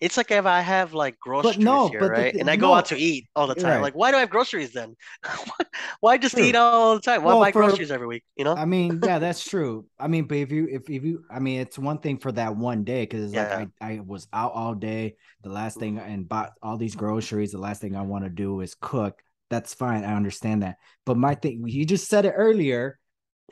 it's 0.00 0.16
like 0.16 0.30
if 0.32 0.46
I 0.46 0.60
have 0.62 0.94
like 0.94 1.18
But 1.40 1.58
groceries 1.58 1.58
no, 1.58 1.90
here, 1.90 2.06
but 2.14 2.14
right? 2.14 2.34
th- 2.34 2.34
And 2.40 2.50
I 2.50 2.56
go 2.56 2.74
out 2.74 2.86
to 2.86 2.96
eat 2.98 3.28
all 3.36 3.46
the 3.48 3.54
time. 3.56 3.80
right. 3.80 3.80
Like, 3.80 3.94
why 3.94 4.10
do 4.12 4.18
I 4.18 4.20
have 4.22 4.30
groceries 4.30 4.72
then? 4.72 4.96
Why 6.00 6.18
just 6.18 6.38
eat 6.38 6.56
all 6.56 6.96
the 6.96 7.00
time? 7.02 7.24
Why 7.24 7.34
Well, 7.34 7.36
buy 7.36 7.52
for 7.52 7.52
groceries 7.52 7.90
every 7.92 8.06
week? 8.08 8.24
You 8.36 8.44
know? 8.44 8.56
I 8.56 8.66
mean, 8.66 9.00
yeah, 9.02 9.18
that's 9.20 9.44
true. 9.46 9.86
I 9.98 10.08
mean, 10.08 10.26
but 10.26 10.38
if 10.38 10.52
you 10.52 10.68
if, 10.70 10.90
if 10.90 11.04
you 11.04 11.24
I 11.30 11.40
mean 11.40 11.60
it's 11.60 11.78
one 11.78 11.98
thing 11.98 12.18
for 12.18 12.32
that 12.32 12.56
one 12.56 12.84
day 12.84 13.02
because 13.04 13.22
it's 13.24 13.34
Yeah. 13.34 13.48
like 13.54 13.68
I, 13.80 13.94
I 13.94 14.00
was 14.06 14.28
out 14.32 14.52
all 14.54 14.74
day. 14.74 15.16
The 15.42 15.50
last 15.50 15.78
thing 15.78 15.98
and 15.98 16.28
bought 16.28 16.52
all 16.62 16.76
these 16.78 16.96
groceries. 16.96 17.52
The 17.52 17.58
last 17.58 17.80
thing 17.82 17.96
I 17.96 18.02
want 18.02 18.24
to 18.24 18.30
do 18.30 18.60
is 18.60 18.76
cook. 18.80 19.22
That's 19.50 19.74
fine. 19.74 20.04
I 20.04 20.14
understand 20.16 20.62
that. 20.64 20.76
But 21.06 21.16
my 21.18 21.34
thing, 21.34 21.64
you 21.66 21.86
just 21.86 22.08
said 22.08 22.26
it 22.26 22.32
earlier. 22.36 22.98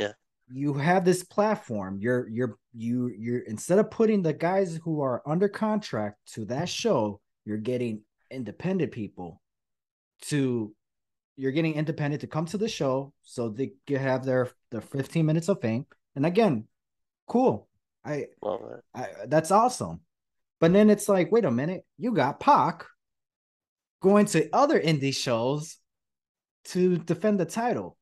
Yeah. 0.01 0.13
You 0.49 0.75
have 0.75 1.05
this 1.05 1.25
platform. 1.25 1.99
You're 2.01 2.29
you're 2.29 2.59
you 2.73 3.09
you're 3.19 3.41
instead 3.41 3.79
of 3.79 3.91
putting 3.91 4.23
the 4.23 4.33
guys 4.33 4.79
who 4.85 5.01
are 5.01 5.23
under 5.27 5.49
contract 5.49 6.19
to 6.35 6.45
that 6.47 6.69
show, 6.69 7.21
you're 7.45 7.59
getting 7.59 8.03
independent 8.31 8.93
people 8.93 9.41
to 10.23 10.73
you're 11.37 11.53
getting 11.53 11.75
independent 11.75 12.21
to 12.23 12.27
come 12.27 12.47
to 12.47 12.59
the 12.59 12.69
show 12.69 13.13
so 13.23 13.49
they 13.49 13.73
can 13.87 13.99
have 13.99 14.25
their 14.25 14.51
their 14.71 14.81
15 14.81 15.27
minutes 15.27 15.49
of 15.49 15.61
fame. 15.61 15.87
And 16.15 16.25
again, 16.25 16.67
cool. 17.27 17.69
I, 18.05 18.27
Well, 18.41 18.83
uh, 18.95 19.01
I 19.01 19.09
that's 19.27 19.51
awesome. 19.51 20.01
But 20.61 20.73
then 20.73 20.89
it's 20.89 21.09
like, 21.09 21.31
wait 21.31 21.45
a 21.45 21.51
minute, 21.51 21.85
you 21.99 22.13
got 22.13 22.41
Pac 22.41 22.87
going 24.01 24.27
to 24.27 24.49
other 24.53 24.81
indie 24.81 25.15
shows 25.15 25.79
to 26.67 26.97
defend 26.99 27.39
the 27.39 27.45
title. 27.45 27.97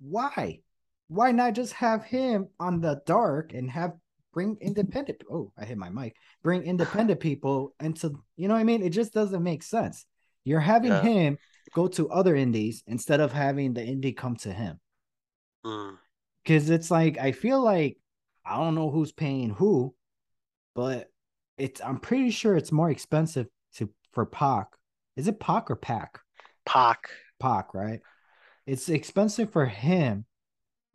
Why? 0.00 0.60
Why 1.08 1.32
not 1.32 1.54
just 1.54 1.72
have 1.74 2.04
him 2.04 2.48
on 2.58 2.80
the 2.80 3.00
dark 3.06 3.54
and 3.54 3.70
have 3.70 3.92
bring 4.32 4.56
independent? 4.60 5.22
Oh, 5.30 5.52
I 5.58 5.64
hit 5.64 5.78
my 5.78 5.88
mic. 5.88 6.16
Bring 6.42 6.62
independent 6.64 7.20
people 7.20 7.74
and 7.80 7.88
into, 7.94 8.22
you 8.36 8.48
know 8.48 8.54
what 8.54 8.60
I 8.60 8.64
mean? 8.64 8.82
It 8.82 8.90
just 8.90 9.12
doesn't 9.12 9.42
make 9.42 9.62
sense. 9.62 10.04
You're 10.44 10.60
having 10.60 10.90
Yeah. 10.90 11.02
him 11.02 11.38
go 11.74 11.88
to 11.88 12.08
other 12.10 12.34
indies 12.36 12.82
instead 12.86 13.20
of 13.20 13.32
having 13.32 13.72
the 13.74 13.80
indie 13.80 14.16
come 14.16 14.36
to 14.36 14.52
him. 14.52 14.80
Mm. 15.64 15.98
Because 16.44 16.70
it's 16.70 16.90
like 16.90 17.18
I 17.18 17.32
feel 17.32 17.60
like 17.62 17.98
I 18.44 18.56
don't 18.56 18.74
know 18.76 18.90
who's 18.90 19.12
paying 19.12 19.50
who, 19.50 19.94
but 20.74 21.10
it's 21.58 21.80
I'm 21.80 21.98
pretty 21.98 22.30
sure 22.30 22.56
it's 22.56 22.70
more 22.70 22.90
expensive 22.90 23.48
to 23.76 23.90
for 24.12 24.26
Pac. 24.26 24.68
Is 25.16 25.26
it 25.26 25.40
Pac 25.40 25.70
or 25.70 25.76
Pac? 25.76 26.20
Pac. 26.64 27.08
Pac, 27.40 27.74
right? 27.74 28.00
It's 28.66 28.88
expensive 28.88 29.50
for 29.52 29.66
him. 29.66 30.24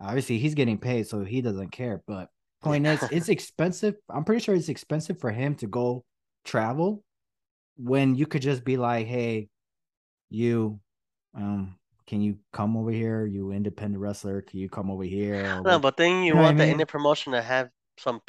Obviously, 0.01 0.39
he's 0.39 0.55
getting 0.55 0.79
paid, 0.79 1.07
so 1.07 1.23
he 1.23 1.41
doesn't 1.41 1.71
care. 1.71 2.03
But 2.07 2.29
point 2.61 2.87
is, 2.87 3.07
it's 3.11 3.29
expensive. 3.29 3.95
I'm 4.09 4.23
pretty 4.25 4.43
sure 4.43 4.55
it's 4.55 4.69
expensive 4.69 5.19
for 5.19 5.31
him 5.31 5.55
to 5.55 5.67
go 5.67 6.05
travel 6.45 7.03
when 7.77 8.15
you 8.15 8.27
could 8.27 8.41
just 8.43 8.63
be 8.65 8.77
like, 8.77 9.07
"Hey, 9.07 9.49
you, 10.29 10.79
um, 11.35 11.77
can 12.07 12.21
you 12.21 12.37
come 12.53 12.77
over 12.77 12.91
here? 12.91 13.25
You 13.25 13.51
independent 13.51 14.01
wrestler, 14.01 14.41
can 14.41 14.59
you 14.59 14.69
come 14.69 14.91
over 14.91 15.03
here?" 15.03 15.65
No, 15.65 15.79
but 15.79 15.97
then 15.97 16.23
you, 16.23 16.33
You 16.33 16.39
know 16.39 16.43
want 16.43 16.49
I 16.49 16.53
the 16.57 16.63
mean? 16.65 16.65
indie 16.65 16.87
promotion 16.87 17.33
to 17.33 17.41
have 17.41 17.69
some 17.97 18.21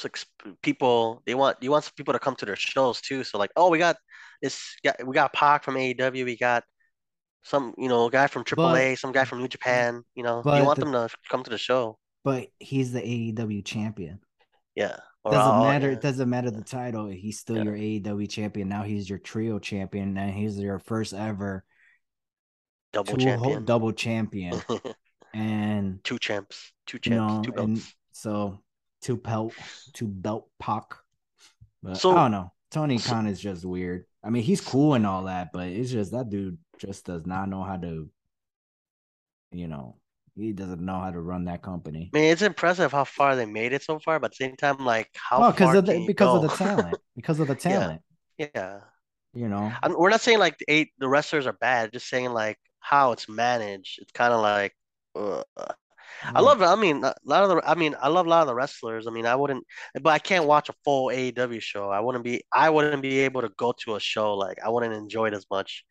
people. 0.62 1.22
They 1.26 1.34
want 1.34 1.58
you 1.62 1.70
want 1.70 1.84
some 1.84 1.94
people 1.96 2.12
to 2.14 2.18
come 2.18 2.36
to 2.36 2.46
their 2.46 2.56
shows 2.56 3.00
too. 3.00 3.24
So 3.24 3.38
like, 3.38 3.50
oh, 3.56 3.70
we 3.70 3.78
got 3.78 3.96
this. 4.40 4.76
Got 4.84 5.06
we 5.06 5.14
got 5.14 5.32
Pac 5.32 5.64
from 5.64 5.76
AEW. 5.76 6.24
We 6.24 6.36
got 6.36 6.64
some, 7.42 7.74
you 7.78 7.88
know, 7.88 8.08
guy 8.08 8.26
from 8.26 8.44
But 8.56 8.74
AAA, 8.74 8.98
some 8.98 9.12
guy 9.12 9.24
from 9.24 9.40
New 9.40 9.48
Japan. 9.48 10.04
You 10.14 10.22
know, 10.22 10.42
you 10.44 10.64
want 10.64 10.78
the, 10.78 10.84
them 10.86 10.92
to 10.92 11.08
come 11.30 11.42
to 11.44 11.50
the 11.50 11.58
show. 11.58 11.98
but 12.24 12.48
he's 12.58 12.92
the 12.92 13.00
AEW 13.00 13.64
champion. 13.64 14.20
Yeah. 14.74 14.96
Or 15.24 15.32
Doesn't 15.32 15.52
all, 15.52 15.64
matter. 15.64 15.86
yeah. 15.88 15.92
It 15.94 16.00
doesn't 16.00 16.28
matter 16.30 16.50
the 16.50 16.64
title. 16.64 17.06
He's 17.06 17.38
still 17.38 17.56
Yeah. 17.58 17.64
your 17.64 17.74
AEW 17.76 18.28
champion. 18.28 18.68
Now 18.68 18.82
he's 18.82 19.08
your 19.08 19.18
trio 19.20 19.58
champion, 19.60 20.16
and 20.16 20.34
he's 20.34 20.58
your 20.58 20.78
first 20.80 21.14
ever 21.14 21.64
double 22.92 23.16
two 23.16 23.30
whole 23.36 23.60
double 23.60 23.92
champion. 23.92 24.60
And 25.34 26.04
two 26.04 26.18
champs, 26.18 26.72
two 26.86 26.96
you 26.96 27.00
champs, 27.16 27.16
know, 27.16 27.42
two 27.54 27.62
and 27.62 27.74
belts. 27.76 27.94
so 28.12 28.58
two 29.00 29.16
belt, 29.16 29.54
two 29.94 30.06
belt 30.06 30.46
Pac. 30.60 30.84
But 31.82 31.96
So- 31.96 32.10
I 32.10 32.14
don't 32.24 32.32
know. 32.32 32.52
Tony 32.70 32.98
so- 32.98 33.10
Khan 33.12 33.26
is 33.26 33.40
just 33.40 33.64
weird. 33.64 34.04
I 34.22 34.28
mean, 34.28 34.42
he's 34.42 34.60
cool 34.60 34.92
and 34.94 35.06
all 35.06 35.24
that, 35.24 35.48
but 35.52 35.68
it's 35.68 35.90
just 35.90 36.12
that 36.12 36.28
dude 36.28 36.58
just 36.86 37.06
does 37.06 37.24
not 37.26 37.48
know 37.48 37.62
how 37.62 37.76
to, 37.76 38.08
you 39.52 39.68
know, 39.68 39.96
he 40.34 40.52
doesn't 40.52 40.80
know 40.80 40.98
how 40.98 41.10
to 41.10 41.20
run 41.20 41.44
that 41.44 41.62
company. 41.62 42.10
I 42.14 42.18
mean, 42.18 42.32
it's 42.32 42.42
impressive 42.42 42.92
how 42.92 43.04
far 43.04 43.36
they 43.36 43.46
made 43.46 43.72
it 43.72 43.82
so 43.82 43.98
far, 43.98 44.18
but 44.18 44.26
at 44.26 44.38
the 44.38 44.44
same 44.44 44.56
time, 44.56 44.78
like 44.78 45.08
how 45.14 45.42
Oh, 45.44 45.50
because 45.52 45.66
far 45.66 45.76
of 45.76 45.86
the 45.86 46.04
because 46.06 46.34
of 46.36 46.42
the 46.50 46.56
talent. 46.56 46.98
Because 47.16 47.40
of 47.40 47.48
the 47.48 47.54
talent. 47.54 48.02
yeah. 48.38 48.80
You 49.34 49.48
know. 49.48 49.72
I'm, 49.82 49.96
we're 49.98 50.10
not 50.10 50.20
saying 50.20 50.38
like 50.38 50.58
the 50.58 50.66
eight 50.68 50.90
the 50.98 51.08
wrestlers 51.08 51.46
are 51.46 51.52
bad, 51.54 51.92
just 51.92 52.08
saying 52.08 52.32
like 52.32 52.58
how 52.80 53.12
it's 53.12 53.28
managed. 53.28 53.98
It's 54.00 54.12
kind 54.12 54.32
of 54.32 54.40
like 54.40 54.74
ugh. 55.14 55.44
I 56.24 56.40
love 56.40 56.62
it. 56.62 56.66
I 56.66 56.76
mean, 56.76 57.02
a 57.04 57.14
lot 57.24 57.42
of 57.44 57.48
the 57.50 57.68
I 57.68 57.74
mean, 57.74 57.94
I 58.00 58.08
love 58.08 58.26
a 58.26 58.28
lot 58.28 58.42
of 58.42 58.46
the 58.46 58.54
wrestlers. 58.54 59.06
I 59.06 59.10
mean, 59.10 59.26
I 59.26 59.34
wouldn't 59.34 59.64
but 60.00 60.10
I 60.10 60.18
can't 60.18 60.46
watch 60.46 60.68
a 60.68 60.74
full 60.84 61.06
AEW 61.08 61.60
show. 61.60 61.90
I 61.90 62.00
wouldn't 62.00 62.24
be 62.24 62.42
I 62.52 62.70
wouldn't 62.70 63.02
be 63.02 63.20
able 63.20 63.42
to 63.42 63.50
go 63.56 63.72
to 63.84 63.96
a 63.96 64.00
show 64.00 64.34
like 64.34 64.58
I 64.64 64.68
wouldn't 64.68 64.94
enjoy 64.94 65.26
it 65.28 65.34
as 65.34 65.46
much. 65.50 65.84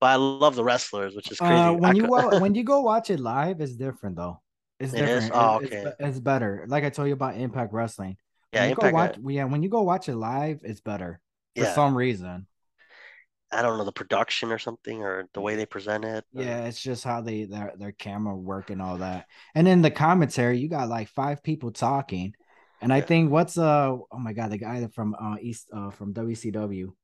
But 0.00 0.06
I 0.06 0.14
love 0.16 0.54
the 0.56 0.64
wrestlers, 0.64 1.14
which 1.14 1.30
is 1.30 1.38
crazy. 1.38 1.52
Uh, 1.54 1.68
I 1.68 1.70
when 1.70 1.94
you 1.96 2.08
could- 2.08 2.40
when 2.40 2.54
you 2.54 2.64
go 2.64 2.80
watch 2.80 3.10
it 3.10 3.20
live, 3.20 3.60
it's 3.60 3.72
different 3.76 4.16
though. 4.16 4.40
It's 4.78 4.94
It 4.94 5.06
is? 5.08 5.24
different. 5.24 5.32
Oh, 5.44 5.58
It- 5.58 5.64
it's, 5.72 5.86
okay. 5.86 5.94
it's 6.08 6.18
better. 6.20 6.64
Like 6.68 6.84
I 6.84 6.90
told 6.90 7.08
you 7.08 7.14
about 7.14 7.36
Impact 7.36 7.72
Wrestling. 7.72 8.16
yeah, 8.52 8.60
When 8.62 8.68
you 8.70 8.74
Impact, 8.76 8.92
go 8.92 8.98
uh, 8.98 9.02
watch, 9.02 9.34
yeah, 9.34 9.44
when 9.44 9.62
you 9.62 9.68
go 9.68 9.82
watch 9.82 10.08
it 10.08 10.16
live, 10.16 10.60
it's 10.64 10.80
better 10.80 11.20
for 11.54 11.62
yeah. 11.64 11.74
some 11.74 11.94
reason. 11.96 12.46
I 13.52 13.62
don't 13.62 13.78
know 13.78 13.84
the 13.84 13.92
production 13.92 14.52
or 14.52 14.58
something 14.58 15.02
or 15.02 15.28
the 15.34 15.40
way 15.40 15.56
they 15.56 15.66
present 15.66 16.04
it. 16.04 16.24
or- 16.34 16.42
Yeah, 16.42 16.64
it's 16.66 16.80
just 16.80 17.04
how 17.04 17.20
they 17.20 17.44
their 17.44 17.72
their 17.76 17.92
camera 17.92 18.34
work 18.36 18.70
and 18.70 18.80
all 18.80 18.98
that. 18.98 19.26
And 19.54 19.66
then 19.66 19.82
the 19.82 19.90
commentary, 19.90 20.58
you 20.58 20.68
got 20.68 20.88
like 20.88 21.08
five 21.08 21.42
people 21.42 21.72
talking. 21.72 22.32
And 22.80 22.90
I 22.92 23.02
think 23.02 23.30
what's 23.30 23.58
uh 23.58 23.90
oh 24.10 24.18
my 24.18 24.32
god, 24.32 24.50
the 24.52 24.56
guy 24.56 24.86
from 24.94 25.14
uh 25.14 25.36
East 25.42 25.68
uh 25.74 25.90
from 25.90 26.14
WCW, 26.14 26.94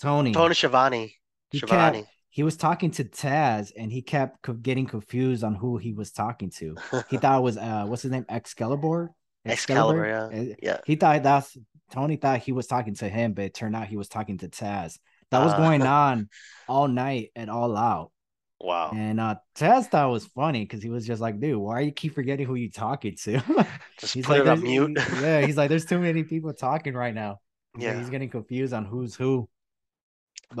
Tony. 0.00 0.32
Tony 0.32 0.54
Schiavone. 0.54 1.16
He 1.52 1.58
Schiavone. 1.58 1.98
kept 2.02 2.08
he 2.30 2.42
was 2.42 2.56
talking 2.56 2.90
to 2.92 3.04
Taz 3.04 3.72
and 3.76 3.92
he 3.92 4.00
kept 4.02 4.40
co- 4.42 4.54
getting 4.54 4.86
confused 4.86 5.44
on 5.44 5.54
who 5.54 5.76
he 5.76 5.92
was 5.92 6.12
talking 6.12 6.50
to. 6.58 6.76
He 7.10 7.16
thought 7.18 7.38
it 7.38 7.42
was 7.42 7.58
uh 7.58 7.84
what's 7.86 8.02
his 8.02 8.10
name? 8.10 8.24
Excalibur? 8.28 9.12
Excalibur, 9.44 10.06
yeah. 10.06 10.40
Uh, 10.40 10.54
yeah. 10.62 10.78
He 10.86 10.96
thought 10.96 11.22
that's 11.22 11.56
Tony 11.90 12.16
thought 12.16 12.40
he 12.40 12.52
was 12.52 12.66
talking 12.66 12.94
to 12.96 13.08
him, 13.08 13.34
but 13.34 13.44
it 13.44 13.54
turned 13.54 13.76
out 13.76 13.86
he 13.86 13.96
was 13.98 14.08
talking 14.08 14.38
to 14.38 14.48
Taz. 14.48 14.98
That 15.30 15.44
was 15.44 15.52
Uh. 15.52 15.58
going 15.58 15.82
on 15.86 16.28
all 16.68 16.88
night 16.88 17.30
and 17.36 17.50
all 17.50 17.76
out. 17.76 18.12
Wow. 18.60 18.92
And 18.94 19.20
uh 19.20 19.34
Taz 19.56 19.86
thought 19.90 20.08
it 20.08 20.12
was 20.12 20.24
funny 20.26 20.60
because 20.64 20.82
he 20.82 20.88
was 20.88 21.06
just 21.06 21.20
like, 21.20 21.38
dude, 21.40 21.58
why 21.58 21.74
are 21.74 21.82
you 21.82 21.92
keep 21.92 22.14
forgetting 22.14 22.46
who 22.46 22.54
you 22.54 22.70
talking 22.70 23.16
to? 23.24 23.42
Just 23.98 24.14
he's 24.14 24.24
put 24.24 24.38
like, 24.38 24.42
it 24.46 24.48
on 24.48 24.62
mute. 24.62 24.98
yeah, 25.20 25.44
he's 25.44 25.56
like, 25.56 25.68
there's 25.68 25.84
too 25.84 25.98
many 25.98 26.22
people 26.24 26.52
talking 26.54 26.94
right 26.94 27.14
now. 27.14 27.40
Like, 27.74 27.82
Yeah. 27.84 27.98
he's 27.98 28.08
getting 28.10 28.30
confused 28.30 28.72
on 28.72 28.84
who's 28.84 29.14
who. 29.16 29.48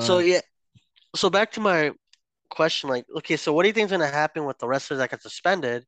So 0.00 0.18
yeah, 0.18 0.40
so 1.14 1.30
back 1.30 1.52
to 1.52 1.60
my 1.60 1.92
question, 2.50 2.90
like, 2.90 3.06
okay, 3.18 3.36
so 3.36 3.52
what 3.52 3.62
do 3.62 3.68
you 3.68 3.72
think 3.72 3.86
is 3.86 3.90
gonna 3.92 4.06
happen 4.06 4.44
with 4.44 4.58
the 4.58 4.68
wrestlers 4.68 4.98
that 4.98 5.10
got 5.10 5.22
suspended, 5.22 5.84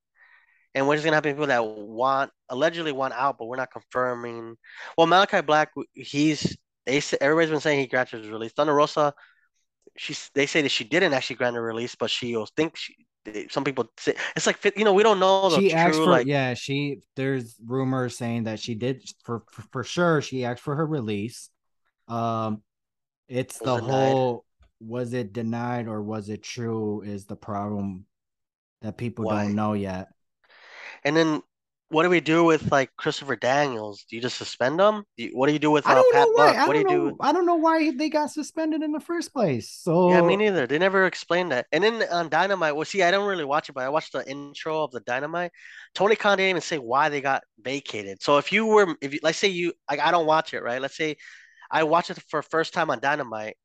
and 0.74 0.86
what 0.86 0.98
is 0.98 1.04
gonna 1.04 1.16
happen 1.16 1.30
to 1.30 1.34
people 1.34 1.46
that 1.48 1.64
want 1.64 2.30
allegedly 2.48 2.92
want 2.92 3.14
out, 3.14 3.38
but 3.38 3.46
we're 3.46 3.56
not 3.56 3.72
confirming? 3.72 4.56
Well, 4.96 5.06
Malachi 5.06 5.40
Black, 5.42 5.70
he's 5.92 6.56
they 6.86 7.02
everybody's 7.20 7.50
been 7.50 7.60
saying 7.60 7.80
he 7.80 7.86
granted 7.86 8.20
his 8.20 8.28
release. 8.28 8.52
Thunder 8.52 8.74
Rosa, 8.74 9.14
she's 9.96 10.30
they 10.34 10.46
say 10.46 10.62
that 10.62 10.70
she 10.70 10.84
didn't 10.84 11.14
actually 11.14 11.36
grant 11.36 11.56
a 11.56 11.60
release, 11.60 11.94
but 11.94 12.10
she 12.10 12.36
will 12.36 12.48
think 12.56 12.76
she. 12.76 12.94
Some 13.48 13.64
people 13.64 13.90
say 13.98 14.14
it's 14.36 14.46
like 14.46 14.62
you 14.76 14.84
know 14.84 14.92
we 14.92 15.02
don't 15.02 15.18
know 15.18 15.48
the 15.48 15.56
she 15.56 15.70
true 15.70 15.78
asked 15.78 15.94
for 15.94 16.10
like 16.10 16.26
yeah 16.26 16.52
she 16.52 17.00
there's 17.16 17.56
rumors 17.64 18.18
saying 18.18 18.44
that 18.44 18.60
she 18.60 18.74
did 18.74 19.02
for 19.24 19.44
for, 19.50 19.62
for 19.72 19.82
sure 19.82 20.20
she 20.20 20.44
asked 20.44 20.62
for 20.62 20.76
her 20.76 20.84
release 20.84 21.48
um 22.08 22.62
it's 23.26 23.58
the 23.60 23.76
denied. 23.76 24.12
whole 24.12 24.43
was 24.80 25.12
it 25.12 25.32
denied 25.32 25.88
or 25.88 26.02
was 26.02 26.28
it 26.28 26.42
true 26.42 27.02
is 27.02 27.26
the 27.26 27.36
problem 27.36 28.04
that 28.82 28.96
people 28.96 29.24
Why? 29.24 29.44
don't 29.44 29.54
know 29.54 29.72
yet 29.72 30.08
and 31.04 31.16
then 31.16 31.42
what 31.90 32.02
do 32.02 32.10
we 32.10 32.20
do 32.20 32.44
with 32.44 32.72
like 32.72 32.90
Christopher 32.96 33.36
Daniels? 33.36 34.04
Do 34.08 34.16
you 34.16 34.22
just 34.22 34.36
suspend 34.36 34.80
him? 34.80 35.04
Do 35.16 35.24
you, 35.24 35.30
what 35.34 35.46
do 35.46 35.52
you 35.52 35.58
do 35.58 35.70
with 35.70 35.86
uh, 35.86 36.02
Pat 36.12 36.28
Buck? 36.34 36.66
What 36.66 36.72
do 36.72 36.78
you 36.78 36.84
know 36.84 37.10
do? 37.10 37.16
i 37.20 37.32
don't 37.32 37.46
know 37.46 37.54
why 37.54 37.90
they 37.92 38.08
got 38.08 38.30
suspended 38.30 38.82
in 38.82 38.90
the 38.90 39.00
first 39.00 39.32
place 39.32 39.70
so 39.70 40.10
Yeah, 40.10 40.22
me 40.22 40.36
neither. 40.36 40.66
They 40.66 40.78
never 40.78 41.06
explained 41.06 41.52
that. 41.52 41.66
And 41.72 41.84
then 41.84 42.02
on 42.10 42.28
Dynamite, 42.28 42.74
well, 42.74 42.84
see, 42.84 43.02
I 43.02 43.10
don't 43.10 43.28
really 43.28 43.44
watch 43.44 43.68
it, 43.68 43.74
but 43.74 43.84
I 43.84 43.88
watched 43.90 44.12
the 44.12 44.28
intro 44.28 44.82
of 44.82 44.90
the 44.90 45.00
Dynamite. 45.00 45.52
Tony 45.94 46.16
Khan 46.16 46.36
didn't 46.36 46.50
even 46.50 46.62
say 46.62 46.78
why 46.78 47.08
they 47.08 47.20
got 47.20 47.42
vacated. 47.60 48.22
So 48.22 48.38
if 48.38 48.50
you 48.52 48.66
were, 48.66 48.96
if 49.00 49.14
you, 49.14 49.20
let's 49.22 49.38
say 49.38 49.48
you, 49.48 49.72
like, 49.90 50.00
I 50.00 50.10
don't 50.10 50.26
watch 50.26 50.52
it, 50.52 50.62
right? 50.62 50.80
Let's 50.80 50.96
say 50.96 51.16
I 51.70 51.84
watch 51.84 52.10
it 52.10 52.18
for 52.28 52.42
first 52.42 52.74
time 52.74 52.90
on 52.90 53.00
Dynamite, 53.00 53.56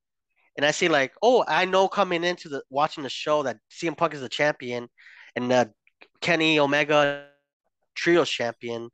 and 0.57 0.65
I 0.65 0.71
see 0.71 0.87
like, 0.87 1.13
oh, 1.21 1.43
I 1.47 1.65
know 1.65 1.87
coming 1.87 2.23
into 2.23 2.49
the 2.49 2.63
watching 2.69 3.03
the 3.03 3.09
show 3.09 3.43
that 3.43 3.57
CM 3.71 3.95
Punk 3.97 4.13
is 4.13 4.21
the 4.21 4.29
champion, 4.29 4.87
and 5.35 5.51
uh, 5.51 5.65
Kenny 6.21 6.59
Omega 6.59 7.25
trios 7.95 8.29
champion. 8.29 8.89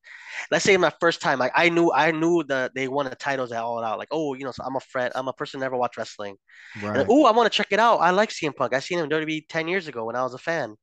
Let's 0.51 0.65
say 0.65 0.75
my 0.77 0.91
first 0.99 1.21
time, 1.21 1.39
like 1.39 1.51
I 1.55 1.69
knew, 1.69 1.91
I 1.91 2.11
knew 2.11 2.43
that 2.45 2.73
they 2.75 2.87
won 2.87 3.09
the 3.09 3.15
titles 3.15 3.51
at 3.51 3.61
All 3.63 3.83
Out. 3.83 3.99
Like, 3.99 4.09
oh, 4.11 4.33
you 4.33 4.43
know, 4.43 4.51
so 4.51 4.63
I'm 4.63 4.75
a 4.75 4.79
friend, 4.81 5.11
I'm 5.15 5.27
a 5.27 5.33
person 5.33 5.59
never 5.59 5.77
watched 5.77 5.97
wrestling. 5.97 6.35
right 6.81 7.05
Oh, 7.07 7.25
I 7.25 7.31
want 7.31 7.51
to 7.51 7.55
check 7.55 7.67
it 7.71 7.79
out. 7.79 7.97
I 7.97 8.11
like 8.11 8.29
CM 8.29 8.55
Punk. 8.55 8.73
I 8.73 8.79
seen 8.79 8.99
him 8.99 9.05
in 9.05 9.11
WWE 9.11 9.45
10 9.47 9.67
years 9.67 9.87
ago 9.87 10.05
when 10.05 10.15
I 10.15 10.23
was 10.23 10.33
a 10.33 10.39
fan. 10.39 10.75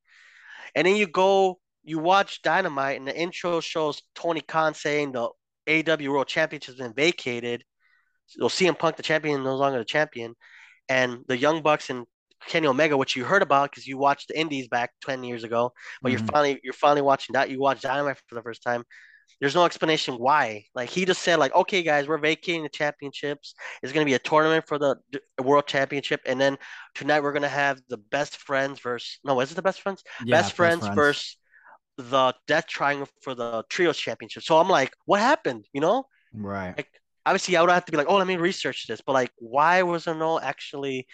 And 0.75 0.87
then 0.87 0.97
you 0.97 1.07
go, 1.07 1.59
you 1.83 1.99
watch 1.99 2.43
Dynamite, 2.43 2.99
and 2.99 3.07
the 3.07 3.19
intro 3.19 3.61
shows 3.61 4.03
Tony 4.15 4.41
Khan 4.41 4.75
saying 4.75 5.13
the 5.13 5.29
AEW 5.67 6.09
World 6.09 6.29
Championship 6.29 6.75
has 6.75 6.77
been 6.77 6.95
vacated. 6.95 7.65
So 8.27 8.47
CM 8.47 8.79
Punk, 8.79 8.97
the 8.97 9.03
champion, 9.03 9.43
no 9.43 9.57
longer 9.57 9.79
the 9.79 9.85
champion. 9.85 10.35
And 10.97 11.11
the 11.29 11.37
Young 11.45 11.59
Bucks 11.63 11.91
and 11.91 12.07
Kenny 12.49 12.67
Omega, 12.67 12.97
which 12.97 13.15
you 13.17 13.25
heard 13.25 13.43
about 13.43 13.71
because 13.71 13.87
you 13.87 13.97
watched 13.99 14.29
the 14.29 14.39
Indies 14.45 14.69
back 14.69 14.91
10 15.07 15.23
years 15.25 15.45
ago, 15.45 15.73
but 16.03 16.09
Mhm. 16.09 16.13
you're 16.13 16.27
finally 16.33 16.61
you're 16.65 16.81
finally 16.87 17.03
watching 17.11 17.35
that. 17.35 17.51
You 17.51 17.61
watched 17.61 17.83
Dynamite 17.83 18.19
for 18.29 18.35
the 18.35 18.43
first 18.43 18.63
time. 18.63 18.83
There's 19.41 19.55
no 19.55 19.65
explanation 19.65 20.15
why. 20.15 20.65
Like 20.75 20.89
he 20.89 21.05
just 21.05 21.23
said, 21.23 21.39
like, 21.39 21.55
okay, 21.55 21.83
guys, 21.83 22.07
we're 22.07 22.19
vacating 22.19 22.63
the 22.63 22.69
championships. 22.69 23.55
It's 23.83 23.93
gonna 23.93 24.07
be 24.07 24.15
a 24.15 24.19
tournament 24.31 24.65
for 24.69 24.79
the 24.79 24.97
world 25.43 25.67
championship, 25.67 26.21
and 26.27 26.41
then 26.41 26.59
tonight 26.95 27.23
we're 27.23 27.33
gonna 27.33 27.49
have 27.49 27.81
the 27.89 27.99
best 27.99 28.37
friends 28.37 28.81
versus 28.81 29.19
no, 29.25 29.41
is 29.41 29.51
it 29.53 29.57
the 29.57 29.63
best 29.63 29.81
friends? 29.81 30.03
Yeah, 30.25 30.37
best 30.37 30.53
friends 30.53 30.87
versus 30.95 31.37
the 31.99 32.35
death 32.47 32.67
triangle 32.67 33.09
for 33.23 33.35
the 33.35 33.65
trios 33.69 33.99
championship. 33.99 34.43
So 34.43 34.59
I'm 34.59 34.69
like, 34.69 34.93
what 35.07 35.21
happened? 35.21 35.67
You 35.73 35.81
know, 35.81 36.05
right 36.35 36.75
like 36.77 36.89
obviously 37.25 37.57
I 37.57 37.61
would 37.61 37.71
have 37.71 37.85
to 37.87 37.93
be 37.93 37.99
like, 37.99 38.09
oh, 38.09 38.17
let 38.17 38.27
me 38.27 38.37
research 38.37 38.87
this, 38.87 39.01
but 39.01 39.13
like, 39.13 39.31
why 39.37 39.83
was 39.83 40.05
there 40.05 40.15
no 40.15 40.41
actually, 40.41 41.07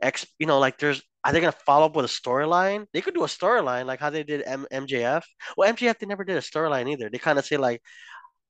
ex, 0.00 0.26
you 0.38 0.46
know, 0.46 0.58
like 0.58 0.78
there's. 0.78 1.02
Are 1.26 1.32
they 1.32 1.40
gonna 1.40 1.52
follow 1.52 1.86
up 1.86 1.96
with 1.96 2.04
a 2.04 2.08
storyline? 2.08 2.84
They 2.92 3.00
could 3.00 3.14
do 3.14 3.24
a 3.24 3.26
storyline 3.26 3.86
like 3.86 3.98
how 3.98 4.10
they 4.10 4.24
did 4.24 4.42
M- 4.44 4.66
MJF. 4.70 5.22
Well, 5.56 5.72
MJF 5.72 5.98
they 5.98 6.04
never 6.04 6.22
did 6.22 6.36
a 6.36 6.42
storyline 6.42 6.86
either. 6.92 7.08
They 7.08 7.16
kind 7.16 7.38
of 7.38 7.46
say 7.46 7.56
like, 7.56 7.80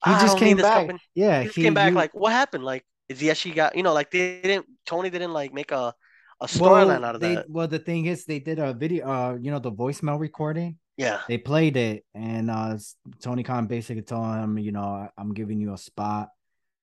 he 0.03 0.11
"Ah, 0.11 0.19
I 0.19 0.21
just 0.21 0.37
came 0.37 0.57
back 0.57 0.79
company." 0.79 0.99
yeah 1.15 1.39
He 1.39 1.45
just 1.45 1.55
came 1.55 1.73
back 1.73 1.91
you- 1.91 1.95
like, 1.95 2.13
what 2.13 2.33
happened? 2.33 2.65
Like, 2.65 2.83
is 3.07 3.21
he 3.21 3.31
actually 3.31 3.53
got 3.53 3.77
you 3.77 3.83
know 3.83 3.93
like 3.93 4.11
they 4.11 4.41
didn't 4.41 4.65
Tony 4.85 5.09
didn't 5.09 5.31
like 5.31 5.53
make 5.53 5.71
a 5.71 5.93
a 6.41 6.47
storyline 6.47 7.05
out 7.05 7.15
of 7.15 7.21
they, 7.21 7.35
that. 7.35 7.49
Well, 7.49 7.67
the 7.67 7.79
thing 7.79 8.07
is, 8.07 8.25
they 8.25 8.39
did 8.39 8.59
a 8.59 8.73
video. 8.73 9.07
Uh, 9.07 9.37
you 9.41 9.51
know, 9.51 9.59
the 9.59 9.71
voicemail 9.71 10.19
recording. 10.19 10.77
Yeah. 10.97 11.21
They 11.27 11.37
played 11.37 11.77
it, 11.77 12.03
and 12.13 12.51
uh, 12.51 12.77
Tony 13.21 13.43
Khan 13.43 13.67
basically 13.67 14.03
told 14.03 14.35
him, 14.35 14.57
you 14.57 14.71
know, 14.71 15.07
I'm 15.17 15.33
giving 15.33 15.59
you 15.59 15.73
a 15.73 15.77
spot 15.77 16.29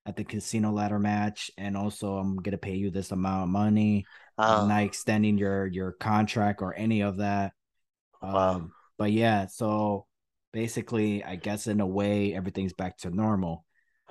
at 0.07 0.17
the 0.17 0.25
casino 0.25 0.73
ladder 0.73 0.99
match, 0.99 1.51
and 1.59 1.77
also 1.77 2.17
I'm 2.17 2.37
gonna 2.37 2.59
pay 2.59 2.75
you 2.77 2.91
this 2.91 3.13
amount 3.13 3.45
of 3.45 3.49
money. 3.51 4.09
I'm 4.43 4.67
Uh, 4.67 4.67
not 4.69 4.83
extending 4.83 5.39
your 5.39 5.67
your 5.67 5.93
contract 5.93 6.63
or 6.63 6.75
any 6.75 7.03
of 7.03 7.19
that. 7.19 7.53
Wow. 8.33 8.57
Um, 8.57 8.73
but 8.99 9.13
yeah, 9.13 9.47
so 9.47 10.07
basically, 10.53 11.25
I 11.25 11.37
guess 11.37 11.67
in 11.67 11.81
a 11.81 11.87
way, 11.87 12.35
everything's 12.35 12.73
back 12.75 12.99
to 12.99 13.11
normal. 13.11 13.65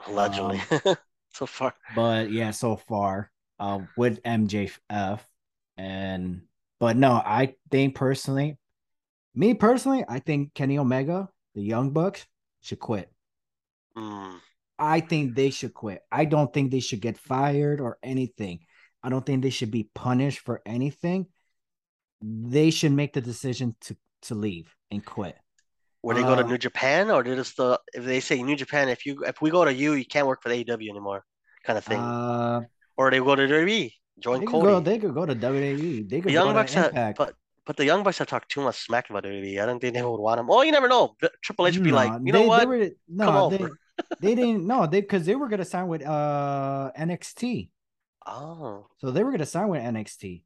allegedly. 0.08 0.62
so 1.34 1.46
far. 1.46 1.74
But 1.90 2.32
yeah, 2.32 2.52
so 2.52 2.76
far, 2.78 3.32
uh, 3.60 3.82
with 3.96 4.20
MJF, 4.26 5.26
and 5.78 6.44
but 6.80 6.98
no, 6.98 7.14
I 7.14 7.56
think 7.70 7.96
personally, 7.96 8.58
me 9.36 9.54
personally, 9.56 10.06
I 10.08 10.20
think 10.20 10.54
Kenny 10.54 10.78
Omega, 10.80 11.30
the 11.56 11.64
Young 11.64 11.92
Bucks, 11.92 12.26
should 12.62 12.80
quit. 12.80 13.12
Mm. 13.96 14.42
I 14.82 15.00
think 15.00 15.36
they 15.36 15.52
should 15.52 15.74
quit. 15.74 16.02
I 16.12 16.26
don't 16.26 16.52
think 16.52 16.72
they 16.72 16.80
should 16.82 17.02
get 17.02 17.18
fired 17.18 17.80
or 17.80 17.98
anything. 18.04 18.60
I 19.04 19.10
don't 19.10 19.26
think 19.26 19.44
they 19.44 19.50
should 19.52 19.72
be 19.72 19.90
punished 19.94 20.40
for 20.40 20.62
anything. 20.66 21.28
They 22.22 22.70
should 22.72 22.92
make 22.92 23.14
the 23.14 23.22
decision 23.22 23.76
to 23.82 23.96
to 24.24 24.36
leave 24.36 24.76
and 24.92 25.04
quit. 25.06 25.38
Where 26.02 26.16
they 26.16 26.24
go 26.24 26.36
to 26.36 26.44
Uh, 26.44 26.48
New 26.48 26.58
Japan, 26.58 27.10
or 27.12 27.24
did 27.24 27.38
it 27.40 27.54
the 27.58 27.80
if 27.94 28.04
they 28.06 28.20
say 28.20 28.42
New 28.42 28.56
Japan, 28.56 28.90
if 28.90 29.06
you 29.06 29.24
if 29.26 29.42
we 29.42 29.50
go 29.52 29.66
to 29.66 29.74
you, 29.74 29.94
you 29.94 30.06
can't 30.06 30.28
work 30.28 30.42
for 30.42 30.50
the 30.50 30.56
AEW 30.56 30.90
anymore, 30.90 31.26
kind 31.64 31.78
of 31.78 31.86
thing, 31.86 32.00
Uh, 32.00 32.62
or 32.98 33.12
they 33.12 33.20
go 33.20 33.36
to 33.36 33.48
WWE, 33.48 33.94
join 34.20 34.40
they 34.40 34.46
could 34.46 34.52
Cody. 34.52 34.68
go. 34.68 34.80
They 34.80 34.98
could 35.00 35.14
go 35.14 35.26
to 35.26 35.36
WWE. 35.36 36.04
They 36.10 36.22
the 36.22 36.22
could 36.22 36.32
Young 36.34 36.48
go 36.50 36.54
Bucks 36.54 36.74
have, 36.74 36.94
but 37.16 37.36
but 37.66 37.78
the 37.78 37.86
Young 37.86 38.04
Bucks 38.04 38.18
have 38.18 38.28
talked 38.28 38.50
too 38.50 38.62
much 38.62 38.78
smack 38.86 39.10
about 39.10 39.24
WWE. 39.26 39.62
I 39.62 39.66
don't 39.66 39.80
think 39.80 39.94
they 39.94 40.02
would 40.04 40.20
want 40.20 40.40
him. 40.40 40.50
Oh, 40.50 40.62
you 40.64 40.72
never 40.72 40.88
know. 40.88 41.16
The- 41.22 41.32
Triple 41.44 41.68
H 41.68 41.76
would 41.76 41.84
be 41.84 41.92
like, 41.92 42.12
No, 42.12 42.18
you 42.26 42.32
they, 42.34 42.42
know 42.42 42.48
what? 42.48 42.60
They 42.62 42.66
were, 42.66 42.90
no, 43.08 43.26
Come 43.26 43.50
they, 43.52 43.58
over. 43.66 43.80
They 44.20 44.36
didn't. 44.36 44.66
No, 44.68 44.86
they 44.88 45.02
because 45.02 45.26
they 45.26 45.36
were 45.36 45.48
gonna 45.50 45.66
sign 45.66 45.88
with 45.88 46.06
uh 46.06 46.92
NXT. 46.98 47.70
Oh, 48.26 48.88
So 49.00 49.12
they 49.12 49.24
were 49.24 49.32
gonna 49.32 49.46
sign 49.46 49.68
with 49.70 49.82
NXT. 49.82 50.44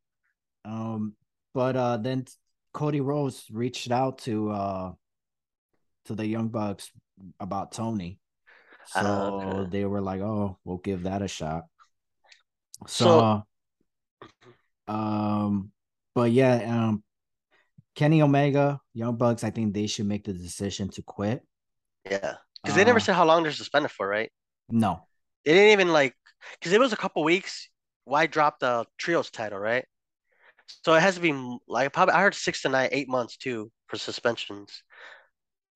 Um, 0.63 1.13
but 1.53 1.75
uh 1.75 1.97
then 1.97 2.25
Cody 2.73 3.01
Rhodes 3.01 3.45
reached 3.51 3.91
out 3.91 4.19
to 4.19 4.49
uh 4.51 4.91
to 6.05 6.15
the 6.15 6.25
Young 6.25 6.47
Bucks 6.49 6.91
about 7.39 7.71
Tony. 7.71 8.19
So 8.87 8.99
they 9.71 9.85
were 9.85 10.01
like, 10.01 10.21
"Oh, 10.21 10.57
we'll 10.63 10.77
give 10.77 11.03
that 11.03 11.21
a 11.21 11.27
shot." 11.27 11.63
So- 12.87 13.43
So, 14.87 14.93
um, 14.93 15.71
but 16.13 16.31
yeah, 16.31 16.55
um, 16.87 17.03
Kenny 17.95 18.21
Omega, 18.21 18.79
Young 18.93 19.15
Bucks, 19.15 19.43
I 19.43 19.49
think 19.49 19.73
they 19.73 19.87
should 19.87 20.05
make 20.05 20.23
the 20.25 20.33
decision 20.33 20.89
to 20.89 21.01
quit. 21.01 21.43
yeah. 22.09 22.35
Because 22.65 22.75
they 22.75 22.83
never 22.83 22.99
Uh, 22.99 23.01
said 23.01 23.15
how 23.15 23.25
long 23.25 23.43
they're 23.43 23.51
suspended 23.53 23.91
for, 23.91 24.07
right? 24.07 24.31
No, 24.69 25.07
They 25.45 25.53
didn't 25.53 25.71
even 25.71 25.93
like 25.93 26.15
because 26.59 26.73
it 26.73 26.79
was 26.79 26.93
a 26.93 26.97
couple 26.97 27.23
weeks. 27.23 27.69
Why 28.05 28.27
drop 28.27 28.59
the 28.59 28.85
trios 28.97 29.29
title, 29.31 29.59
right? 29.59 29.85
So 30.85 30.93
it 30.95 31.01
has 31.01 31.15
to 31.15 31.21
be 31.21 31.33
like 31.67 31.93
probably 31.93 32.13
I 32.15 32.21
heard 32.21 32.35
six 32.35 32.61
to 32.63 32.69
nine, 32.69 32.89
eight 32.91 33.09
months 33.09 33.37
too 33.37 33.71
for 33.87 33.97
suspensions. 33.97 34.83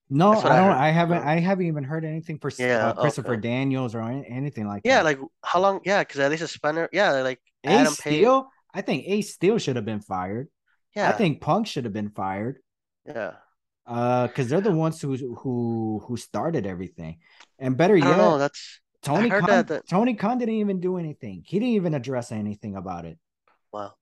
no, 0.10 0.42
I 0.42 0.56
I 0.56 0.56
don't. 0.56 0.72
I 0.72 0.90
haven't. 0.90 1.24
I 1.24 1.40
haven't 1.40 1.68
even 1.68 1.84
heard 1.84 2.04
anything 2.06 2.40
for 2.40 2.52
Yeah, 2.58 2.90
uh, 2.90 2.94
Christopher 2.94 3.38
okay. 3.38 3.38
Daniels 3.38 3.94
or 3.96 4.02
anything 4.02 4.68
like 4.68 4.84
Yeah, 4.84 4.98
that. 4.98 5.02
Yeah, 5.02 5.04
like 5.04 5.20
how 5.44 5.60
long? 5.60 5.82
Yeah, 5.86 6.02
because 6.04 6.20
at 6.20 6.32
least 6.32 6.42
suspended. 6.42 6.90
Yeah, 6.94 7.12
like 7.22 7.40
Ace 7.64 7.92
Adam 7.92 7.98
Page. 7.98 8.34
Steel. 8.36 8.52
I 8.74 8.82
think 8.82 9.06
Ace 9.08 9.34
Steel 9.34 9.58
should 9.58 9.76
have 9.78 9.86
been 9.86 10.02
fired. 10.02 10.50
Yeah, 10.96 11.02
I 11.02 11.14
think 11.14 11.42
Punk 11.42 11.68
should 11.68 11.86
have 11.86 11.94
been 11.94 12.10
fired. 12.10 12.60
yeah. 13.06 13.36
Uh, 13.90 14.28
because 14.28 14.48
they're 14.50 14.62
the 14.62 14.72
ones 14.72 15.02
who 15.02 15.18
who 15.42 16.00
who 16.06 16.16
started 16.16 16.68
everything. 16.68 17.18
And 17.58 17.76
better 17.76 17.96
I 17.98 18.00
don't 18.02 18.18
know. 18.18 18.32
yet, 18.34 18.38
That's 18.46 18.80
Tony 19.02 19.30
Khan, 19.32 19.46
that- 19.50 19.68
that- 19.68 19.88
Tony 19.90 20.14
Khan 20.14 20.38
didn't 20.38 20.56
even 20.64 20.80
do 20.80 20.98
anything. 20.98 21.42
He 21.46 21.58
didn't 21.60 21.74
even 21.74 21.94
address 21.96 22.32
anything 22.32 22.76
about 22.76 23.06
it. 23.06 23.18
wow. 23.74 23.94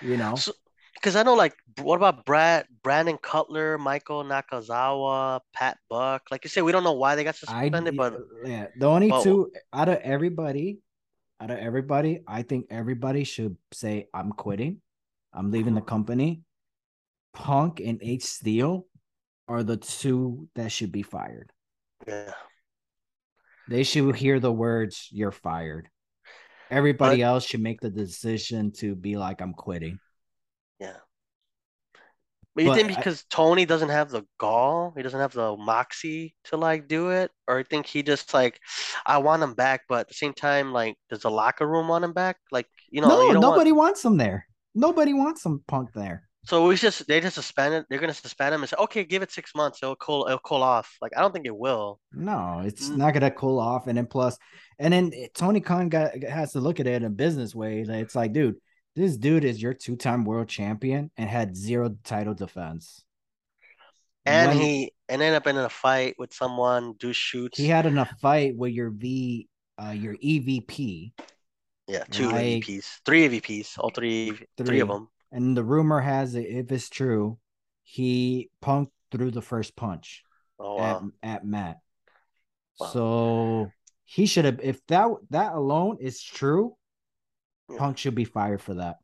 You 0.00 0.16
know, 0.16 0.34
So, 0.34 0.52
because 0.94 1.14
I 1.14 1.22
know, 1.22 1.34
like, 1.34 1.54
what 1.82 1.96
about 1.96 2.24
Brad, 2.24 2.66
Brandon 2.82 3.18
Cutler, 3.18 3.76
Michael 3.78 4.24
Nakazawa, 4.24 5.40
Pat 5.52 5.76
Buck? 5.90 6.22
Like 6.30 6.42
you 6.44 6.50
said, 6.50 6.62
we 6.64 6.72
don't 6.72 6.82
know 6.84 6.94
why 7.04 7.14
they 7.14 7.22
got 7.24 7.34
I 7.34 7.38
suspended, 7.68 7.96
but 7.96 8.18
yeah, 8.44 8.68
the 8.78 8.86
only 8.88 9.10
but- 9.10 9.22
two 9.22 9.52
out 9.72 9.88
of 9.90 9.98
everybody, 9.98 10.78
out 11.40 11.50
of 11.50 11.58
everybody, 11.58 12.22
I 12.26 12.42
think 12.42 12.66
everybody 12.70 13.24
should 13.24 13.56
say 13.72 14.08
I'm 14.14 14.32
quitting. 14.32 14.80
I'm 15.36 15.50
leaving 15.50 15.74
the 15.74 15.82
Mhm. 15.82 15.86
company. 15.94 16.30
Punk 17.34 17.80
and 17.80 17.98
Ace 18.02 18.28
Steel 18.30 18.86
are 19.48 19.62
the 19.62 19.76
two 19.76 20.48
that 20.54 20.72
should 20.72 20.92
be 20.92 21.02
fired. 21.02 21.50
yeah, 22.06 22.32
They 23.68 23.82
should 23.82 24.14
hear 24.16 24.40
the 24.40 24.52
words 24.52 25.08
"You're 25.10 25.32
fired." 25.32 25.88
Everybody 26.70 27.18
But- 27.22 27.26
else 27.26 27.44
should 27.46 27.60
make 27.60 27.80
the 27.80 27.90
decision 27.90 28.72
to 28.80 28.94
be 28.94 29.16
like, 29.16 29.40
"I'm 29.40 29.54
quitting." 29.54 29.98
yeah. 30.78 30.96
But 32.54 32.62
you 32.64 32.70
But 32.70 32.76
think 32.76 32.92
I- 32.92 32.96
because 32.96 33.24
Tony 33.24 33.64
doesn't 33.64 33.88
have 33.88 34.10
the 34.10 34.22
gall, 34.38 34.92
he 34.96 35.02
doesn't 35.02 35.18
have 35.18 35.32
the 35.32 35.56
moxie 35.56 36.36
to 36.44 36.56
like 36.56 36.86
do 36.86 37.10
it, 37.10 37.32
or 37.48 37.58
you 37.58 37.64
think 37.64 37.86
he 37.86 38.02
just 38.02 38.32
like, 38.32 38.60
I 39.04 39.18
want 39.18 39.42
him 39.42 39.54
back, 39.54 39.82
but 39.88 40.00
at 40.00 40.08
the 40.08 40.14
same 40.14 40.32
time, 40.34 40.72
like, 40.72 40.96
does 41.10 41.22
the 41.22 41.30
locker 41.30 41.66
room 41.66 41.88
want 41.88 42.04
him 42.04 42.12
back? 42.12 42.36
Like, 42.52 42.68
you 42.90 43.00
know, 43.00 43.08
no, 43.08 43.14
you 43.26 43.32
don't 43.32 43.42
want- 43.42 43.54
nobody 43.56 43.72
wants 43.72 44.04
him 44.04 44.16
there. 44.18 44.46
Nobody 44.74 45.12
wants 45.14 45.42
some 45.42 45.64
punk 45.66 45.92
there. 45.94 46.28
So 46.46 46.66
we 46.68 46.76
just 46.76 47.06
they 47.08 47.20
just 47.20 47.36
suspended. 47.36 47.86
They're 47.88 47.98
gonna 47.98 48.12
suspend 48.14 48.54
him 48.54 48.60
and 48.62 48.68
say, 48.68 48.76
okay, 48.78 49.04
give 49.04 49.22
it 49.22 49.32
six 49.32 49.54
months. 49.54 49.80
It'll 49.82 49.96
cool. 49.96 50.26
It'll 50.26 50.38
cool 50.40 50.62
off. 50.62 50.96
Like 51.00 51.12
I 51.16 51.20
don't 51.22 51.32
think 51.32 51.46
it 51.46 51.56
will. 51.56 52.00
No, 52.12 52.60
it's 52.64 52.90
Mm. 52.90 52.96
not 52.98 53.14
gonna 53.14 53.30
cool 53.30 53.58
off. 53.58 53.86
And 53.86 53.96
then 53.96 54.06
plus, 54.06 54.36
and 54.78 54.92
then 54.92 55.12
Tony 55.34 55.60
Khan 55.60 55.88
got 55.88 56.22
has 56.22 56.52
to 56.52 56.60
look 56.60 56.80
at 56.80 56.86
it 56.86 56.94
in 56.96 57.04
a 57.04 57.10
business 57.10 57.54
way. 57.54 57.80
It's 57.80 58.14
like, 58.14 58.32
dude, 58.34 58.56
this 58.94 59.16
dude 59.16 59.44
is 59.44 59.60
your 59.62 59.72
two-time 59.74 60.24
world 60.24 60.48
champion 60.48 61.10
and 61.16 61.28
had 61.30 61.56
zero 61.56 61.96
title 62.04 62.34
defense. 62.34 63.02
And 64.26 64.50
When 64.50 64.58
he 64.58 64.92
and 65.08 65.20
ended 65.22 65.36
up 65.36 65.46
in 65.46 65.56
a 65.56 65.68
fight 65.68 66.14
with 66.18 66.32
someone. 66.32 66.94
Do 66.98 67.12
shoots. 67.12 67.58
he 67.58 67.66
had 67.68 67.86
in 67.86 67.98
a 67.98 68.06
fight 68.20 68.56
with 68.56 68.72
your 68.72 68.90
V, 68.90 69.48
uh, 69.82 69.90
your 69.90 70.14
EVP, 70.16 71.12
yeah, 71.88 72.04
two 72.10 72.28
like- 72.30 72.64
AVPs, 72.64 73.00
three 73.04 73.28
EVPs, 73.28 73.78
all 73.78 73.90
three, 73.90 74.30
three 74.56 74.66
Three. 74.66 74.80
of 74.80 74.88
them. 74.88 75.08
And 75.34 75.56
the 75.56 75.64
rumor 75.64 76.00
has 76.00 76.36
it, 76.36 76.46
if 76.46 76.70
it's 76.70 76.88
true, 76.88 77.38
he 77.82 78.50
punked 78.62 78.92
through 79.10 79.32
the 79.32 79.42
first 79.42 79.74
punch. 79.76 80.22
Oh 80.58 80.78
at, 80.78 81.02
wow. 81.02 81.10
at 81.22 81.44
Matt. 81.44 81.78
Wow. 82.78 82.86
So 82.86 83.72
he 84.04 84.26
should 84.26 84.44
have 84.44 84.60
if 84.62 84.80
that 84.86 85.08
that 85.30 85.54
alone 85.54 85.98
is 86.00 86.22
true, 86.22 86.76
Yeah. 87.68 87.78
Punk 87.78 87.98
should 87.98 88.14
be 88.14 88.24
fired 88.24 88.62
for 88.62 88.74
that. 88.74 88.96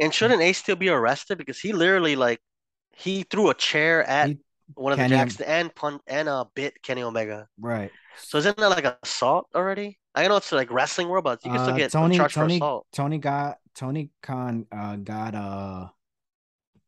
And 0.00 0.12
shouldn't 0.12 0.42
Ace 0.42 0.58
Steel 0.58 0.76
be 0.76 0.88
arrested 0.88 1.38
because 1.38 1.60
he 1.60 1.72
literally 1.72 2.16
like 2.16 2.40
he 2.96 3.22
threw 3.22 3.50
a 3.50 3.54
chair 3.54 4.02
at 4.02 4.28
He- 4.30 4.38
one 4.74 4.92
of 4.92 4.98
Kenny- 4.98 5.10
the 5.10 5.16
Jackson 5.16 5.44
and 5.46 5.74
pun 5.74 6.00
and 6.08 6.28
uh 6.28 6.46
bit 6.54 6.82
Kenny 6.82 7.02
Omega. 7.02 7.46
Right. 7.60 7.92
So 8.18 8.38
isn't 8.38 8.56
that 8.56 8.70
like 8.70 8.86
assault 9.04 9.46
already? 9.54 9.98
I 10.14 10.26
know 10.26 10.36
it's 10.36 10.50
like 10.52 10.70
wrestling 10.70 11.08
world, 11.08 11.24
but 11.24 11.44
you 11.44 11.50
can 11.50 11.60
still 11.60 11.74
Uh, 11.74 11.78
get 11.78 11.92
Tony 11.92 12.16
charged 12.16 12.34
Tony 12.34 12.58
for 12.58 12.64
assault. 12.64 12.86
Tony 12.92 13.18
got 13.18 13.58
Tony 13.74 14.10
Khan 14.22 14.66
uh 14.72 14.96
got 14.96 15.34
uh 15.34 15.88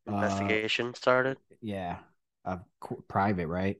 uh, 0.07 0.13
Investigation 0.13 0.93
started. 0.93 1.37
yeah, 1.61 1.99
a 2.45 2.59
qu- 2.79 3.03
private, 3.07 3.47
right? 3.47 3.77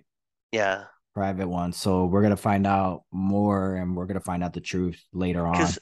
Yeah. 0.51 0.87
Private 1.13 1.47
one. 1.47 1.73
So 1.73 2.05
we're 2.05 2.21
gonna 2.21 2.37
find 2.37 2.67
out 2.67 3.03
more 3.11 3.75
and 3.75 3.95
we're 3.95 4.05
gonna 4.05 4.19
find 4.19 4.43
out 4.43 4.53
the 4.53 4.61
truth 4.61 5.03
later 5.11 5.47
on. 5.47 5.75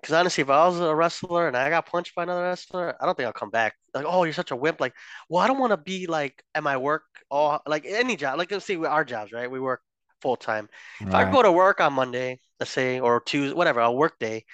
Because, 0.00 0.14
honestly, 0.14 0.42
if 0.42 0.50
I 0.50 0.66
was 0.66 0.80
a 0.80 0.94
wrestler 0.94 1.46
and 1.46 1.56
I 1.56 1.70
got 1.70 1.86
punched 1.86 2.14
by 2.14 2.24
another 2.24 2.42
wrestler, 2.42 2.96
I 3.00 3.06
don't 3.06 3.16
think 3.16 3.26
I'll 3.26 3.32
come 3.32 3.50
back. 3.50 3.74
Like, 3.94 4.04
oh, 4.06 4.24
you're 4.24 4.32
such 4.32 4.50
a 4.50 4.56
wimp. 4.56 4.80
Like, 4.80 4.94
well, 5.28 5.42
I 5.42 5.46
don't 5.46 5.58
want 5.58 5.72
to 5.72 5.76
be 5.76 6.06
like 6.06 6.42
at 6.54 6.62
my 6.64 6.76
work, 6.76 7.04
all 7.30 7.62
like 7.66 7.84
any 7.86 8.16
job. 8.16 8.38
Like, 8.38 8.50
let's 8.50 8.64
see, 8.64 8.76
our 8.84 9.04
jobs, 9.04 9.32
right? 9.32 9.50
We 9.50 9.60
work 9.60 9.82
full 10.20 10.36
time. 10.36 10.68
If 11.06 11.14
I 11.14 11.24
go 11.24 11.42
to 11.42 11.52
work 11.52 11.80
on 11.80 11.92
Monday, 11.92 12.40
let's 12.58 12.72
say, 12.72 13.00
or 13.00 13.20
Tuesday, 13.20 13.54
whatever, 13.54 13.80
a 13.80 13.92
work 13.92 14.18
day, 14.18 14.44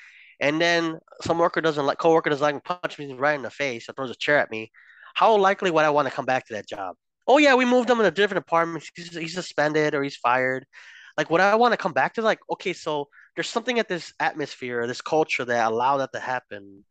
and 0.40 0.60
then 0.60 0.98
some 1.22 1.38
worker 1.38 1.60
doesn't 1.60 1.86
like, 1.86 1.98
coworker 1.98 2.30
doesn't 2.30 2.42
like 2.42 2.54
me, 2.54 2.60
punch 2.64 2.98
me 2.98 3.12
right 3.14 3.34
in 3.34 3.42
the 3.42 3.50
face 3.50 3.88
or 3.88 3.92
throws 3.92 4.10
a 4.10 4.14
chair 4.14 4.38
at 4.38 4.50
me, 4.50 4.70
how 5.14 5.36
likely 5.36 5.70
would 5.70 5.84
I 5.84 5.90
want 5.90 6.06
to 6.08 6.14
come 6.14 6.24
back 6.24 6.46
to 6.46 6.54
that 6.54 6.68
job? 6.68 6.96
Oh 7.26 7.38
yeah, 7.38 7.54
we 7.54 7.64
moved 7.64 7.90
him 7.90 8.00
in 8.00 8.06
a 8.06 8.10
different 8.10 8.44
apartment. 8.44 8.88
He's, 8.94 9.16
he's 9.16 9.34
suspended 9.34 9.94
or 9.94 10.02
he's 10.02 10.16
fired. 10.16 10.64
Like, 11.16 11.30
would 11.30 11.40
I 11.40 11.56
want 11.56 11.72
to 11.72 11.76
come 11.76 11.92
back 11.92 12.14
to 12.14 12.22
like, 12.22 12.38
okay, 12.50 12.72
so 12.72 13.08
there's 13.34 13.48
something 13.48 13.78
at 13.78 13.88
this 13.88 14.12
atmosphere, 14.20 14.86
this 14.86 15.00
culture 15.00 15.44
that 15.44 15.66
allowed 15.66 15.98
that 15.98 16.12
to 16.12 16.20
happen. 16.20 16.84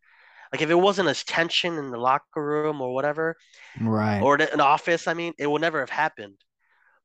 Like, 0.52 0.62
if 0.62 0.70
it 0.70 0.76
wasn't 0.76 1.10
as 1.10 1.24
tension 1.24 1.78
in 1.78 1.92
the 1.92 1.98
locker 1.98 2.44
room 2.46 2.82
or 2.82 2.94
whatever, 2.94 3.36
right. 3.82 4.22
or 4.22 4.38
the, 4.38 4.54
an 4.54 4.62
office, 4.62 5.08
I 5.08 5.14
mean, 5.14 5.34
it 5.40 5.50
would 5.50 5.62
never 5.62 5.80
have 5.80 5.90
happened. 5.90 6.36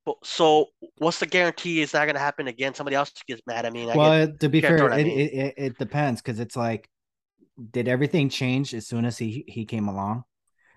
But 0.05 0.17
so, 0.25 0.67
what's 0.99 1.21
the 1.21 1.27
guarantee 1.27 1.81
it's 1.81 1.95
not 1.95 2.05
going 2.07 2.15
to 2.15 2.21
happen 2.21 2.49
again? 2.49 2.75
Somebody 2.75 2.97
else 2.97 3.13
gets 3.27 3.43
mad 3.47 3.65
at 3.65 3.73
me. 3.73 3.83
And 3.83 3.91
I 3.91 3.95
get, 3.95 3.99
well, 3.99 4.33
to 4.41 4.49
be 4.49 4.61
fair, 4.61 4.91
it, 4.93 5.07
it, 5.07 5.11
it, 5.11 5.55
it 5.57 5.79
depends 5.79 6.21
because 6.21 6.41
it's 6.41 6.57
like 6.57 6.89
did 7.71 7.89
everything 7.89 8.29
change 8.29 8.75
as 8.75 8.87
soon 8.87 9.05
as 9.05 9.19
he 9.19 9.45
he 9.47 9.65
came 9.65 9.89
along? 9.89 10.25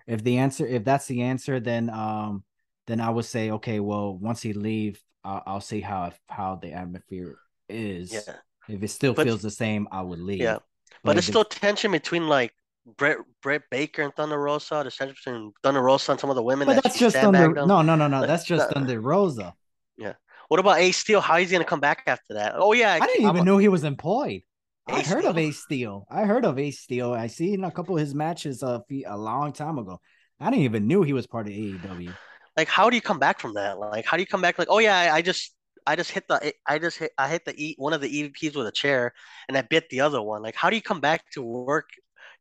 If 0.06 0.22
the 0.22 0.38
answer, 0.38 0.66
if 0.66 0.84
that's 0.84 1.06
the 1.06 1.22
answer, 1.22 1.58
then 1.58 1.90
um, 1.90 2.44
then 2.86 3.00
I 3.00 3.10
would 3.10 3.24
say, 3.24 3.50
okay, 3.52 3.80
well, 3.80 4.16
once 4.16 4.42
he 4.42 4.52
leave, 4.52 5.02
I'll, 5.24 5.42
I'll 5.46 5.60
see 5.60 5.80
how 5.80 6.12
how 6.28 6.56
the 6.56 6.72
atmosphere 6.72 7.36
is. 7.68 8.12
Yeah. 8.12 8.36
If 8.68 8.82
it 8.82 8.88
still 8.88 9.14
But- 9.14 9.26
feels 9.26 9.42
the 9.42 9.50
same, 9.50 9.88
I 9.90 10.02
would 10.02 10.20
leave. 10.20 10.40
Yeah. 10.40 10.58
But 11.02 11.12
if 11.12 11.18
it's 11.18 11.28
it- 11.28 11.32
still 11.32 11.44
tension 11.44 11.90
between 11.90 12.28
like 12.28 12.52
Brett 12.96 13.18
Britt 13.42 13.62
Baker 13.70 14.02
and 14.02 14.14
Thunder 14.14 14.38
Rosa. 14.38 14.80
There's 14.82 14.96
tension 14.96 15.14
between 15.14 15.52
Thunder 15.62 15.82
Rosa 15.82 16.12
and 16.12 16.20
some 16.20 16.30
of 16.30 16.36
the 16.36 16.42
women 16.42 16.66
But 16.66 16.74
that 16.74 16.84
that's 16.84 16.98
just 16.98 17.16
under 17.16 17.38
sandbagged 17.38 17.66
no, 17.68 17.82
no, 17.82 17.96
no, 17.96 18.06
no. 18.06 18.20
But- 18.20 18.26
That's 18.28 18.44
just 18.44 18.68
no. 18.70 18.74
Thunder 18.74 19.00
Rosa. 19.00 19.54
Yeah. 19.96 20.14
What 20.48 20.60
about 20.60 20.78
Ace 20.78 20.98
Steel? 20.98 21.20
How 21.20 21.38
is 21.38 21.50
he 21.50 21.54
gonna 21.54 21.64
come 21.64 21.80
back 21.80 22.04
after 22.06 22.34
that? 22.34 22.54
Oh 22.56 22.72
yeah, 22.72 22.92
I 22.94 23.06
didn't 23.06 23.24
I'm 23.26 23.30
even 23.30 23.42
a- 23.42 23.44
know 23.44 23.58
he 23.58 23.68
was 23.68 23.84
employed. 23.84 24.42
I 24.88 25.00
heard 25.02 25.24
of 25.24 25.36
Ace 25.36 25.58
Steel. 25.58 26.06
I 26.08 26.22
heard 26.24 26.44
of 26.44 26.60
Ace 26.60 26.78
Steel. 26.78 27.12
I 27.12 27.26
seen 27.26 27.64
a 27.64 27.72
couple 27.72 27.96
of 27.96 28.00
his 28.00 28.14
matches 28.14 28.62
a, 28.62 28.84
a 29.06 29.16
long 29.16 29.52
time 29.52 29.78
ago. 29.78 30.00
I 30.38 30.50
didn't 30.50 30.62
even 30.62 30.86
knew 30.86 31.02
he 31.02 31.12
was 31.12 31.26
part 31.26 31.48
of 31.48 31.52
AEW. 31.52 32.14
Like, 32.56 32.68
how 32.68 32.88
do 32.88 32.94
you 32.94 33.02
come 33.02 33.18
back 33.18 33.40
from 33.40 33.54
that? 33.54 33.78
Like, 33.80 34.06
how 34.06 34.16
do 34.16 34.22
you 34.22 34.26
come 34.26 34.40
back? 34.40 34.58
Like, 34.58 34.68
oh 34.70 34.78
yeah, 34.78 34.96
I, 34.96 35.16
I 35.16 35.22
just 35.22 35.54
I 35.86 35.96
just 35.96 36.10
hit 36.10 36.28
the 36.28 36.52
I 36.66 36.78
just 36.78 36.98
hit 36.98 37.10
I 37.18 37.28
hit 37.28 37.44
the 37.44 37.54
E 37.56 37.74
one 37.78 37.92
of 37.92 38.00
the 38.00 38.08
EVPs 38.08 38.56
with 38.56 38.66
a 38.66 38.72
chair 38.72 39.12
and 39.48 39.56
I 39.56 39.62
bit 39.62 39.88
the 39.88 40.00
other 40.02 40.22
one. 40.22 40.42
Like, 40.42 40.54
how 40.54 40.70
do 40.70 40.76
you 40.76 40.82
come 40.82 41.00
back 41.00 41.28
to 41.32 41.42
work? 41.42 41.88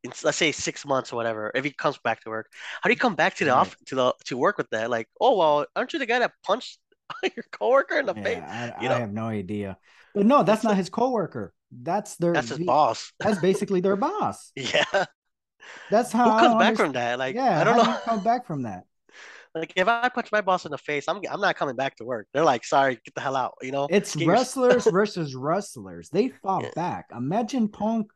In, 0.05 0.11
let's 0.23 0.37
say 0.37 0.51
six 0.51 0.85
months 0.85 1.11
or 1.11 1.17
whatever. 1.17 1.51
If 1.53 1.63
he 1.65 1.71
comes 1.71 1.97
back 2.03 2.21
to 2.21 2.29
work, 2.29 2.47
how 2.81 2.87
do 2.87 2.93
you 2.93 2.99
come 2.99 3.15
back 3.15 3.35
to 3.35 3.45
the 3.45 3.51
Right. 3.51 3.57
off 3.57 3.75
to 3.87 3.95
the 3.95 4.13
to 4.25 4.37
work 4.37 4.57
with 4.57 4.69
that? 4.71 4.89
Like, 4.89 5.07
oh 5.19 5.37
well, 5.37 5.65
aren't 5.75 5.91
you 5.93 5.99
the 5.99 6.05
guy 6.05 6.19
that 6.19 6.31
punched 6.43 6.79
your 7.23 7.45
coworker 7.51 7.99
in 7.99 8.05
the 8.05 8.15
face? 8.15 8.41
I, 8.41 8.73
you 8.81 8.89
I 8.89 8.99
have 8.99 9.11
no 9.13 9.25
idea. 9.27 9.77
But 10.13 10.25
no, 10.25 10.43
that's 10.43 10.63
not 10.63 10.77
his 10.77 10.89
coworker. 10.89 11.53
That's 11.71 12.15
their 12.15 12.33
That's 12.33 12.49
his 12.49 12.59
boss. 12.59 13.11
That's 13.19 13.39
basically 13.39 13.81
their 13.81 13.97
boss. 13.97 14.51
Yeah. 14.55 14.85
That's 15.89 16.11
how 16.11 16.25
Who 16.31 16.39
comes 16.39 16.53
back 16.55 16.67
understand- 16.69 16.77
from 16.77 16.91
that? 16.93 17.19
Like, 17.19 17.35
yeah, 17.35 17.59
I 17.59 17.63
don't 17.63 17.73
how 17.75 17.83
do 17.83 17.89
know. 17.89 17.95
you 17.95 18.01
come 18.05 18.23
back 18.23 18.45
from 18.47 18.63
that? 18.63 18.83
Like, 19.55 19.71
if 19.77 19.87
I 19.87 20.09
punch 20.09 20.33
my 20.33 20.41
boss 20.41 20.65
in 20.65 20.71
the 20.71 20.77
face, 20.77 21.05
I'm 21.07 21.21
I'm 21.31 21.39
not 21.39 21.55
coming 21.55 21.77
back 21.77 21.95
to 21.97 22.03
work. 22.03 22.27
They're 22.33 22.43
like, 22.43 22.65
sorry, 22.65 22.95
get 23.05 23.15
the 23.15 23.21
hell 23.21 23.37
out. 23.37 23.53
You 23.61 23.71
know. 23.71 23.87
It's 23.89 24.13
Get 24.13 24.25
your- 24.25 24.33
wrestlers 24.33 24.85
versus 24.85 25.33
wrestlers. 25.33 26.09
They 26.09 26.27
fought 26.27 26.63
Yeah. 26.63 26.71
back. 26.75 27.05
Imagine 27.15 27.69
Punk. 27.69 28.11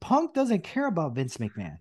Punk 0.00 0.34
doesn't 0.34 0.64
care 0.64 0.86
about 0.86 1.14
Vince 1.14 1.36
McMahon. 1.38 1.78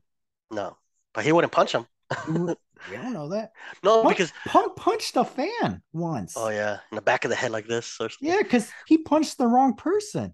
No, 0.51 0.77
but 1.13 1.23
he 1.25 1.31
wouldn't 1.31 1.53
punch 1.53 1.73
him. 1.73 1.85
You 2.89 2.95
don't 2.95 3.11
know 3.11 3.27
that. 3.29 3.51
No, 3.83 4.03
Punk, 4.03 4.15
because 4.17 4.31
Punk 4.45 4.75
punched 4.77 5.17
a 5.17 5.25
fan 5.25 5.81
once. 5.91 6.35
oh 6.37 6.49
yeah, 6.49 6.77
in 6.91 6.95
the 6.95 7.01
back 7.01 7.25
of 7.25 7.29
the 7.29 7.35
head 7.35 7.51
like 7.51 7.67
this. 7.67 7.97
Or, 7.99 8.09
Yeah, 8.21 8.37
because 8.41 8.71
he 8.87 8.97
punched 8.97 9.37
the 9.37 9.47
wrong 9.47 9.75
person. 9.75 10.33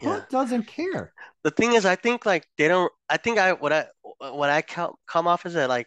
yeah. 0.00 0.08
Punk 0.10 0.28
doesn't 0.28 0.66
care. 0.66 1.14
The 1.42 1.50
thing 1.50 1.72
is, 1.72 1.86
I 1.86 1.96
think 1.96 2.26
like 2.26 2.46
they 2.58 2.68
don't. 2.68 2.92
I 3.08 3.16
think 3.16 3.38
I 3.38 3.54
what 3.54 3.72
I 3.72 3.86
what 4.18 4.50
I 4.50 4.60
count, 4.62 4.96
come 5.06 5.26
off 5.26 5.46
is 5.46 5.54
that 5.54 5.68
like 5.70 5.86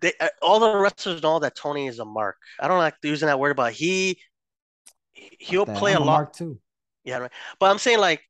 they 0.00 0.12
uh, 0.18 0.28
all 0.40 0.60
the 0.60 0.74
wrestlers 0.76 1.22
know 1.22 1.38
that 1.40 1.54
Tony 1.54 1.88
is 1.88 1.98
a 1.98 2.04
mark. 2.04 2.36
I 2.58 2.68
don't 2.68 2.78
like 2.78 2.94
using 3.02 3.26
that 3.26 3.38
word, 3.38 3.56
but 3.56 3.72
he 3.74 4.18
he'll 5.12 5.66
play 5.66 5.94
I'm 5.94 6.02
a 6.02 6.04
lot. 6.04 6.12
Mark 6.12 6.32
too. 6.32 6.58
Yeah, 7.04 7.18
right. 7.18 7.32
But 7.60 7.70
I'm 7.70 7.78
saying 7.78 8.00
like 8.00 8.22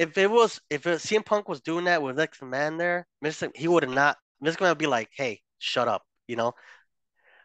if 0.00 0.16
it 0.16 0.30
was 0.30 0.58
if 0.70 0.86
it, 0.86 0.98
CM 1.00 1.24
Punk 1.24 1.46
was 1.46 1.60
doing 1.60 1.84
that 1.84 2.02
with 2.02 2.16
Vince 2.16 2.38
McMahon 2.40 2.78
there, 2.78 3.06
Mr. 3.22 3.54
he 3.54 3.68
would 3.68 3.82
have 3.82 3.92
not. 3.92 4.16
Vince 4.40 4.56
McMahon 4.56 4.70
would 4.70 4.78
be 4.78 4.86
like, 4.86 5.10
"Hey, 5.12 5.42
shut 5.58 5.88
up," 5.88 6.02
you 6.26 6.36
know. 6.36 6.54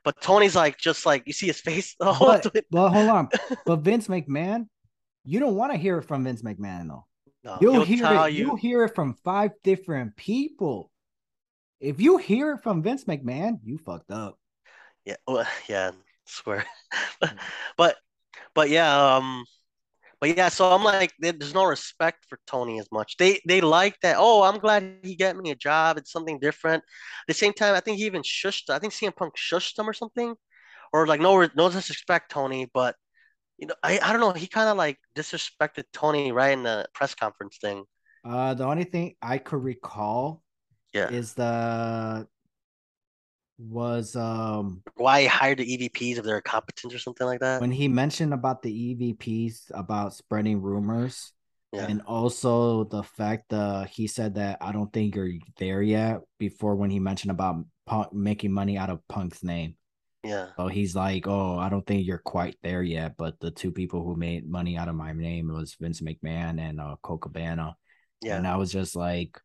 But 0.06 0.22
Tony's 0.22 0.56
like 0.56 0.78
just 0.78 1.06
like 1.06 1.24
you 1.26 1.34
see 1.34 1.48
his 1.48 1.60
face 1.60 1.96
the 2.00 2.14
whole 2.14 2.28
But, 2.28 2.56
but 2.72 2.90
hold 2.92 3.10
on. 3.10 3.30
But 3.66 3.80
Vince 3.82 4.08
McMahon, 4.08 4.68
you 5.26 5.42
don't 5.42 5.56
want 5.56 5.74
to 5.74 5.78
hear 5.78 5.98
it 5.98 6.04
from 6.04 6.24
Vince 6.24 6.44
McMahon 6.44 6.88
though. 6.88 7.06
No, 7.44 7.58
You'll 7.60 7.84
hear 7.84 8.06
it. 8.06 8.34
you. 8.34 8.56
Hear 8.56 8.86
it 8.86 8.96
from 8.96 9.16
five 9.26 9.52
different 9.62 10.16
people. 10.16 10.92
If 11.82 12.00
you 12.00 12.18
hear 12.18 12.54
it 12.54 12.64
from 12.64 12.82
Vince 12.82 13.04
McMahon, 13.04 13.60
you 13.66 13.78
fucked 13.80 14.12
up. 14.12 14.40
Yeah, 15.04 15.18
well, 15.28 15.46
yeah, 15.68 15.92
swear. 16.26 16.66
but 17.78 17.98
but 18.54 18.70
yeah, 18.70 19.18
um 19.18 19.44
but 20.20 20.36
yeah, 20.38 20.50
so 20.50 20.72
I'm 20.72 20.84
like 20.84 21.14
there's 21.20 21.54
no 21.54 21.66
respect 21.66 22.26
for 22.30 22.40
Tony 22.48 22.80
as 22.80 22.88
much. 22.92 23.18
They 23.18 23.40
they 23.48 23.62
like 23.62 24.00
that, 24.02 24.16
oh, 24.20 24.44
I'm 24.44 24.60
glad 24.60 25.00
he 25.04 25.16
got 25.16 25.36
me 25.38 25.52
a 25.52 25.56
job. 25.56 25.98
It's 25.98 26.12
something 26.12 26.40
different. 26.40 26.84
At 26.84 27.28
the 27.28 27.34
same 27.34 27.54
time, 27.54 27.76
I 27.76 27.80
think 27.80 27.98
he 27.98 28.06
even 28.06 28.22
shushed 28.24 28.70
I 28.70 28.80
think 28.80 28.94
CM 28.94 29.16
Punk 29.16 29.36
shushed 29.38 29.78
him 29.78 29.90
or 29.90 29.94
something. 29.94 30.36
Or 30.94 31.08
like 31.08 31.22
no 31.22 31.48
no 31.56 31.70
disrespect, 31.70 32.32
Tony, 32.32 32.68
but 32.74 32.96
you 33.58 33.68
know, 33.68 33.76
I, 33.84 34.00
I 34.04 34.12
don't 34.12 34.22
know, 34.22 34.34
he 34.34 34.48
kind 34.48 34.70
of 34.70 34.78
like 34.78 34.98
disrespected 35.16 35.86
Tony 35.94 36.32
right 36.32 36.52
in 36.54 36.64
the 36.64 36.88
press 36.94 37.16
conference 37.16 37.58
thing. 37.62 37.86
Uh, 38.26 38.54
the 38.54 38.66
only 38.66 38.84
thing 38.86 39.16
I 39.22 39.38
could 39.38 39.64
recall 39.64 40.42
Yeah. 40.94 41.10
is 41.12 41.34
the 41.34 42.28
was 43.58 44.16
um 44.16 44.82
Why 44.96 45.22
he 45.22 45.28
hired 45.28 45.60
the 45.60 45.66
EVPs 45.78 46.18
if 46.18 46.26
they're 46.26 46.42
competent 46.42 46.94
or 46.94 47.00
something 47.00 47.26
like 47.26 47.40
that. 47.40 47.62
when 47.62 47.72
he 47.72 47.88
mentioned 47.88 48.34
about 48.34 48.62
the 48.62 48.70
EVPs 48.72 49.72
about 49.74 50.14
spreading 50.14 50.62
rumors 50.62 51.32
Yeah. 51.72 51.88
and 51.88 52.02
also 52.02 52.84
the 52.86 53.04
fact 53.04 53.46
that 53.50 53.88
he 53.90 54.08
said 54.08 54.36
that 54.36 54.58
I 54.62 54.72
don't 54.72 54.92
think 54.92 55.16
you're 55.16 55.32
there 55.58 55.82
yet 55.82 56.20
before 56.40 56.76
when 56.76 56.90
he 56.90 57.00
mentioned 57.00 57.32
about 57.32 57.64
Punk 57.86 58.12
making 58.14 58.52
money 58.52 58.78
out 58.78 58.90
of 58.90 59.06
Punk's 59.08 59.44
name. 59.44 59.76
Yeah. 60.24 60.48
So 60.58 60.68
he's 60.68 60.96
like, 60.96 61.28
"Oh, 61.28 61.56
I 61.60 61.70
don't 61.70 61.86
think 61.86 62.08
you're 62.08 62.18
quite 62.18 62.58
there 62.64 62.82
yet." 62.82 63.16
But 63.16 63.40
the 63.40 63.52
two 63.52 63.72
people 63.72 64.04
who 64.04 64.16
made 64.16 64.50
money 64.50 64.76
out 64.76 64.88
of 64.90 64.96
my 64.96 65.14
name 65.14 65.50
was 65.54 65.76
Vince 65.80 66.02
McMahon 66.02 66.60
and 66.60 66.82
uh, 66.82 66.96
Cabana, 67.04 67.76
Yeah. 68.24 68.38
and 68.38 68.48
I 68.48 68.56
was 68.58 68.72
just 68.72 68.96
like, 68.96 69.40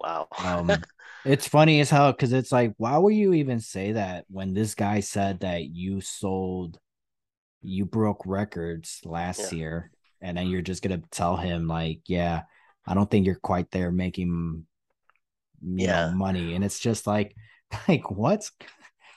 Wow. 0.00 0.28
um, 0.38 0.86
"It's 1.24 1.48
funny 1.48 1.80
as 1.80 1.90
hell 1.90 2.12
because 2.12 2.32
it's 2.32 2.52
like, 2.52 2.74
why 2.78 2.96
would 2.98 3.14
you 3.14 3.34
even 3.34 3.60
say 3.60 3.92
that 3.92 4.24
when 4.28 4.54
this 4.54 4.74
guy 4.74 5.00
said 5.00 5.40
that 5.40 5.64
you 5.66 6.00
sold, 6.00 6.78
you 7.62 7.86
broke 7.86 8.24
records 8.26 9.00
last 9.04 9.38
Yeah. 9.38 9.52
year, 9.52 9.92
and 10.22 10.38
then 10.38 10.48
you're 10.48 10.62
just 10.62 10.82
gonna 10.82 11.02
tell 11.12 11.36
him 11.36 11.68
like, 11.68 12.02
yeah, 12.06 12.42
I 12.86 12.94
don't 12.94 13.10
think 13.10 13.26
you're 13.26 13.36
quite 13.36 13.70
there 13.72 13.92
making, 13.92 14.66
Yeah. 15.76 16.04
know, 16.06 16.08
money, 16.08 16.54
and 16.54 16.64
it's 16.64 16.78
just 16.78 17.06
like, 17.06 17.34
like 17.88 18.10
what? 18.10 18.50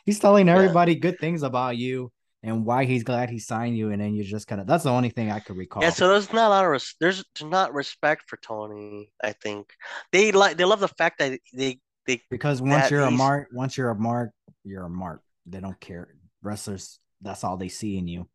He's 0.06 0.20
telling 0.20 0.50
Yeah. 0.54 0.76
everybody 0.76 0.96
good 0.96 1.20
things 1.20 1.44
about 1.44 1.78
you 1.78 2.12
and 2.44 2.66
why 2.66 2.86
he's 2.86 3.04
glad 3.04 3.30
he 3.30 3.40
signed 3.40 3.78
you, 3.78 3.92
and 3.92 4.02
then 4.02 4.16
you're 4.16 4.26
just 4.26 4.48
kind 4.48 4.60
of 4.62 4.68
that's 4.68 4.84
the 4.84 4.90
only 4.90 5.10
thing 5.10 5.32
I 5.32 5.40
could 5.40 5.58
recall. 5.58 5.84
Yeah, 5.84 5.92
so 5.92 6.08
there's 6.10 6.32
not 6.34 6.48
a 6.48 6.50
lot 6.50 6.66
of 6.66 6.72
res- 6.72 6.96
there's 7.00 7.24
not 7.42 7.74
respect 7.74 8.24
for 8.28 8.38
Tony. 8.38 9.12
I 9.24 9.34
think 9.34 9.68
they 10.12 10.32
like 10.32 10.58
they 10.58 10.66
love 10.66 10.80
the 10.80 10.88
fact 10.88 11.20
that 11.20 11.40
they 11.54 11.80
they 12.08 12.22
because 12.30 12.62
once 12.62 12.90
you're 12.90 13.02
a 13.02 13.12
mark, 13.12 13.50
once 13.52 13.78
you're 13.78 13.92
a 13.92 13.96
mark, 13.96 14.32
you're 14.64 14.84
a 14.84 14.90
mark. 14.90 15.22
They 15.46 15.60
don't 15.60 15.80
care. 15.80 16.08
Wrestlers, 16.42 17.00
that's 17.22 17.44
all 17.44 17.58
they 17.58 17.70
see 17.70 17.98
in 17.98 18.08
you. 18.08 18.28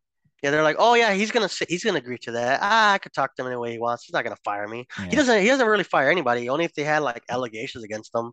yeah 0.43 0.51
they're 0.51 0.63
like 0.63 0.77
oh 0.79 0.93
yeah 0.93 1.13
he's 1.13 1.31
gonna 1.31 1.49
say, 1.49 1.65
he's 1.67 1.83
gonna 1.83 1.97
agree 1.97 2.17
to 2.19 2.31
that. 2.31 2.59
Ah, 2.61 2.93
I 2.93 2.97
could 2.99 3.13
talk 3.13 3.35
to 3.35 3.41
him 3.41 3.47
any 3.47 3.57
way 3.57 3.71
he 3.71 3.79
wants. 3.79 4.05
He's 4.05 4.13
not 4.13 4.23
gonna 4.23 4.37
fire 4.45 4.67
me. 4.67 4.85
Yeah. 4.99 5.09
He 5.09 5.15
doesn't 5.15 5.41
he 5.41 5.47
doesn't 5.47 5.67
really 5.67 5.83
fire 5.83 6.09
anybody. 6.09 6.47
Only 6.47 6.63
if 6.65 6.73
they 6.73 6.83
had 6.83 6.99
like 6.99 7.23
allegations 7.29 7.83
against 7.83 8.13
them, 8.13 8.31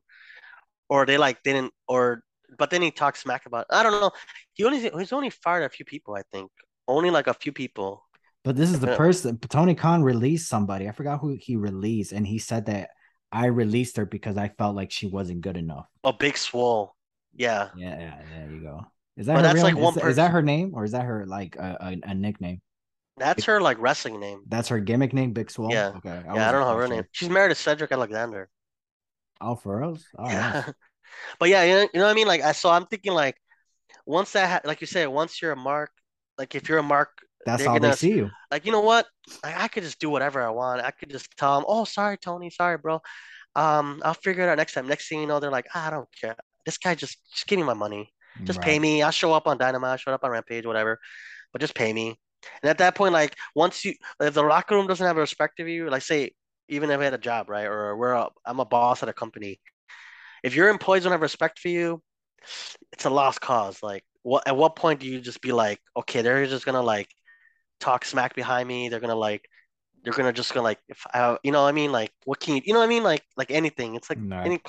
or 0.89 1.07
they 1.07 1.19
like 1.19 1.43
didn't 1.43 1.73
or 1.89 2.23
but 2.59 2.71
then 2.71 2.83
he 2.83 2.91
talks 2.91 3.21
smack 3.21 3.47
about. 3.47 3.67
I 3.71 3.83
don't 3.83 3.93
know. 4.01 4.11
He 4.55 4.65
only 4.65 4.81
he's 4.81 5.13
only 5.13 5.31
fired 5.31 5.65
a 5.65 5.69
few 5.69 5.85
people. 5.85 6.15
I 6.15 6.23
think 6.33 6.51
only 6.89 7.11
like 7.11 7.27
a 7.27 7.35
few 7.35 7.53
people. 7.53 8.05
But 8.45 8.57
this 8.57 8.71
is 8.71 8.81
the 8.81 8.95
person 8.97 9.39
Tony 9.39 9.75
Khan 9.75 10.03
released 10.03 10.49
somebody. 10.49 10.89
I 10.89 10.93
forgot 10.93 11.21
who 11.21 11.37
he 11.41 11.57
released, 11.57 12.13
and 12.13 12.27
he 12.27 12.39
said 12.39 12.67
that 12.67 12.91
I 13.33 13.47
released 13.47 13.97
her 13.97 14.07
because 14.07 14.37
I 14.37 14.49
felt 14.49 14.77
like 14.77 14.91
she 14.91 15.07
wasn't 15.07 15.41
good 15.41 15.57
enough. 15.57 15.87
A 16.05 16.13
big 16.13 16.37
swole. 16.37 16.95
Yeah. 17.35 17.71
Yeah, 17.77 17.99
yeah, 17.99 18.23
there 18.31 18.51
you 18.51 18.61
go. 18.61 18.81
Is 19.17 19.27
that 19.27 19.35
But 19.35 19.43
that's 19.43 19.55
real, 19.55 19.65
like 19.65 19.77
is 19.77 19.81
one 19.81 19.95
that- 19.95 20.07
is 20.07 20.17
that 20.17 20.31
her 20.31 20.43
name 20.43 20.73
or 20.75 20.85
is 20.85 20.93
that 20.93 21.05
her 21.05 21.25
like 21.27 21.57
a, 21.57 21.77
a, 22.05 22.11
a 22.11 22.15
nickname? 22.15 22.61
That's 23.17 23.45
her 23.45 23.61
like 23.61 23.79
wrestling 23.79 24.19
name. 24.21 24.43
That's 24.49 24.69
her 24.69 24.81
gimmick 24.81 25.13
name, 25.13 25.33
Big 25.33 25.51
Swole. 25.51 25.73
Yeah. 25.73 25.93
Okay. 25.97 26.23
yeah, 26.35 26.49
I 26.49 26.53
don't 26.53 26.61
know 26.61 26.73
her 26.73 26.81
real 26.81 26.89
name. 26.89 27.05
She's 27.13 27.29
married 27.31 27.51
to 27.51 27.55
Cedric 27.55 27.93
Alexander. 27.93 28.49
Oh, 29.41 29.55
for 29.55 29.85
us. 29.85 30.05
Oh, 30.19 30.29
Yeah. 30.29 30.65
But 31.39 31.49
yeah, 31.49 31.63
you 31.65 31.75
know, 31.75 31.81
you 31.83 32.01
know 32.01 32.05
what 32.07 32.13
I 32.13 32.15
mean? 32.15 32.27
Like 32.29 32.43
I 32.43 32.53
so 32.53 32.71
I'm 32.71 32.87
thinking 32.87 33.13
like 33.13 33.37
once 34.07 34.33
that 34.33 34.49
ha- 34.51 34.69
like 34.69 34.81
you 34.81 34.87
said, 34.87 35.07
once 35.09 35.41
you're 35.43 35.53
a 35.53 35.57
mark, 35.57 35.91
like 36.39 36.55
if 36.55 36.69
you're 36.69 36.79
a 36.79 36.83
mark, 36.83 37.11
That's 37.47 37.65
how 37.65 37.79
they 37.79 37.93
see 37.93 38.15
you. 38.15 38.31
like 38.51 38.67
you 38.67 38.73
know 38.73 38.81
what? 38.81 39.07
Like, 39.43 39.57
I 39.57 39.69
could 39.69 39.83
just 39.83 40.01
do 40.01 40.11
whatever 40.11 40.43
I 40.43 40.51
want. 40.51 40.83
I 40.83 40.91
could 40.91 41.11
just 41.11 41.29
tell 41.37 41.57
them, 41.57 41.65
"Oh, 41.69 41.85
sorry, 41.85 42.19
Tony, 42.19 42.51
sorry, 42.51 42.79
bro. 42.79 43.01
Um, 43.57 44.03
I'll 44.05 44.15
figure 44.15 44.45
it 44.45 44.49
out 44.51 44.59
next 44.59 44.75
time." 44.75 44.89
Next 44.89 45.09
thing 45.09 45.21
you 45.21 45.27
know, 45.27 45.41
they're 45.41 45.51
like, 45.51 45.67
"Ah, 45.75 45.89
"I 45.89 45.91
don't 45.91 46.09
care. 46.21 46.37
This 46.67 46.79
guy 46.79 46.95
just 46.95 47.19
just 47.33 47.47
give 47.47 47.59
me 47.59 47.65
my 47.65 47.75
money. 47.75 48.13
Just 48.47 48.61
pay 48.61 48.79
me. 48.79 49.03
I'll 49.03 49.13
show 49.13 49.33
up 49.33 49.47
on 49.47 49.59
Dynamite, 49.59 49.91
I'll 49.93 49.97
show 49.99 50.13
up 50.13 50.25
on 50.25 50.31
Rampage, 50.31 50.67
whatever. 50.67 51.01
But 51.53 51.61
just 51.61 51.75
pay 51.75 51.93
me." 51.93 52.19
And 52.63 52.71
at 52.71 52.79
that 52.79 52.95
point, 52.95 53.13
like 53.13 53.37
once 53.55 53.85
you, 53.85 53.95
if 54.21 54.35
the 54.35 54.43
locker 54.43 54.75
room 54.77 54.87
doesn't 54.87 55.07
have 55.07 55.17
a 55.17 55.21
respect 55.21 55.61
of 55.61 55.69
you, 55.69 55.91
like 55.91 56.03
say 56.03 56.33
even 56.69 56.91
if 56.91 57.01
I 57.01 57.05
had 57.05 57.15
a 57.15 57.19
job, 57.19 57.49
right, 57.51 57.67
or 57.67 57.97
we're 57.97 58.13
a, 58.13 58.29
I'm 58.47 58.61
a 58.61 58.65
boss 58.65 59.03
at 59.03 59.09
a 59.09 59.13
company, 59.13 59.61
if 60.45 60.55
your 60.55 60.69
employees 60.69 61.03
don't 61.03 61.13
have 61.13 61.23
respect 61.23 61.59
for 61.59 61.69
you, 61.69 62.01
it's 62.93 63.07
a 63.07 63.11
lost 63.11 63.41
cause. 63.41 63.83
Like, 63.83 64.05
what 64.23 64.47
at 64.47 64.57
what 64.57 64.77
point 64.77 65.01
do 65.01 65.07
you 65.07 65.21
just 65.21 65.41
be 65.41 65.53
like, 65.53 65.81
okay, 65.97 66.23
they're 66.23 66.47
just 66.47 66.67
gonna 66.67 66.83
like 66.83 67.09
talk 67.81 68.05
smack 68.05 68.35
behind 68.35 68.69
me? 68.69 68.89
They're 68.91 69.01
gonna 69.01 69.17
like 69.17 69.49
They're 70.05 70.13
gonna 70.13 70.35
just 70.35 70.53
gonna 70.53 70.65
like 70.65 70.79
if 70.89 71.03
I, 71.13 71.39
you 71.43 71.51
know 71.51 71.63
what 71.63 71.71
I 71.71 71.73
mean 71.73 71.91
like 71.91 72.13
what 72.27 72.39
can 72.41 72.57
you 72.57 72.63
you 72.65 72.75
know 72.75 72.81
what 72.81 72.85
I 72.85 72.89
mean 72.89 73.03
like 73.03 73.23
like 73.37 73.51
anything. 73.51 73.95
It's 73.95 74.11
like 74.11 74.21
No. 74.21 74.39
any 74.41 74.61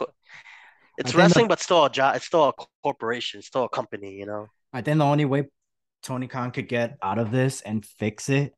it's 0.97 1.13
wrestling, 1.13 1.45
the- 1.45 1.49
but 1.49 1.59
still 1.59 1.84
a 1.84 1.89
job. 1.89 2.15
It's 2.15 2.26
still 2.26 2.47
a 2.47 2.53
corporation. 2.82 3.39
It's 3.39 3.47
still 3.47 3.65
a 3.65 3.69
company. 3.69 4.13
You 4.15 4.26
know. 4.26 4.47
I 4.71 4.82
think 4.82 4.97
the 4.97 5.03
only 5.03 5.26
way 5.26 5.49
Tony 6.01 6.28
Khan 6.28 6.51
could 6.51 6.69
get 6.69 6.97
out 7.01 7.19
of 7.19 7.32
this 7.32 7.59
and 7.61 7.86
fix 7.86 8.30
it 8.30 8.53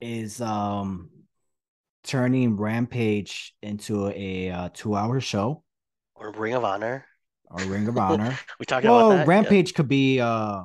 is 0.00 0.40
um 0.40 1.10
turning 2.04 2.56
Rampage 2.56 3.52
into 3.60 4.08
a 4.08 4.50
uh, 4.50 4.68
two-hour 4.72 5.20
show 5.20 5.62
Or 6.18 6.32
Ring 6.32 6.54
of 6.54 6.64
Honor. 6.64 7.04
or 7.50 7.62
Ring 7.64 7.88
of 7.88 7.96
Honor. 7.96 8.36
We 8.58 8.66
talking 8.66 8.90
well, 8.90 9.06
about 9.12 9.16
that? 9.18 9.22
Yeah. 9.22 9.28
Rampage 9.28 9.74
could 9.74 9.88
be 9.88 10.20
uh 10.20 10.62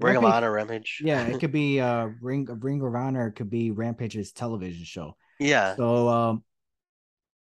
Ring 0.00 0.16
of 0.16 0.24
Honor, 0.24 0.50
Rampage. 0.52 1.00
Yeah, 1.04 1.22
it 1.26 1.38
could 1.40 1.52
be 1.52 1.80
uh 1.80 2.08
Ring 2.20 2.46
Ring 2.60 2.82
of 2.82 2.94
Honor 2.94 3.30
could 3.30 3.50
be 3.50 3.70
Rampage's 3.70 4.32
television 4.32 4.84
show. 4.84 5.16
yeah. 5.38 5.76
So 5.76 6.08
um 6.08 6.44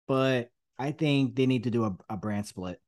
but 0.09 0.51
I 0.79 0.93
think 0.93 1.37
they 1.37 1.47
need 1.47 1.65
to 1.65 1.71
do 1.71 1.85
a, 1.85 1.97
a 2.11 2.17
brand 2.17 2.47
split. 2.47 2.79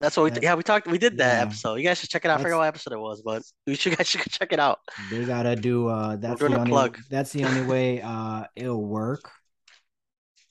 That's 0.00 0.16
what 0.16 0.24
we 0.24 0.30
That's- 0.30 0.44
yeah 0.44 0.54
we 0.54 0.62
talked 0.62 0.86
we 0.86 0.98
did 0.98 1.18
that 1.18 1.36
yeah. 1.36 1.42
episode. 1.42 1.74
You 1.76 1.84
guys 1.84 1.98
should 2.00 2.10
check 2.10 2.24
it 2.24 2.30
out. 2.30 2.40
I 2.40 2.42
forget 2.42 2.56
what 2.58 2.66
episode 2.66 2.92
it 2.94 3.00
was, 3.00 3.22
but 3.22 3.42
you 3.66 3.74
should 3.74 3.96
guys 3.96 4.06
should 4.08 4.22
check 4.22 4.52
it 4.52 4.58
out. 4.60 4.80
They 5.10 5.24
gotta 5.24 5.54
do 5.54 5.88
uh 5.88 6.16
that's 6.16 6.40
the 6.40 6.46
only 6.46 6.70
plug. 6.70 6.98
that's 7.10 7.32
the 7.32 7.44
only 7.44 7.62
way 7.62 8.00
uh 8.02 8.44
it'll 8.56 8.84
work. 8.84 9.30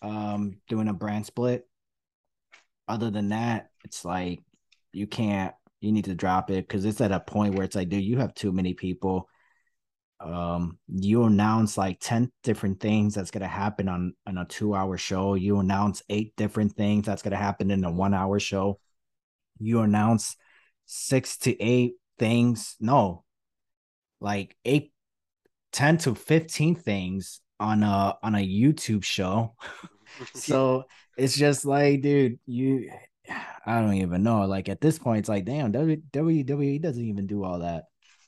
Um 0.01 0.57
doing 0.69 0.87
a 0.87 0.93
brand 0.93 1.25
split. 1.25 1.67
Other 2.87 3.11
than 3.11 3.29
that, 3.29 3.69
it's 3.83 4.05
like 4.05 4.41
you 4.93 5.07
can't 5.07 5.53
you 5.81 5.91
need 5.91 6.05
to 6.05 6.15
drop 6.15 6.49
it 6.49 6.67
because 6.67 6.85
it's 6.85 7.01
at 7.01 7.11
a 7.11 7.19
point 7.19 7.55
where 7.55 7.63
it's 7.63 7.75
like, 7.75 7.89
dude, 7.89 8.03
you 8.03 8.17
have 8.17 8.33
too 8.33 8.51
many 8.51 8.73
people. 8.73 9.29
Um, 10.19 10.79
you 10.87 11.25
announce 11.25 11.77
like 11.77 11.99
10 11.99 12.31
different 12.43 12.79
things 12.79 13.13
that's 13.13 13.29
gonna 13.29 13.47
happen 13.47 13.87
on 13.87 14.13
on 14.25 14.37
a 14.37 14.45
two-hour 14.45 14.97
show. 14.97 15.35
You 15.35 15.59
announce 15.59 16.01
eight 16.09 16.35
different 16.35 16.75
things 16.75 17.05
that's 17.05 17.21
gonna 17.21 17.35
happen 17.35 17.69
in 17.69 17.83
a 17.83 17.91
one-hour 17.91 18.39
show. 18.39 18.79
You 19.59 19.81
announce 19.81 20.35
six 20.85 21.37
to 21.39 21.61
eight 21.61 21.93
things. 22.17 22.75
No, 22.79 23.25
like 24.19 24.55
eight, 24.65 24.91
10 25.71 25.97
to 25.99 26.15
15 26.15 26.75
things 26.75 27.41
on 27.59 27.83
a 27.83 28.17
on 28.23 28.35
a 28.35 28.39
YouTube 28.39 29.03
show. 29.03 29.55
so 30.33 30.85
it's 31.17 31.35
just 31.35 31.65
like, 31.65 32.01
dude, 32.01 32.39
you 32.45 32.89
I 33.65 33.81
don't 33.81 33.95
even 33.95 34.23
know. 34.23 34.45
Like 34.45 34.69
at 34.69 34.79
this 34.79 34.97
point, 34.97 35.19
it's 35.19 35.29
like, 35.29 35.45
damn, 35.45 35.71
W- 35.71 36.01
WWE 36.13 36.81
doesn't 36.81 37.03
even 37.03 37.27
do 37.27 37.43
all 37.43 37.59
that. 37.59 37.85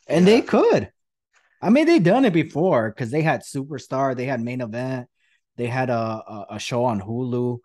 And 0.07 0.27
they 0.27 0.41
could. 0.41 0.91
I 1.61 1.69
mean, 1.69 1.85
they 1.85 1.99
done 1.99 2.25
it 2.25 2.33
before 2.33 2.89
because 2.89 3.11
they 3.11 3.21
had 3.21 3.41
Superstar, 3.41 4.15
they 4.15 4.25
had 4.25 4.41
main 4.41 4.61
event, 4.61 5.07
they 5.55 5.67
had 5.67 5.89
a, 5.89 5.93
a, 5.93 6.45
a 6.51 6.59
show 6.59 6.85
on 6.85 6.99
Hulu. 6.99 7.59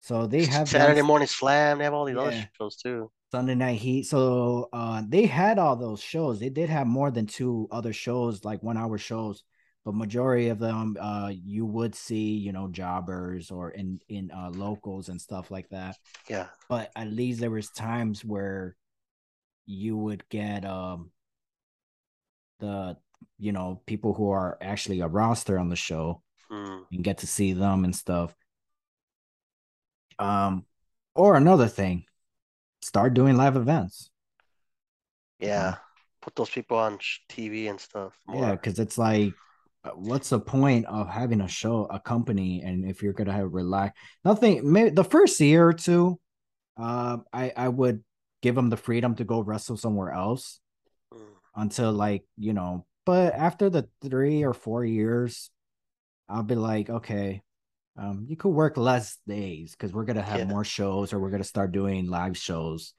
So 0.00 0.26
they 0.26 0.44
have 0.46 0.68
Saturday 0.68 1.02
Morning 1.02 1.28
Slam. 1.28 1.78
They 1.78 1.84
have 1.84 1.94
all 1.94 2.04
these 2.04 2.16
other 2.16 2.48
shows 2.56 2.76
too. 2.76 3.10
Sunday 3.32 3.56
Night 3.56 3.78
Heat. 3.80 4.04
So 4.06 4.68
uh 4.72 5.02
they 5.06 5.26
had 5.26 5.58
all 5.58 5.76
those 5.76 6.00
shows. 6.00 6.38
They 6.38 6.48
did 6.48 6.70
have 6.70 6.86
more 6.86 7.10
than 7.10 7.26
two 7.26 7.68
other 7.70 7.92
shows, 7.92 8.44
like 8.44 8.62
one 8.62 8.76
hour 8.76 8.98
shows, 8.98 9.42
but 9.86 9.94
majority 9.94 10.48
of 10.48 10.58
them 10.58 10.96
uh 11.00 11.30
you 11.32 11.64
would 11.64 11.94
see, 11.94 12.34
you 12.34 12.52
know, 12.52 12.66
jobbers 12.68 13.52
or 13.52 13.70
in 13.70 14.00
in 14.08 14.32
uh 14.32 14.50
locals 14.50 15.08
and 15.08 15.20
stuff 15.20 15.50
like 15.50 15.68
that. 15.70 15.96
Yeah. 16.28 16.48
But 16.68 16.90
at 16.96 17.06
least 17.06 17.38
there 17.40 17.52
was 17.52 17.70
times 17.70 18.24
where 18.24 18.76
you 19.64 19.96
would 19.96 20.28
get 20.28 20.64
um 20.64 21.12
the 22.58 22.96
you 23.38 23.52
know 23.52 23.80
people 23.86 24.12
who 24.12 24.30
are 24.30 24.58
actually 24.60 25.00
a 25.00 25.08
roster 25.08 25.58
on 25.58 25.68
the 25.68 25.76
show 25.76 26.20
Hmm. 26.50 26.82
and 26.92 27.02
get 27.02 27.18
to 27.18 27.26
see 27.26 27.54
them 27.54 27.84
and 27.84 27.94
stuff. 27.94 28.34
Um, 30.18 30.64
or 31.14 31.34
another 31.36 31.66
thing, 31.68 32.04
start 32.82 33.14
doing 33.14 33.36
live 33.36 33.56
events. 33.56 34.10
Yeah. 35.40 35.76
Put 36.22 36.36
those 36.36 36.50
people 36.50 36.78
on 36.78 36.98
TV 37.28 37.68
and 37.68 37.80
stuff. 37.80 38.16
Yeah, 38.32 38.52
because 38.52 38.78
it's 38.78 38.96
like, 38.96 39.34
what's 39.94 40.30
the 40.30 40.40
point 40.40 40.86
of 40.86 41.08
having 41.08 41.40
a 41.40 41.48
show, 41.48 41.84
a 41.86 42.00
company, 42.00 42.62
and 42.62 42.84
if 42.84 43.02
you're 43.02 43.12
gonna 43.12 43.32
have 43.32 43.52
relax, 43.52 43.98
nothing. 44.24 44.70
Maybe 44.70 44.90
the 44.90 45.04
first 45.04 45.40
year 45.40 45.68
or 45.68 45.72
two, 45.72 46.18
uh, 46.76 47.18
I 47.32 47.52
I 47.56 47.68
would 47.68 48.02
give 48.42 48.54
them 48.54 48.70
the 48.70 48.76
freedom 48.76 49.14
to 49.16 49.24
go 49.24 49.40
wrestle 49.40 49.76
somewhere 49.76 50.12
else 50.12 50.60
Hmm. 51.12 51.22
until 51.54 51.92
like 51.92 52.24
you 52.36 52.52
know. 52.52 52.86
But 53.04 53.34
after 53.34 53.70
the 53.70 53.88
three 54.02 54.42
or 54.44 54.52
four 54.52 54.84
years, 54.84 55.50
I'll 56.28 56.42
be 56.42 56.56
like, 56.56 56.90
okay, 56.90 57.42
um, 57.96 58.26
you 58.28 58.36
could 58.36 58.50
work 58.50 58.76
less 58.76 59.18
days 59.26 59.72
because 59.72 59.92
we're 59.92 60.04
gonna 60.04 60.22
have 60.22 60.38
Yeah. 60.38 60.44
more 60.46 60.64
shows 60.64 61.12
or 61.12 61.20
we're 61.20 61.30
gonna 61.30 61.44
start 61.44 61.72
doing 61.72 62.08
live 62.10 62.36
shows. 62.36 62.94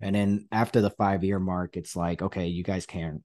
And 0.00 0.16
then 0.16 0.48
after 0.50 0.80
the 0.80 0.90
five 0.90 1.22
year 1.22 1.38
mark, 1.38 1.76
it's 1.76 1.94
like, 1.94 2.22
okay, 2.22 2.48
you 2.48 2.64
guys 2.64 2.86
can't. 2.86 3.22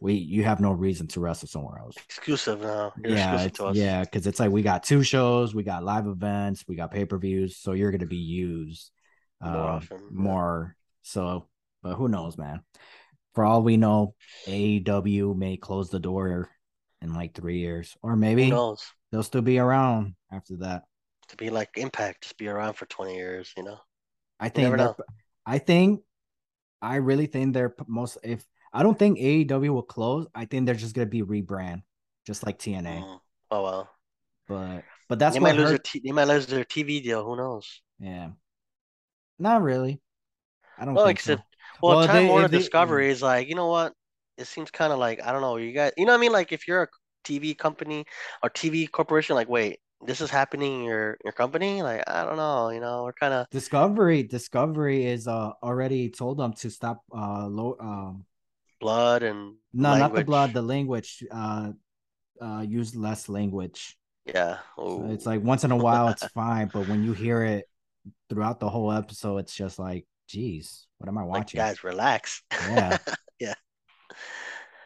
We 0.00 0.14
you 0.14 0.44
have 0.44 0.60
no 0.60 0.70
reason 0.70 1.08
to 1.08 1.20
wrestle 1.20 1.48
somewhere 1.48 1.78
else. 1.78 1.96
Exclusive 1.96 2.60
now. 2.60 2.92
You're 3.02 3.16
yeah, 3.16 3.34
exclusive 3.34 3.52
to 3.54 3.64
us. 3.66 3.76
yeah, 3.76 4.04
because 4.04 4.26
it's 4.26 4.38
like 4.38 4.50
we 4.50 4.62
got 4.62 4.84
two 4.84 5.02
shows, 5.02 5.54
we 5.54 5.64
got 5.64 5.82
live 5.82 6.06
events, 6.06 6.64
we 6.68 6.76
got 6.76 6.92
pay 6.92 7.04
per 7.04 7.18
views, 7.18 7.56
so 7.56 7.72
you're 7.72 7.90
gonna 7.90 8.06
be 8.06 8.16
used 8.16 8.90
More 9.42 9.52
um, 9.52 9.60
often, 9.60 10.00
more. 10.10 10.76
So, 11.02 11.48
but 11.82 11.94
who 11.94 12.08
knows, 12.08 12.38
man? 12.38 12.60
For 13.34 13.44
all 13.44 13.62
we 13.62 13.76
know, 13.76 14.14
AEW 14.46 15.36
may 15.36 15.56
close 15.56 15.90
the 15.90 16.00
door 16.00 16.48
in 17.02 17.14
like 17.14 17.34
three 17.34 17.58
years, 17.58 17.96
or 18.02 18.16
maybe 18.16 18.50
knows? 18.50 18.84
they'll 19.10 19.22
still 19.22 19.42
be 19.42 19.58
around 19.58 20.14
after 20.32 20.56
that. 20.58 20.84
To 21.28 21.36
be 21.36 21.50
like 21.50 21.70
Impact, 21.76 22.22
just 22.22 22.38
be 22.38 22.48
around 22.48 22.74
for 22.74 22.86
20 22.86 23.14
years, 23.14 23.52
you 23.56 23.62
know? 23.62 23.78
I 24.40 24.48
think. 24.48 24.80
I 25.44 25.58
think 25.58 26.02
I 26.80 26.96
really 26.96 27.26
think 27.26 27.54
they're 27.54 27.74
most 27.86 28.18
if 28.22 28.44
I 28.72 28.82
don't 28.82 28.98
think 28.98 29.18
AEW 29.18 29.72
will 29.72 29.82
close. 29.82 30.26
I 30.34 30.44
think 30.44 30.66
they're 30.66 30.74
just 30.74 30.94
gonna 30.94 31.06
be 31.06 31.22
rebrand, 31.22 31.82
just 32.26 32.44
like 32.44 32.58
TNA. 32.58 33.02
Mm. 33.02 33.20
Oh 33.50 33.62
well. 33.62 33.90
But 34.46 34.84
but 35.08 35.18
that's 35.18 35.34
they 35.34 35.40
what 35.40 35.50
might 35.54 35.56
lose 35.58 35.70
their 35.70 35.78
t- 35.78 36.02
they 36.04 36.12
might 36.12 36.28
lose 36.28 36.46
their 36.46 36.64
TV 36.64 37.02
deal. 37.02 37.24
Who 37.24 37.36
knows? 37.36 37.82
Yeah, 38.00 38.30
not 39.38 39.62
really. 39.62 40.00
I 40.78 40.84
don't 40.84 40.94
Well, 40.94 41.04
think 41.06 41.18
like 41.18 41.20
so. 41.38 41.42
well, 41.82 41.98
Well, 41.98 42.06
Time 42.06 42.16
they- 42.24 42.28
Warner 42.28 42.46
if 42.46 42.50
they- 42.50 42.58
Discovery 42.58 43.10
is 43.10 43.22
like, 43.22 43.48
you 43.48 43.54
know 43.54 43.68
what? 43.68 43.94
It 44.36 44.46
seems 44.46 44.70
kind 44.70 44.92
of 44.92 44.98
like 44.98 45.20
I 45.24 45.32
don't 45.32 45.40
know. 45.42 45.56
You 45.56 45.72
guys, 45.72 45.92
you 45.96 46.06
know 46.06 46.12
what 46.12 46.18
I 46.18 46.20
mean? 46.20 46.32
Like 46.32 46.52
if 46.52 46.68
you're 46.68 46.84
a 46.84 46.88
TV 47.24 47.54
company 47.58 48.04
or 48.42 48.50
TV 48.50 48.86
corporation, 48.90 49.34
like 49.34 49.48
wait, 49.48 49.80
this 50.06 50.20
is 50.20 50.30
happening 50.30 50.80
in 50.80 50.84
your 50.84 51.18
your 51.24 51.32
company? 51.32 51.82
Like 51.82 52.04
I 52.08 52.24
don't 52.24 52.36
know. 52.36 52.70
You 52.70 52.80
know, 52.80 53.02
we're 53.04 53.12
kind 53.12 53.34
of 53.34 53.46
Discovery 53.50 54.22
Discovery 54.22 55.04
is 55.06 55.26
uh 55.26 55.52
already 55.62 56.08
told 56.10 56.38
them 56.38 56.52
to 56.54 56.70
stop 56.70 57.02
uh 57.12 57.46
low 57.48 57.76
um 57.80 58.24
blood 58.80 59.22
and 59.22 59.56
no 59.72 59.94
not 59.94 60.14
the 60.14 60.22
blood 60.22 60.54
the 60.54 60.62
language 60.62 61.24
uh 61.30 61.70
uh 62.42 62.64
use 62.68 62.96
less 62.96 63.28
language. 63.28 63.98
Yeah. 64.24 64.58
So 64.86 65.04
Oh, 65.04 65.10
it's 65.10 65.26
like 65.26 65.42
once 65.42 65.64
in 65.64 65.70
a 65.72 65.76
while 65.78 66.08
it's 66.08 66.24
fine, 66.26 66.68
but 66.72 66.82
when 66.84 67.02
you 67.02 67.12
hear 67.12 67.44
it 67.44 67.68
throughout 68.30 68.60
the 68.60 68.70
whole 68.70 68.92
episode, 68.92 69.38
it's 69.38 69.54
just 69.54 69.78
like, 69.78 70.06
geez, 70.28 70.86
what 70.98 71.08
am 71.08 71.18
I 71.18 71.24
like 71.32 71.52
watching? 71.52 71.54
guys, 71.54 71.84
relax. 71.84 72.42
Yeah. 72.60 72.98
Yeah. 73.40 73.54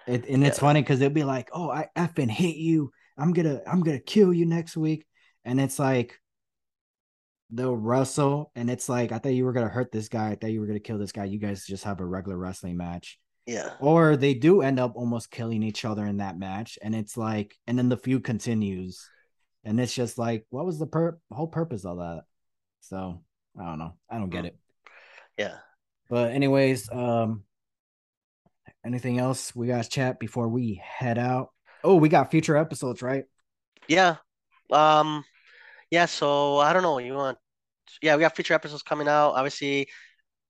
It, 0.07 0.27
and 0.29 0.45
it's 0.45 0.59
Yeah. 0.59 0.59
funny 0.59 0.83
because 0.83 0.99
they'll 0.99 1.11
be 1.11 1.25
like, 1.25 1.49
"Oh, 1.53 1.71
I 1.71 1.89
effing 1.97 2.31
hate 2.31 2.57
you. 2.57 2.93
I'm 3.17 3.33
gonna, 3.33 3.63
I'm 3.67 3.83
gonna 3.83 4.01
kill 4.01 4.33
you 4.33 4.47
next 4.47 4.77
week," 4.77 5.07
and 5.45 5.61
it's 5.61 5.79
like 5.79 6.21
they'll 7.51 7.77
wrestle, 7.77 8.51
and 8.55 8.71
it's 8.71 8.89
like, 8.89 9.13
"I 9.13 9.19
thought 9.19 9.35
you 9.35 9.45
were 9.45 9.53
gonna 9.53 9.69
hurt 9.69 9.93
this 9.93 10.09
guy. 10.09 10.31
I 10.31 10.35
thought 10.37 10.51
you 10.53 10.61
were 10.61 10.67
gonna 10.67 10.81
kill 10.81 10.99
this 10.99 11.13
guy. 11.13 11.25
You 11.27 11.39
guys 11.39 11.67
just 11.67 11.85
have 11.85 12.01
a 12.01 12.05
regular 12.07 12.37
wrestling 12.37 12.77
match." 12.77 13.19
Yeah. 13.47 13.71
Or 13.81 14.17
they 14.17 14.35
do 14.35 14.63
end 14.63 14.79
up 14.79 14.93
almost 14.95 15.31
killing 15.31 15.63
each 15.63 15.85
other 15.85 16.07
in 16.07 16.19
that 16.19 16.39
match, 16.39 16.79
and 16.83 16.95
it's 16.95 17.17
like, 17.17 17.55
and 17.67 17.79
then 17.79 17.89
the 17.89 17.97
feud 17.97 18.25
continues, 18.25 19.09
and 19.65 19.81
it's 19.81 19.95
just 19.95 20.19
like, 20.19 20.47
what 20.51 20.65
was 20.67 20.79
the 20.79 20.87
pur- 20.87 21.19
whole 21.31 21.49
purpose 21.49 21.85
of 21.85 21.99
that? 21.99 22.23
So 22.81 23.23
I 23.59 23.65
don't 23.65 23.79
know. 23.79 23.95
I 24.11 24.19
don't 24.19 24.31
get 24.31 24.45
Mm. 24.45 24.49
it. 24.49 24.57
Yeah. 25.39 25.59
But 26.09 26.33
anyways, 26.33 26.91
um 26.91 27.45
anything 28.85 29.19
else 29.19 29.55
we 29.55 29.69
guys 29.69 29.89
chat 29.89 30.19
before 30.19 30.49
we 30.49 30.81
head 30.85 31.19
out? 31.19 31.51
Oh, 31.85 31.97
we 31.97 32.09
got 32.09 32.31
future 32.31 32.57
episodes, 32.57 33.03
right? 33.03 33.25
Yeah. 33.89 34.17
Um 34.71 35.25
yeah, 35.91 36.07
so 36.07 36.59
I 36.59 36.73
don't 36.73 36.83
know. 36.83 36.99
You 36.99 37.15
want 37.15 37.39
yeah, 38.01 38.17
we 38.17 38.21
got 38.21 38.35
future 38.35 38.55
episodes 38.55 38.83
coming 38.83 39.09
out. 39.09 39.33
Obviously, 39.33 39.89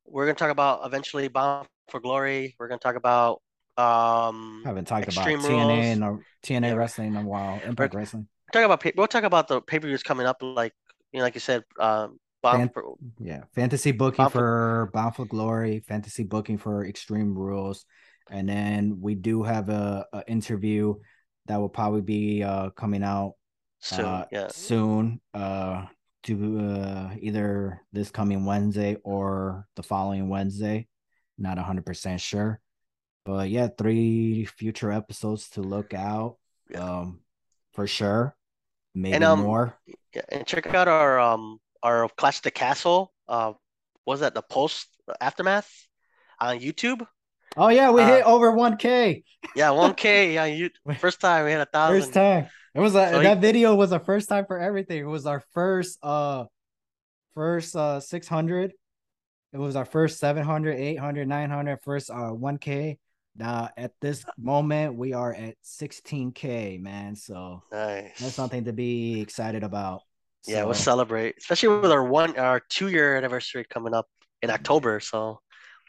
we're 0.06 0.26
gonna 0.26 0.34
talk 0.36 0.50
about 0.50 0.86
eventually 0.86 1.28
Bound 1.28 1.66
for 1.92 2.00
Glory. 2.00 2.56
We're 2.58 2.68
gonna 2.68 2.80
talk 2.80 2.96
about 2.96 3.40
um 3.78 4.62
I 4.64 4.68
haven't 4.68 4.86
talked 4.86 5.06
Extreme 5.06 5.40
about 5.40 5.50
TNA 5.50 5.68
Rules. 5.68 5.86
and 5.86 6.04
uh, 6.04 6.16
TNA 6.44 6.68
Yeah. 6.68 6.72
wrestling 6.74 7.08
in 7.14 7.16
a 7.16 7.28
while. 7.28 7.60
Impact 7.64 7.94
Wrestling. 7.94 8.26
talk 8.52 8.64
about 8.64 8.84
we'll 8.96 9.06
talk 9.06 9.24
about 9.24 9.46
the 9.48 9.60
pay-per-views 9.62 10.02
coming 10.02 10.26
up 10.26 10.38
like 10.42 10.74
you 11.12 11.18
know, 11.18 11.24
like 11.24 11.34
you 11.34 11.40
said, 11.40 11.62
um 11.78 12.18
Bound 12.42 12.58
Fan- 12.58 12.70
for 12.74 12.94
Yeah. 13.20 13.44
Fantasy 13.54 13.92
booking 13.92 14.24
Bound 14.24 14.32
for- 14.32 14.38
for 14.86 14.90
Bound 14.92 15.14
for 15.14 15.24
Glory, 15.26 15.80
fantasy 15.86 16.24
booking 16.24 16.58
for 16.58 16.84
Extreme 16.84 17.34
Rules. 17.38 17.84
And 18.30 18.48
then 18.48 18.98
we 19.00 19.14
do 19.14 19.42
have 19.44 19.68
a, 19.68 20.06
a 20.12 20.22
interview 20.28 20.94
that 21.46 21.58
will 21.60 21.68
probably 21.68 22.02
be 22.02 22.42
uh 22.42 22.70
coming 22.70 23.02
out 23.04 23.34
soon. 23.80 24.04
uh, 24.04 24.24
yeah. 24.32 24.48
soon. 24.48 25.20
Uh, 25.34 25.86
to 26.24 26.34
uh, 26.60 27.10
either 27.18 27.80
this 27.92 28.12
coming 28.12 28.44
Wednesday 28.44 28.96
or 29.02 29.66
the 29.74 29.82
following 29.82 30.28
Wednesday. 30.28 30.86
Not 31.42 31.58
hundred 31.58 31.84
percent 31.84 32.20
sure, 32.20 32.60
but 33.24 33.50
yeah, 33.50 33.66
three 33.66 34.44
future 34.44 34.92
episodes 34.92 35.50
to 35.50 35.60
look 35.60 35.92
out. 35.92 36.36
Um, 36.72 37.20
for 37.72 37.88
sure. 37.88 38.36
Maybe 38.94 39.16
And, 39.16 39.24
um, 39.24 39.40
more. 39.40 39.76
Yeah, 40.14 40.22
and 40.28 40.46
check 40.46 40.72
out 40.72 40.86
our 40.86 41.18
um 41.18 41.58
our 41.82 42.08
Clash 42.16 42.40
the 42.40 42.52
Castle. 42.52 43.12
Uh, 43.26 43.54
was 44.06 44.20
that 44.20 44.34
the 44.34 44.42
post 44.42 44.86
aftermath 45.20 45.68
on 46.38 46.60
YouTube? 46.60 47.04
Oh 47.56 47.68
yeah, 47.68 47.90
we 47.90 48.02
uh, 48.02 48.06
hit 48.06 48.24
over 48.24 48.52
one 48.52 48.76
k. 48.76 49.24
Yeah, 49.56 49.70
1K. 49.70 50.34
Yeah, 50.34 50.44
you 50.46 50.70
first 50.98 51.20
time 51.20 51.44
we 51.44 51.50
hit 51.50 51.60
a 51.60 51.66
thousand. 51.66 52.00
First 52.02 52.14
time. 52.14 52.48
It 52.74 52.80
was 52.80 52.94
a, 52.94 53.10
So 53.10 53.18
he- 53.18 53.24
that 53.24 53.40
video 53.40 53.74
was 53.74 53.90
a 53.92 53.98
first 53.98 54.28
time 54.28 54.46
for 54.46 54.58
everything. 54.58 55.00
It 55.00 55.10
was 55.10 55.26
our 55.26 55.42
first 55.52 55.98
uh 56.02 56.44
first 57.34 57.74
uh 57.74 58.00
600. 58.00 58.72
It 59.52 59.58
was 59.58 59.76
our 59.76 59.84
first 59.84 60.18
700, 60.18 60.74
800, 60.78 61.28
900, 61.28 61.78
first 61.82 62.10
uh 62.10 62.32
1k. 62.32 62.98
Now 63.36 63.68
at 63.76 63.92
this 64.00 64.24
moment 64.38 64.96
we 64.96 65.12
are 65.12 65.32
at 65.34 65.56
16k, 65.64 66.80
man. 66.80 67.16
So 67.16 67.62
Nice. 67.70 68.18
that's 68.18 68.34
something 68.34 68.64
to 68.64 68.72
be 68.72 69.20
excited 69.20 69.62
about. 69.62 70.02
Yeah, 70.46 70.64
we'll 70.64 70.74
celebrate, 70.74 71.36
especially 71.38 71.80
with 71.80 71.92
our 71.92 72.02
one 72.02 72.36
our 72.38 72.60
two 72.68 72.88
year 72.88 73.16
anniversary 73.16 73.64
coming 73.68 73.94
up 73.94 74.08
in 74.42 74.50
October. 74.50 74.98
So 74.98 75.40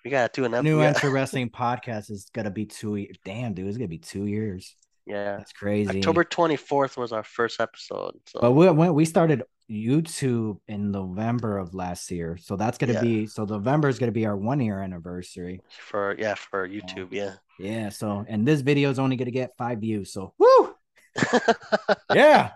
we 0.05 0.11
gotta 0.11 0.29
do 0.31 0.45
an 0.45 0.53
ep- 0.53 0.63
new 0.63 0.79
yeah, 0.81 0.87
entry 0.89 1.09
wrestling 1.09 1.49
podcast 1.49 2.11
is 2.11 2.29
gonna 2.33 2.51
be 2.51 2.65
two 2.65 2.95
years. 2.97 3.15
Damn, 3.25 3.53
dude, 3.53 3.67
it's 3.67 3.77
gonna 3.77 3.87
be 3.87 3.97
two 3.97 4.25
years. 4.27 4.75
yeah. 5.07 5.37
That's 5.37 5.53
crazy. 5.53 5.97
October 5.97 6.23
twenty 6.23 6.55
fourth 6.57 6.97
was 6.97 7.11
our 7.11 7.23
first 7.23 7.59
episode. 7.59 8.13
So 8.27 8.41
But 8.41 8.51
we 8.51 8.69
when 8.69 8.93
we 8.93 9.05
started 9.05 9.41
YouTube 9.69 10.59
in 10.67 10.91
November 10.91 11.57
of 11.57 11.73
last 11.73 12.09
year, 12.11 12.37
so 12.37 12.55
that's 12.55 12.77
gonna 12.77 12.93
Yeah. 12.93 13.01
be 13.01 13.27
so 13.27 13.45
November 13.45 13.87
is 13.89 13.99
gonna 13.99 14.11
be 14.11 14.25
our 14.25 14.35
one 14.37 14.59
year 14.59 14.79
anniversary. 14.81 15.61
for 15.69 16.15
yeah 16.19 16.35
for 16.35 16.67
YouTube, 16.67 17.09
yeah. 17.11 17.35
Yeah. 17.59 17.89
So 17.89 18.25
and 18.27 18.47
this 18.47 18.61
video 18.61 18.89
is 18.89 18.99
only 18.99 19.15
gonna 19.15 19.31
get 19.31 19.55
five 19.57 19.79
views. 19.79 20.11
So 20.13 20.33
woo, 20.37 20.75
yeah. 22.13 22.51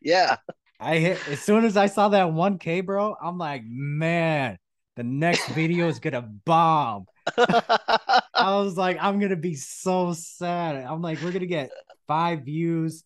yeah. 0.00 0.36
I 0.80 0.98
hit 0.98 1.26
as 1.28 1.40
soon 1.42 1.64
as 1.64 1.76
I 1.76 1.86
saw 1.86 2.08
that 2.10 2.32
one 2.32 2.58
K, 2.58 2.80
bro. 2.82 3.16
I'm 3.20 3.36
like, 3.38 3.62
man, 3.66 4.58
the 4.96 5.02
next 5.04 5.48
video 5.48 5.88
is 5.88 5.98
gonna 5.98 6.22
bomb. 6.22 7.06
I 7.36 8.22
was 8.56 8.76
like, 8.76 8.96
I'm 9.00 9.18
gonna 9.20 9.36
be 9.36 9.54
so 9.54 10.12
sad. 10.12 10.76
I'm 10.84 11.02
like, 11.02 11.20
we're 11.22 11.32
gonna 11.32 11.46
get 11.46 11.70
five 12.06 12.44
views, 12.44 13.04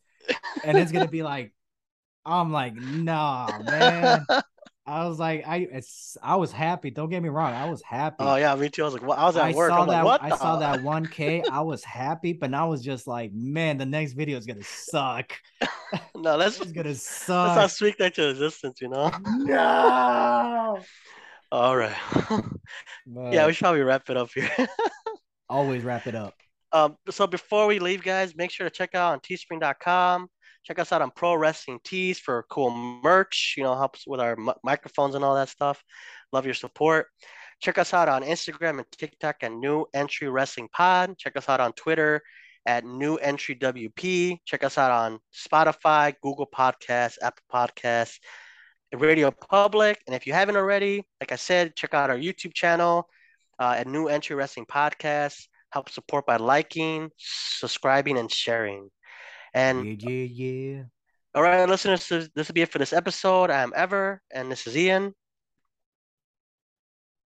and 0.64 0.76
it's 0.78 0.92
gonna 0.92 1.08
be 1.08 1.22
like, 1.22 1.52
I'm 2.24 2.52
like, 2.52 2.74
nah, 2.74 3.58
man. 3.64 4.24
I 4.86 5.06
was 5.06 5.16
like, 5.20 5.46
I 5.46 5.58
it's 5.70 6.16
I 6.20 6.34
was 6.36 6.50
happy. 6.50 6.90
Don't 6.90 7.08
get 7.08 7.22
me 7.22 7.28
wrong, 7.28 7.54
I 7.54 7.70
was 7.70 7.82
happy. 7.82 8.16
oh 8.18 8.34
yeah, 8.34 8.52
me 8.56 8.68
too. 8.68 8.82
I 8.82 8.84
was 8.86 8.94
like, 8.94 9.04
what? 9.04 9.16
I 9.16 9.24
was 9.26 9.36
at 9.36 9.44
I 9.44 9.52
work. 9.52 9.70
saw 9.70 9.82
I'm 9.82 9.88
that. 9.88 10.04
like, 10.04 10.20
what? 10.20 10.32
I 10.32 10.36
saw 10.36 10.56
that 10.58 10.80
1K. 10.82 11.44
I 11.50 11.60
was 11.60 11.84
happy, 11.84 12.32
but 12.32 12.52
I 12.52 12.64
was 12.64 12.82
just 12.82 13.06
like, 13.06 13.32
man, 13.32 13.78
the 13.78 13.86
next 13.86 14.14
video 14.14 14.36
is 14.38 14.46
gonna 14.46 14.62
suck. 14.64 15.32
No, 16.16 16.36
let's 16.36 16.58
It's 16.60 16.72
gonna 16.72 16.94
suck. 16.94 17.48
That's 17.48 17.56
not 17.56 17.70
suck. 17.70 17.76
speak 17.76 17.98
that 17.98 18.14
to 18.14 18.30
existence, 18.30 18.80
you 18.80 18.88
know. 18.88 19.10
No. 19.38 20.78
All 21.52 21.76
right. 21.76 21.94
But 23.06 23.32
yeah, 23.32 23.46
we 23.46 23.52
should 23.52 23.64
probably 23.64 23.82
wrap 23.82 24.08
it 24.08 24.16
up 24.16 24.30
here. 24.34 24.48
always 25.48 25.82
wrap 25.84 26.06
it 26.06 26.14
up. 26.14 26.34
Um, 26.72 26.96
so 27.10 27.26
before 27.26 27.66
we 27.66 27.78
leave, 27.78 28.02
guys, 28.02 28.34
make 28.34 28.50
sure 28.50 28.66
to 28.68 28.74
check 28.74 28.94
out 28.94 29.12
on 29.12 29.20
teespring.com. 29.20 30.28
Check 30.64 30.78
us 30.78 30.92
out 30.92 31.02
on 31.02 31.10
Pro 31.10 31.34
Wrestling 31.34 31.80
Tees 31.84 32.18
for 32.18 32.46
cool 32.50 32.70
merch, 32.70 33.54
you 33.56 33.64
know, 33.64 33.74
helps 33.74 34.06
with 34.06 34.20
our 34.20 34.36
mi- 34.36 34.52
microphones 34.62 35.14
and 35.14 35.24
all 35.24 35.34
that 35.34 35.48
stuff. 35.48 35.82
Love 36.32 36.44
your 36.44 36.54
support. 36.54 37.06
Check 37.60 37.78
us 37.78 37.94
out 37.94 38.08
on 38.08 38.22
Instagram 38.22 38.78
and 38.78 38.86
TikTok 38.92 39.36
at 39.42 39.52
New 39.52 39.86
Entry 39.94 40.28
Wrestling 40.28 40.68
Pod. 40.72 41.16
Check 41.18 41.36
us 41.36 41.48
out 41.48 41.60
on 41.60 41.72
Twitter 41.72 42.22
at 42.66 42.84
New 42.84 43.16
Entry 43.16 43.54
WP. 43.56 44.38
Check 44.44 44.64
us 44.64 44.78
out 44.78 44.90
on 44.90 45.18
Spotify, 45.34 46.14
Google 46.22 46.46
Podcasts, 46.46 47.18
Apple 47.22 47.44
Podcasts, 47.52 48.18
Radio 48.92 49.30
Public. 49.30 49.98
And 50.06 50.14
if 50.14 50.26
you 50.26 50.32
haven't 50.32 50.56
already, 50.56 51.04
like 51.20 51.32
I 51.32 51.36
said, 51.36 51.76
check 51.76 51.94
out 51.94 52.10
our 52.10 52.18
YouTube 52.18 52.54
channel 52.54 53.08
uh, 53.58 53.74
at 53.78 53.86
New 53.86 54.08
Entry 54.08 54.36
Wrestling 54.36 54.66
Podcast. 54.66 55.46
Help 55.70 55.88
support 55.88 56.26
by 56.26 56.36
liking, 56.36 57.10
subscribing, 57.16 58.18
and 58.18 58.30
sharing. 58.30 58.90
And 59.54 60.00
Yeah, 60.02 60.10
yeah, 60.10 60.24
yeah. 60.24 60.82
all 61.34 61.42
right, 61.42 61.68
listeners, 61.68 62.08
this 62.08 62.28
this 62.34 62.48
will 62.48 62.54
be 62.54 62.62
it 62.62 62.70
for 62.70 62.78
this 62.78 62.92
episode. 62.92 63.50
I'm 63.50 63.72
Ever, 63.76 64.20
and 64.30 64.50
this 64.50 64.66
is 64.66 64.76
Ian. 64.76 65.14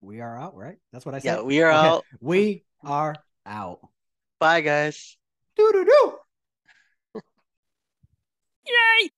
We 0.01 0.21
are 0.21 0.37
out, 0.37 0.55
right? 0.55 0.77
That's 0.93 1.05
what 1.05 1.15
I 1.15 1.19
said. 1.19 1.37
Yeah, 1.37 1.41
we 1.41 1.61
are 1.61 1.71
Okay, 1.71 1.87
out. 1.87 2.05
We 2.21 2.63
are 2.83 3.15
out. 3.45 3.79
Bye, 4.39 4.61
guys. 4.61 5.17
Do 5.55 5.69
do 5.73 5.85
do. 5.85 6.15
Yay! 8.67 9.09